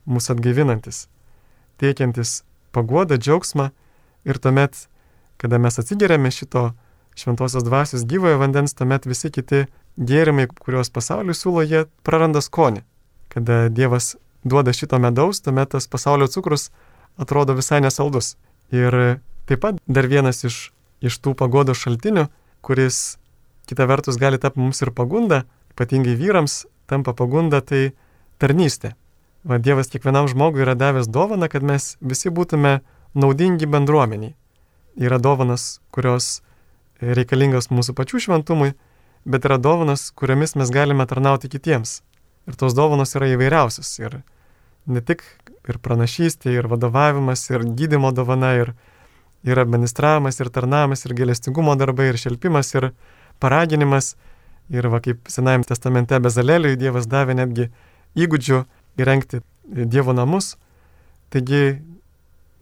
mūsų 0.10 0.36
atgaivinantis, 0.36 1.06
teikiantis 1.82 2.42
paguodą, 2.76 3.20
džiaugsmą 3.22 3.70
ir 4.26 4.42
tuomet, 4.42 4.88
kada 5.42 5.60
mes 5.62 5.80
atsigeriame 5.80 6.32
šito 6.34 6.72
šventosios 7.16 7.64
dvasios 7.64 8.06
gyvojo 8.10 8.40
vandens, 8.42 8.76
tuomet 8.76 9.08
visi 9.08 9.32
kiti 9.32 9.66
gėrimai, 9.96 10.48
kuriuos 10.50 10.92
pasauliu 10.92 11.36
siūlo, 11.36 11.64
jie 11.64 11.86
praranda 12.04 12.42
skonį. 12.44 12.84
Kada 13.32 13.68
Dievas 13.70 14.16
duoda 14.44 14.74
šito 14.76 15.00
medaus, 15.00 15.42
tuomet 15.44 15.72
tas 15.76 15.88
pasaulio 15.88 16.28
cukrus 16.32 16.70
atrodo 17.18 17.56
visai 17.56 17.82
nesaldus. 17.84 18.36
Ir 18.76 19.20
taip 19.48 19.62
pat 19.64 19.80
dar 19.88 20.10
vienas 20.12 20.44
iš, 20.48 20.72
iš 21.00 21.20
tų 21.24 21.36
pagodos 21.40 21.80
šaltinių, 21.84 22.28
kuris 22.66 23.18
kita 23.70 23.88
vertus 23.90 24.20
gali 24.22 24.40
tapti 24.42 24.62
mums 24.62 24.82
ir 24.84 24.92
pagunda, 24.96 25.44
ypatingai 25.74 26.16
vyrams 26.20 26.66
tampa 26.90 27.14
pagunda, 27.14 27.62
tai 27.62 27.94
tarnystė. 28.42 28.96
Va, 29.46 29.60
Dievas 29.62 29.92
kiekvienam 29.94 30.28
žmogui 30.32 30.64
yra 30.66 30.74
davęs 30.74 31.08
dovaną, 31.12 31.50
kad 31.52 31.64
mes 31.64 31.96
visi 32.02 32.32
būtume 32.34 32.80
naudingi 33.14 33.70
bendruomeniai. 33.70 34.34
Yra 34.98 35.20
dovanas, 35.22 35.80
kurios 35.94 36.40
reikalingas 37.02 37.70
mūsų 37.70 37.94
pačių 37.98 38.22
šventumui, 38.26 38.74
bet 39.26 39.46
yra 39.46 39.58
dovanas, 39.62 40.10
kuriomis 40.16 40.56
mes 40.56 40.72
galime 40.74 41.06
tarnauti 41.06 41.52
kitiems. 41.52 42.00
Ir 42.46 42.58
tos 42.58 42.76
dovanos 42.78 43.16
yra 43.18 43.30
įvairiausios. 43.34 43.92
Ir 44.02 44.22
ne 44.86 45.02
tik 45.02 45.24
ir 45.70 45.80
pranašystė, 45.82 46.54
ir 46.54 46.70
vadovavimas, 46.70 47.48
ir 47.50 47.66
gydimo 47.78 48.12
dovana, 48.16 48.54
ir, 48.62 48.74
ir 49.46 49.62
administravimas, 49.62 50.40
ir 50.40 50.52
tarnavimas, 50.54 51.06
ir 51.06 51.16
gėlestingumo 51.18 51.76
darbai, 51.80 52.12
ir 52.12 52.22
šelpimas, 52.22 52.74
ir 52.78 52.92
paraginimas. 53.42 54.16
Ir 54.74 54.88
va 54.90 55.02
kaip 55.04 55.30
Senajame 55.30 55.68
testamente 55.70 56.18
Bezaleliui 56.20 56.80
Dievas 56.80 57.06
davė 57.10 57.36
netgi 57.38 57.70
įgūdžių 58.18 58.64
įrengti 59.02 59.42
Dievo 59.66 60.16
namus. 60.18 60.56
Taigi 61.34 61.82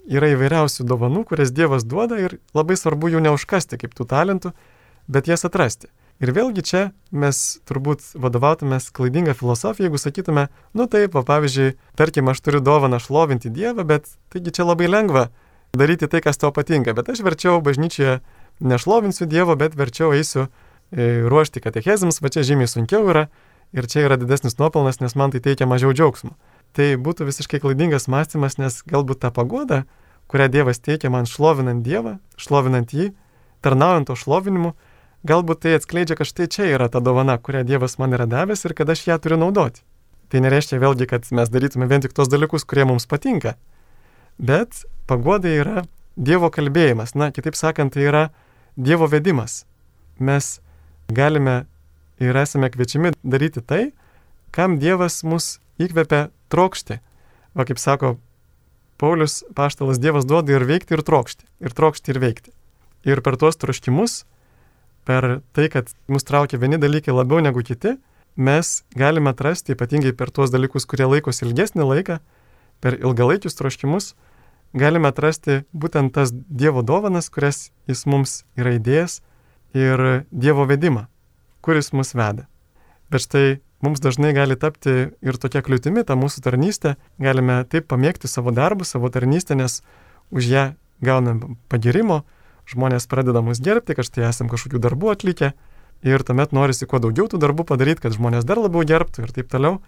yra 0.08 0.34
įvairiausių 0.34 0.86
dovanų, 0.88 1.24
kurias 1.30 1.54
Dievas 1.56 1.86
duoda 1.88 2.20
ir 2.20 2.40
labai 2.56 2.76
svarbu 2.80 3.14
jų 3.14 3.24
neužkasti 3.24 3.80
kaip 3.80 3.96
tų 3.96 4.08
talentų, 4.12 4.54
bet 5.08 5.30
jas 5.32 5.46
atrasti. 5.48 5.92
Ir 6.24 6.32
vėlgi 6.36 6.64
čia 6.64 6.82
mes 7.12 7.40
turbūt 7.68 8.14
vadovautumės 8.16 8.92
klaidingą 8.96 9.34
filosofiją, 9.36 9.90
jeigu 9.90 10.00
sakytume, 10.00 10.46
nu 10.78 10.86
taip, 10.88 11.16
va, 11.18 11.24
pavyzdžiui, 11.28 11.74
tarkim, 12.00 12.30
aš 12.32 12.44
turiu 12.46 12.62
dovaną 12.64 13.00
šlovinti 13.02 13.52
Dievą, 13.52 13.84
bet 13.88 14.08
taigi 14.32 14.54
čia 14.56 14.68
labai 14.68 14.88
lengva 14.92 15.26
daryti 15.76 16.08
tai, 16.08 16.22
kas 16.22 16.38
tau 16.40 16.54
patinka, 16.56 16.94
bet 16.94 17.10
aš 17.10 17.24
verčiau 17.26 17.58
bažnyčioje 17.66 18.22
nešlovinsiu 18.62 19.28
Dievo, 19.28 19.58
bet 19.60 19.76
verčiau 19.76 20.14
eisiu 20.14 20.48
ruošti 20.94 21.64
katechezams, 21.64 22.22
va 22.22 22.30
čia 22.30 22.46
žymiai 22.46 22.70
sunkiau 22.70 23.10
yra 23.10 23.28
ir 23.74 23.88
čia 23.90 24.06
yra 24.06 24.18
didesnis 24.22 24.60
nuopelnas, 24.60 25.02
nes 25.02 25.16
man 25.18 25.34
tai 25.34 25.42
teikia 25.42 25.68
mažiau 25.70 25.94
džiaugsmo. 25.94 26.36
Tai 26.74 26.88
būtų 27.02 27.28
visiškai 27.30 27.62
klaidingas 27.62 28.08
mąstymas, 28.10 28.58
nes 28.62 28.82
galbūt 28.90 29.22
ta 29.26 29.32
pagoda, 29.34 29.84
kurią 30.30 30.50
Dievas 30.54 30.82
teikia 30.82 31.12
man 31.14 31.30
šlovinant 31.30 31.84
Dievą, 31.86 32.18
šlovinant 32.38 32.94
jį, 32.94 33.12
tarnaujant 33.66 34.10
to 34.10 34.18
šlovinimu, 34.18 34.74
galbūt 35.26 35.64
tai 35.66 35.76
atskleidžia, 35.78 36.18
kad 36.20 36.30
štai 36.30 36.48
čia 36.50 36.70
yra 36.74 36.90
ta 36.90 37.02
dovana, 37.04 37.38
kurią 37.38 37.64
Dievas 37.68 37.98
man 38.02 38.14
yra 38.18 38.30
davęs 38.30 38.66
ir 38.66 38.74
kad 38.78 38.90
aš 38.90 39.08
ją 39.08 39.20
turiu 39.22 39.40
naudoti. 39.42 39.86
Tai 40.34 40.42
nereiškia 40.42 40.80
vėlgi, 40.82 41.06
kad 41.10 41.28
mes 41.30 41.50
darytume 41.54 41.86
vien 41.90 42.02
tik 42.02 42.16
tos 42.18 42.30
dalykus, 42.32 42.66
kurie 42.66 42.88
mums 42.90 43.06
patinka. 43.06 43.54
Bet 44.42 44.82
pagoda 45.06 45.50
yra 45.50 45.84
Dievo 46.18 46.50
kalbėjimas. 46.54 47.14
Na, 47.14 47.30
kitaip 47.34 47.58
sakant, 47.58 47.94
tai 47.94 48.08
yra 48.10 48.24
Dievo 48.74 49.06
vedimas. 49.10 49.64
Mes 50.18 50.60
galime 51.14 51.64
ir 52.22 52.38
esame 52.38 52.70
kviečiami 52.74 53.14
daryti 53.24 53.62
tai, 53.62 53.92
kam 54.54 54.78
Dievas 54.82 55.24
mus 55.24 55.58
įkvepia 55.82 56.28
trokšti. 56.54 57.00
Va 57.58 57.66
kaip 57.70 57.82
sako 57.82 58.18
Paulius, 59.02 59.42
paštalas 59.58 60.00
Dievas 60.00 60.28
duoda 60.30 60.54
ir 60.54 60.66
veikti, 60.70 60.96
ir 60.96 61.04
trokšti. 61.06 61.48
Ir 61.66 61.74
trokšti, 61.76 62.14
ir 62.14 62.22
veikti. 62.24 62.54
Ir 63.10 63.20
per 63.26 63.36
tuos 63.42 63.58
troškimus, 63.60 64.24
per 65.04 65.42
tai, 65.52 65.68
kad 65.74 65.90
mus 66.08 66.24
traukia 66.24 66.62
vieni 66.62 66.80
dalykai 66.80 67.16
labiau 67.16 67.42
negu 67.44 67.64
kiti, 67.66 67.98
mes 68.36 68.84
galime 68.96 69.34
atrasti, 69.34 69.76
ypatingai 69.76 70.14
per 70.16 70.32
tuos 70.32 70.54
dalykus, 70.54 70.88
kurie 70.90 71.10
laikosi 71.10 71.44
ilgesnį 71.48 71.90
laiką, 71.90 72.22
per 72.80 72.96
ilgalaikius 73.02 73.60
troškimus, 73.60 74.14
galime 74.74 75.12
atrasti 75.12 75.64
būtent 75.74 76.14
tas 76.16 76.32
Dievo 76.32 76.86
dovanas, 76.86 77.30
kurias 77.30 77.72
Jis 77.90 78.06
mums 78.08 78.44
yra 78.56 78.78
įdėjęs 78.78 79.20
ir 79.74 80.26
Dievo 80.32 80.68
vedimą 80.70 81.08
kuris 81.64 81.94
mus 81.96 82.12
veda. 82.14 82.46
Bet 83.12 83.24
štai 83.24 83.62
mums 83.84 84.04
dažnai 84.04 84.34
gali 84.36 84.58
tapti 84.60 84.94
ir 85.24 85.40
tokia 85.40 85.64
kliūtimi 85.64 86.04
ta 86.08 86.18
mūsų 86.20 86.44
tarnystė, 86.44 86.96
galime 87.24 87.62
taip 87.72 87.88
pamėgti 87.92 88.28
savo 88.28 88.52
darbą, 88.56 88.88
savo 88.88 89.12
tarnystę, 89.14 89.56
nes 89.56 89.80
už 90.36 90.50
ją 90.52 90.64
gaunam 91.04 91.58
pagirimo, 91.72 92.24
žmonės 92.68 93.08
pradeda 93.12 93.44
mus 93.44 93.64
gerbti, 93.64 93.96
kad 93.96 94.08
štai 94.08 94.28
esam 94.28 94.52
kažkokių 94.52 94.82
darbų 94.84 95.14
atlikę 95.16 95.54
ir 96.04 96.26
tuomet 96.28 96.56
norisi 96.56 96.88
kuo 96.90 97.00
daugiau 97.04 97.30
tų 97.32 97.40
darbų 97.44 97.68
padaryti, 97.72 98.04
kad 98.04 98.16
žmonės 98.16 98.48
dar 98.48 98.60
labiau 98.60 98.84
gerbtų 98.88 99.24
ir 99.24 99.32
taip 99.36 99.52
toliau. 99.52 99.80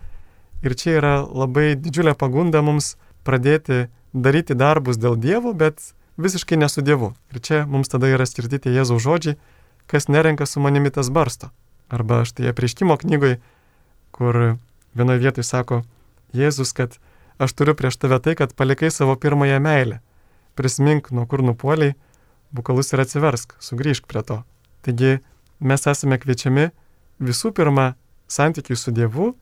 Ir 0.64 0.76
čia 0.80 0.96
yra 1.02 1.16
labai 1.28 1.74
didžiulė 1.76 2.16
pagunda 2.16 2.62
mums 2.64 2.96
pradėti 3.28 3.90
daryti 4.16 4.56
darbus 4.56 5.00
dėl 5.00 5.20
dievų, 5.20 5.52
bet 5.60 5.92
visiškai 6.16 6.60
nesu 6.60 6.84
dievu. 6.84 7.12
Ir 7.36 7.44
čia 7.44 7.66
mums 7.68 7.92
tada 7.92 8.08
yra 8.08 8.28
skirti 8.28 8.62
tie 8.64 8.72
Jėzaus 8.76 9.04
žodžiai, 9.04 9.36
kas 9.88 10.08
nerenka 10.08 10.46
su 10.46 10.60
manimi 10.60 10.92
tas 10.92 11.12
barsto. 11.12 11.50
Arba 11.90 12.24
štai 12.26 12.50
apriškimo 12.50 12.98
knygoj, 12.98 13.38
kur 14.12 14.58
vienoje 14.96 15.22
vietoje 15.22 15.46
sako 15.46 15.84
Jėzus, 16.36 16.74
kad 16.76 16.98
aš 17.38 17.54
turiu 17.54 17.76
prieš 17.76 18.00
tave 18.02 18.20
tai, 18.20 18.36
kad 18.36 18.56
palikai 18.56 18.92
savo 18.92 19.16
pirmąją 19.16 19.60
meilę. 19.60 20.00
Prisimink, 20.56 21.12
nuo 21.12 21.26
kur 21.28 21.44
nupoliai, 21.44 21.96
bukalus 22.52 22.94
ir 22.94 23.04
atsiversk, 23.04 23.56
sugrįžk 23.60 24.08
prie 24.08 24.24
to. 24.24 24.42
Taigi 24.86 25.20
mes 25.60 25.88
esame 25.92 26.18
kviečiami 26.20 26.70
visų 27.20 27.52
pirma 27.56 27.94
santykiui 28.28 28.78
su 28.80 28.92
Dievu, 28.96 29.34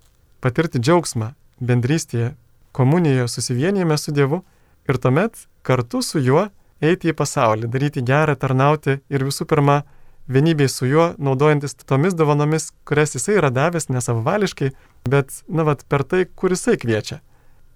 patirti 0.41 0.81
džiaugsmą 0.81 1.33
bendrystėje, 1.63 2.33
komunijoje, 2.73 3.27
susivienijime 3.29 3.97
su 3.97 4.11
Dievu 4.11 4.41
ir 4.89 4.99
tuomet 4.99 5.45
kartu 5.61 6.01
su 6.01 6.19
juo 6.19 6.47
eiti 6.83 7.11
į 7.11 7.17
pasaulį, 7.17 7.69
daryti 7.71 8.03
gerą, 8.03 8.35
tarnauti 8.35 8.97
ir 9.09 9.23
visų 9.23 9.47
pirma 9.47 9.83
vienybėj 10.31 10.69
su 10.71 10.87
juo, 10.87 11.11
naudojantis 11.17 11.75
tomis 11.83 12.15
dovanomis, 12.15 12.71
kurias 12.87 13.15
jisai 13.17 13.37
yra 13.41 13.51
davęs 13.53 13.89
nesavavališkai, 13.91 14.71
bet, 15.09 15.43
na, 15.47 15.65
vat, 15.67 15.83
per 15.89 16.05
tai, 16.07 16.25
kur 16.25 16.55
jisai 16.55 16.77
kviečia. 16.79 17.19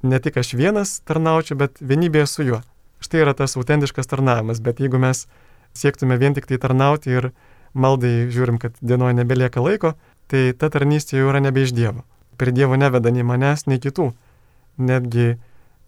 Ne 0.03 0.19
tik 0.23 0.37
aš 0.37 0.53
vienas 0.55 0.99
tarnaučiau, 1.07 1.57
bet 1.59 1.81
vienybėje 1.81 2.27
su 2.29 2.45
juo. 2.47 2.61
Štai 3.03 3.23
yra 3.25 3.33
tas 3.37 3.57
autentiškas 3.57 4.09
tarnavimas, 4.09 4.61
bet 4.63 4.79
jeigu 4.81 5.01
mes 5.01 5.25
siektume 5.77 6.17
vien 6.17 6.37
tik 6.37 6.47
tai 6.49 6.59
tarnauti 6.61 7.13
ir 7.13 7.31
maldai 7.77 8.29
žiūrim, 8.33 8.61
kad 8.61 8.77
dienoje 8.81 9.17
nebelieka 9.17 9.61
laiko, 9.61 9.95
tai 10.31 10.53
ta 10.57 10.69
tarnystė 10.73 11.19
jau 11.19 11.31
yra 11.31 11.41
nebe 11.43 11.65
iš 11.65 11.75
Dievo. 11.75 12.05
Per 12.37 12.51
Dievo 12.53 12.77
neveda 12.77 13.11
nei 13.13 13.25
manęs, 13.25 13.65
nei 13.67 13.81
kitų. 13.81 14.11
Netgi 14.77 15.35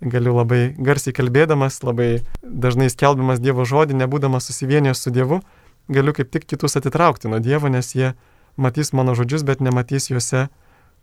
galiu 0.01 0.36
labai 0.38 0.74
garsiai 0.78 1.14
kalbėdamas, 1.16 1.82
labai 1.84 2.22
dažnai 2.41 2.89
skelbiamas 2.91 3.41
Dievo 3.43 3.66
žodį, 3.68 3.97
nebūdamas 3.99 4.47
susivienijęs 4.49 5.01
su 5.03 5.14
Dievu, 5.14 5.41
galiu 5.90 6.14
kaip 6.14 6.32
tik 6.32 6.46
kitus 6.50 6.78
atitraukti 6.80 7.32
nuo 7.32 7.40
Dievo, 7.44 7.70
nes 7.70 7.94
jie 7.96 8.14
matys 8.58 8.94
mano 8.94 9.16
žodžius, 9.18 9.44
bet 9.48 9.64
nematys 9.66 10.10
juose 10.12 10.48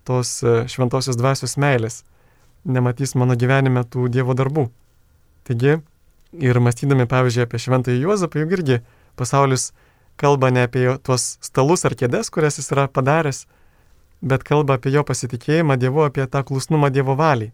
tos 0.06 0.38
e, 0.42 0.62
šventosios 0.70 1.18
dvasios 1.18 1.56
meilės, 1.58 2.04
nematys 2.64 3.16
mano 3.18 3.36
gyvenime 3.38 3.82
tų 3.84 4.06
Dievo 4.12 4.36
darbų. 4.38 4.68
Taigi, 5.46 5.80
ir 6.32 6.60
mąstydami, 6.62 7.06
pavyzdžiui, 7.10 7.44
apie 7.46 7.60
šventąjį 7.62 8.06
Juozapą, 8.06 8.42
juk 8.42 8.54
irgi 8.58 8.80
pasaulis 9.18 9.72
kalba 10.16 10.50
ne 10.50 10.64
apie 10.66 10.88
tuos 11.04 11.36
stalus 11.44 11.84
ar 11.86 11.94
kėdės, 11.98 12.30
kurias 12.32 12.58
jis 12.60 12.70
yra 12.72 12.86
padaręs, 12.88 13.44
bet 14.22 14.46
kalba 14.46 14.78
apie 14.78 14.94
jo 14.94 15.04
pasitikėjimą 15.06 15.76
Dievu, 15.80 16.06
apie 16.06 16.26
tą 16.30 16.42
klusnumą 16.46 16.90
Dievo 16.94 17.16
valiai, 17.18 17.52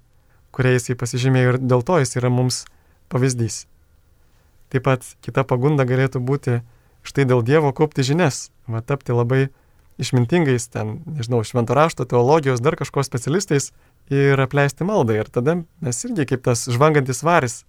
kurią 0.54 0.76
jisai 0.76 0.96
pasižymėjo 0.98 1.54
ir 1.54 1.60
dėl 1.60 1.84
to 1.86 1.98
jis 2.02 2.16
yra 2.20 2.30
mums 2.32 2.64
pavyzdys. 3.12 3.64
Taip 4.72 4.86
pat 4.88 5.04
kita 5.24 5.44
pagunda 5.44 5.84
galėtų 5.88 6.22
būti 6.24 6.60
štai 7.06 7.26
dėl 7.28 7.42
Dievo 7.46 7.72
kaupti 7.76 8.04
žinias, 8.06 8.50
va 8.70 8.82
tapti 8.82 9.14
labai 9.14 9.48
išmintingais 10.02 10.68
ten, 10.72 11.00
nežinau, 11.06 11.42
švento 11.46 11.76
rašto, 11.76 12.06
teologijos, 12.08 12.62
dar 12.62 12.76
kažko 12.78 13.04
specialistais 13.06 13.70
ir 14.12 14.40
apleisti 14.40 14.86
maldą. 14.88 15.18
Ir 15.20 15.30
tada 15.30 15.58
mes 15.84 16.04
irgi 16.06 16.26
kaip 16.32 16.44
tas 16.46 16.64
žvangantis 16.70 17.22
varis, 17.26 17.62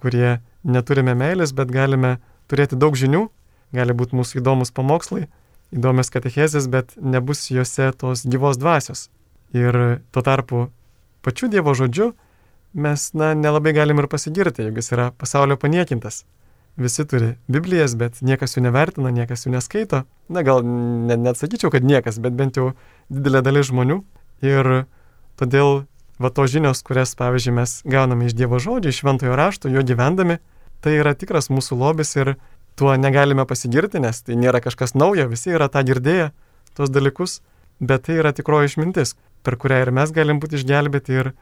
kurie 0.00 0.38
neturime 0.64 1.14
meilės, 1.18 1.54
bet 1.56 1.72
galime 1.72 2.16
turėti 2.50 2.78
daug 2.78 2.96
žinių, 2.98 3.26
gali 3.76 3.96
būti 3.96 4.16
mūsų 4.18 4.40
įdomus 4.40 4.72
pamokslai, 4.74 5.26
įdomios 5.74 6.12
katechezės, 6.14 6.68
bet 6.70 6.94
nebus 6.96 7.48
juose 7.50 7.90
tos 7.98 8.24
gyvos 8.26 8.58
dvasios. 8.60 9.08
Ir 9.54 10.00
tuo 10.14 10.22
tarpu 10.26 10.68
pačiu 11.26 11.50
Dievo 11.50 11.74
žodžiu 11.74 12.12
mes, 12.76 13.10
na, 13.16 13.32
nelabai 13.34 13.72
galim 13.76 14.02
ir 14.02 14.08
pasigirti, 14.10 14.66
jeigu 14.66 14.82
jis 14.82 14.92
yra 14.94 15.10
pasaulio 15.16 15.56
paniekintas 15.60 16.24
visi 16.76 17.04
turi 17.08 17.34
Biblijas, 17.48 17.96
bet 17.96 18.20
niekas 18.24 18.56
jų 18.56 18.66
nevertina, 18.66 19.12
niekas 19.14 19.46
jų 19.46 19.54
neskaito. 19.56 20.04
Na 20.28 20.42
gal 20.46 20.62
net 20.64 21.22
neatsakyčiau, 21.24 21.72
kad 21.72 21.86
niekas, 21.86 22.20
bet 22.22 22.36
bent 22.36 22.58
jau 22.60 22.72
didelė 23.08 23.42
dalis 23.44 23.70
žmonių. 23.70 24.02
Ir 24.44 24.86
todėl 25.40 25.86
va 26.20 26.30
to 26.32 26.46
žinios, 26.48 26.82
kurias, 26.84 27.14
pavyzdžiui, 27.16 27.56
mes 27.56 27.80
gauname 27.88 28.28
iš 28.28 28.36
Dievo 28.36 28.60
žodžio, 28.62 28.92
iš 28.92 29.02
šventojo 29.02 29.36
rašto, 29.36 29.72
jo 29.72 29.84
gyvendami, 29.84 30.38
tai 30.84 30.98
yra 31.00 31.16
tikras 31.16 31.50
mūsų 31.52 31.80
lobis 31.80 32.14
ir 32.16 32.36
tuo 32.76 32.92
negalime 33.00 33.46
pasigirti, 33.48 34.00
nes 34.00 34.22
tai 34.22 34.36
nėra 34.36 34.60
kažkas 34.64 34.94
naujo, 34.96 35.28
visi 35.32 35.54
yra 35.56 35.68
tą 35.72 35.84
girdėję, 35.88 36.32
tuos 36.76 36.92
dalykus. 36.92 37.40
bet 37.80 38.06
tai 38.06 38.14
yra 38.16 38.32
tikroji 38.32 38.70
išmintis, 38.70 39.16
per 39.44 39.56
kurią 39.60 39.82
ir 39.84 39.90
mes 39.92 40.12
galim 40.12 40.40
būti 40.40 40.56
išgelbėti 40.56 41.12
ir 41.12 41.32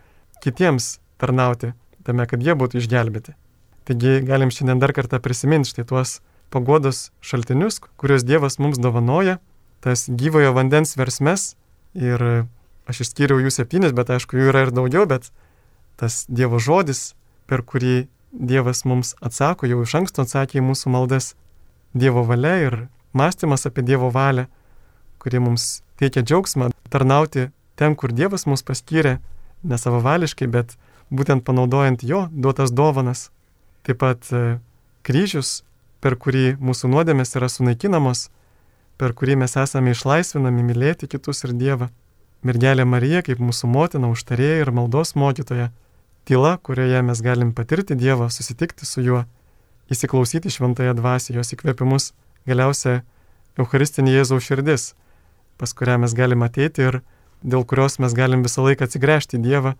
kitiems 0.42 0.98
tarnauti 1.22 1.72
tame, 2.04 2.26
kad 2.26 2.42
jie 2.42 2.56
būtų 2.58 2.80
išgelbėti. 2.82 3.36
Taigi 3.84 4.20
galim 4.24 4.52
šiandien 4.54 4.80
dar 4.80 4.94
kartą 4.96 5.20
prisiminti 5.20 5.68
štai 5.68 5.84
tuos 5.88 6.18
pagodos 6.54 7.10
šaltinius, 7.20 7.80
kuriuos 8.00 8.24
Dievas 8.24 8.58
mums 8.62 8.78
dovanoja, 8.80 9.38
tas 9.84 10.06
gyvojo 10.08 10.54
vandens 10.56 10.96
versmes 10.96 11.52
ir 11.92 12.46
aš 12.88 13.04
išskyriau 13.04 13.42
jų 13.44 13.52
septynis, 13.52 13.92
bet 13.96 14.12
aišku, 14.14 14.38
jų 14.38 14.52
yra 14.52 14.64
ir 14.66 14.72
daugiau, 14.72 15.04
bet 15.08 15.28
tas 16.00 16.24
Dievo 16.28 16.60
žodis, 16.62 17.12
per 17.48 17.64
kurį 17.66 18.06
Dievas 18.32 18.84
mums 18.88 19.14
atsako, 19.22 19.68
jau 19.70 19.82
iš 19.84 19.94
anksto 20.00 20.24
atsakė 20.24 20.58
į 20.60 20.66
mūsų 20.70 20.94
maldas, 20.94 21.34
Dievo 21.94 22.24
valia 22.26 22.56
ir 22.64 22.78
mąstymas 23.14 23.68
apie 23.68 23.84
Dievo 23.86 24.08
valią, 24.14 24.48
kuri 25.22 25.40
mums 25.44 25.84
teikia 26.00 26.24
džiaugsmą 26.24 26.72
tarnauti 26.90 27.50
ten, 27.76 27.94
kur 27.94 28.12
Dievas 28.12 28.48
mus 28.50 28.64
paskyrė, 28.66 29.18
ne 29.62 29.78
savavališkai, 29.78 30.48
bet 30.50 30.74
būtent 31.14 31.44
panaudojant 31.46 32.02
jo 32.02 32.26
duotas 32.32 32.72
dovanas. 32.74 33.28
Taip 33.84 34.00
pat 34.00 34.30
e, 34.32 34.58
kryžius, 35.04 35.62
per 36.00 36.16
kurį 36.20 36.56
mūsų 36.60 36.88
nuodėmės 36.92 37.36
yra 37.36 37.50
sunaikinamos, 37.52 38.28
per 38.96 39.12
kurį 39.16 39.36
mes 39.42 39.56
esame 39.60 39.92
išlaisvinami 39.92 40.64
mylėti 40.64 41.08
kitus 41.10 41.44
ir 41.44 41.52
Dievą. 41.52 41.90
Mergelė 42.44 42.84
Marija 42.88 43.22
kaip 43.24 43.40
mūsų 43.40 43.68
motina, 43.72 44.10
užtarėja 44.12 44.64
ir 44.64 44.72
maldos 44.72 45.14
mokytoja. 45.16 45.70
Tyla, 46.24 46.56
kurioje 46.64 47.00
mes 47.04 47.20
galim 47.24 47.52
patirti 47.56 47.96
Dievą, 47.96 48.30
susitikti 48.32 48.88
su 48.88 49.04
juo, 49.04 49.24
įsiklausyti 49.92 50.52
šventąją 50.52 50.94
dvasį, 50.96 51.36
jos 51.36 51.52
įkvėpimus, 51.56 52.12
galiausia 52.48 53.02
Eucharistinė 53.60 54.16
Jėzaus 54.16 54.48
širdis, 54.48 54.92
pas 55.60 55.72
kurią 55.76 55.98
mes 56.04 56.16
galim 56.16 56.42
ateiti 56.42 56.88
ir 56.88 57.00
dėl 57.44 57.64
kurios 57.68 58.00
mes 58.00 58.16
galim 58.16 58.42
visą 58.44 58.64
laiką 58.64 58.88
atsigręžti 58.88 59.36
į 59.38 59.44
Dievą, 59.44 59.74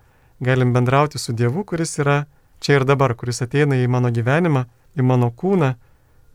galim 0.44 0.76
bendrauti 0.76 1.18
su 1.18 1.32
Dievu, 1.32 1.64
kuris 1.64 1.96
yra 1.98 2.24
čia 2.64 2.78
ir 2.80 2.86
dabar, 2.88 3.12
kuris 3.12 3.42
ateina 3.44 3.76
į 3.76 3.88
mano 3.92 4.08
gyvenimą, 4.14 4.64
į 4.96 5.04
mano 5.04 5.28
kūną, 5.28 5.74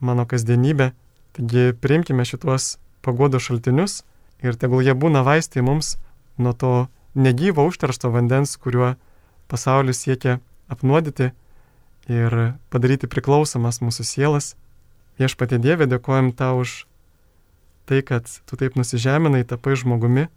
mano 0.06 0.26
kasdienybę. 0.30 0.92
Taigi 1.34 1.74
priimkime 1.82 2.26
šituos 2.26 2.78
pagodo 3.02 3.42
šaltinius 3.42 4.04
ir 4.46 4.58
tegul 4.60 4.86
jie 4.86 4.94
būna 4.94 5.24
vaistai 5.26 5.66
mums 5.66 5.98
nuo 6.38 6.54
to 6.54 6.74
negyvo 7.18 7.66
užteršto 7.68 8.12
vandens, 8.14 8.56
kuriuo 8.62 8.94
pasaulis 9.50 10.06
siekia 10.06 10.38
apnuodyti 10.70 11.32
ir 12.10 12.36
padaryti 12.70 13.10
priklausomas 13.10 13.82
mūsų 13.82 14.06
sielas. 14.06 14.54
Viešpatie 15.20 15.60
Dieve, 15.60 15.90
dėkojom 15.90 16.32
tau 16.38 16.62
už 16.62 16.86
tai, 17.90 18.02
kad 18.06 18.30
tu 18.46 18.58
taip 18.58 18.78
nusižeminai, 18.78 19.44
tapai 19.44 19.76
žmogumi, 19.76 20.30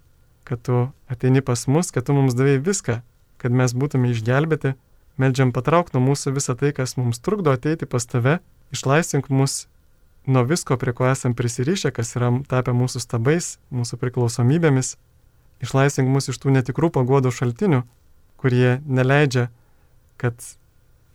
kad 0.48 0.64
tu 0.64 0.88
ateini 1.12 1.44
pas 1.44 1.68
mus, 1.68 1.92
kad 1.92 2.08
tu 2.08 2.16
mums 2.16 2.34
davai 2.34 2.56
viską, 2.58 3.02
kad 3.38 3.54
mes 3.54 3.76
būtume 3.76 4.10
išgelbėti. 4.10 4.74
Meldžiam 5.20 5.52
patrauk 5.52 5.92
nuo 5.92 6.02
mūsų 6.06 6.32
visą 6.36 6.56
tai, 6.58 6.72
kas 6.76 6.96
mums 6.96 7.20
trukdo 7.20 7.52
ateiti 7.52 7.86
pas 7.86 8.06
tave, 8.08 8.38
išlaisvink 8.72 9.28
mus 9.28 9.66
nuo 10.26 10.44
visko, 10.48 10.78
prie 10.80 10.94
ko 10.96 11.08
esam 11.10 11.34
prisirišę, 11.36 11.92
kas 11.92 12.14
yra 12.16 12.30
tapę 12.48 12.72
mūsų 12.76 13.02
stabais, 13.02 13.56
mūsų 13.74 13.98
priklausomybėmis 14.00 14.96
Išlaisvink 15.62 16.10
mus 16.10 16.26
iš 16.26 16.40
tų 16.42 16.56
netikrų 16.56 16.90
pagodo 16.90 17.30
šaltinių, 17.30 17.84
kurie 18.42 18.80
neleidžia, 18.82 19.46
kad 20.18 20.34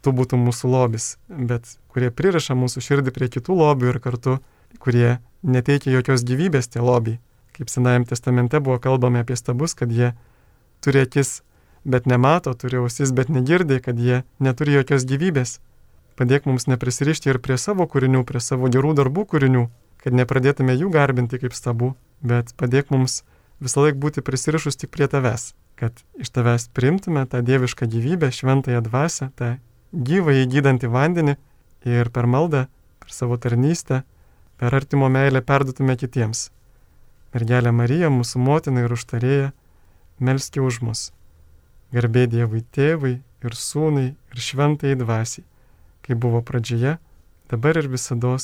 tu 0.04 0.14
būtum 0.16 0.46
mūsų 0.48 0.72
lobis, 0.72 1.08
bet 1.28 1.74
kurie 1.92 2.14
priraša 2.16 2.56
mūsų 2.56 2.84
širdį 2.86 3.14
prie 3.16 3.28
kitų 3.34 3.58
lobių 3.60 3.92
ir 3.92 4.00
kartu, 4.04 4.38
kurie 4.80 5.18
neteikia 5.44 5.92
jokios 5.98 6.24
gyvybės 6.28 6.72
tie 6.72 6.80
lobiai. 6.80 7.20
Kaip 7.58 7.74
Senajame 7.74 8.08
testamente 8.08 8.62
buvo 8.64 8.78
kalbama 8.80 9.26
apie 9.26 9.36
stabus, 9.36 9.76
kad 9.76 9.92
jie 9.92 10.14
turi 10.86 11.04
akis, 11.04 11.42
bet 11.86 12.08
nemato, 12.10 12.54
turi 12.54 12.80
ausis, 12.82 13.12
bet 13.12 13.30
negirdi, 13.30 13.80
kad 13.84 14.00
jie 14.00 14.24
neturi 14.40 14.78
jokios 14.78 15.06
gyvybės. 15.10 15.60
Padėk 16.18 16.48
mums 16.50 16.66
neprisirišti 16.66 17.30
ir 17.30 17.40
prie 17.44 17.60
savo 17.62 17.86
kūrinių, 17.86 18.24
prie 18.26 18.42
savo 18.42 18.70
gerų 18.74 18.96
darbų 18.98 19.28
kūrinių, 19.34 19.68
kad 20.02 20.18
nepradėtume 20.18 20.74
jų 20.74 20.90
garbinti 20.94 21.40
kaip 21.42 21.54
stabų, 21.54 21.94
bet 22.26 22.54
padėk 22.58 22.90
mums 22.94 23.22
visą 23.62 23.86
laiką 23.86 24.00
būti 24.02 24.24
prisirišus 24.26 24.80
tik 24.82 24.92
prie 24.94 25.08
tavęs, 25.12 25.52
kad 25.78 26.02
iš 26.18 26.34
tavęs 26.34 26.70
primtume 26.74 27.26
tą 27.30 27.44
dievišką 27.46 27.90
gyvybę, 27.90 28.32
šventąją 28.34 28.82
dvasę, 28.86 29.30
tą 29.38 29.58
gyvą 29.94 30.36
įgydantį 30.44 30.90
vandenį 30.94 31.38
ir 31.88 32.10
per 32.14 32.28
maldą, 32.28 32.66
per 33.02 33.14
savo 33.14 33.38
tarnystę, 33.38 34.04
per 34.58 34.74
artimo 34.76 35.10
meilę 35.10 35.42
perdutume 35.42 35.96
kitiems. 35.98 36.50
Mergelė 37.34 37.72
Marija, 37.76 38.10
mūsų 38.10 38.42
motina 38.42 38.86
ir 38.86 38.94
užtarėja, 38.96 39.52
melski 40.20 40.64
už 40.64 40.82
mus. 40.82 41.02
Garbė 41.96 42.26
Dievui 42.28 42.64
tėvui 42.76 43.14
ir 43.46 43.56
sūnai 43.56 44.08
ir 44.12 44.44
šventai 44.44 44.96
dvasiai, 45.00 45.46
kaip 46.04 46.20
buvo 46.24 46.42
pradžioje, 46.44 46.98
dabar 47.52 47.80
ir 47.80 47.88
visada 47.88 48.36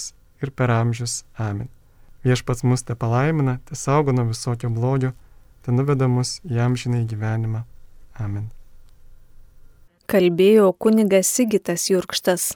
ir 0.43 0.51
per 0.51 0.71
amžius. 0.71 1.23
Amen. 1.37 1.69
Viešpats 2.23 2.63
mus 2.63 2.83
te 2.87 2.95
palaimina, 2.95 3.59
te 3.67 3.75
saugo 3.75 4.15
nuo 4.15 4.29
visokio 4.29 4.69
blogio, 4.69 5.11
te 5.63 5.71
nuveda 5.71 6.07
mus 6.07 6.37
į 6.47 6.59
amžinai 6.63 7.03
gyvenimą. 7.07 7.65
Amen. 8.19 8.47
Kalbėjo 10.07 10.71
kunigas 10.79 11.31
Sigitas 11.31 11.89
Jurkštas. 11.89 12.53